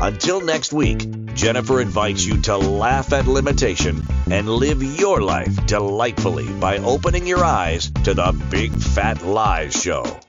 Until 0.00 0.40
next 0.40 0.72
week, 0.72 1.34
Jennifer 1.34 1.80
invites 1.80 2.24
you 2.24 2.40
to 2.42 2.56
laugh 2.56 3.12
at 3.12 3.26
limitation 3.26 4.06
and 4.30 4.48
live 4.48 4.80
your 4.82 5.20
life 5.22 5.66
delightfully 5.66 6.52
by 6.54 6.78
opening 6.78 7.26
your 7.26 7.44
eyes 7.44 7.90
to 8.04 8.14
the 8.14 8.32
Big 8.50 8.72
Fat 8.72 9.24
Lies 9.24 9.74
Show. 9.80 10.20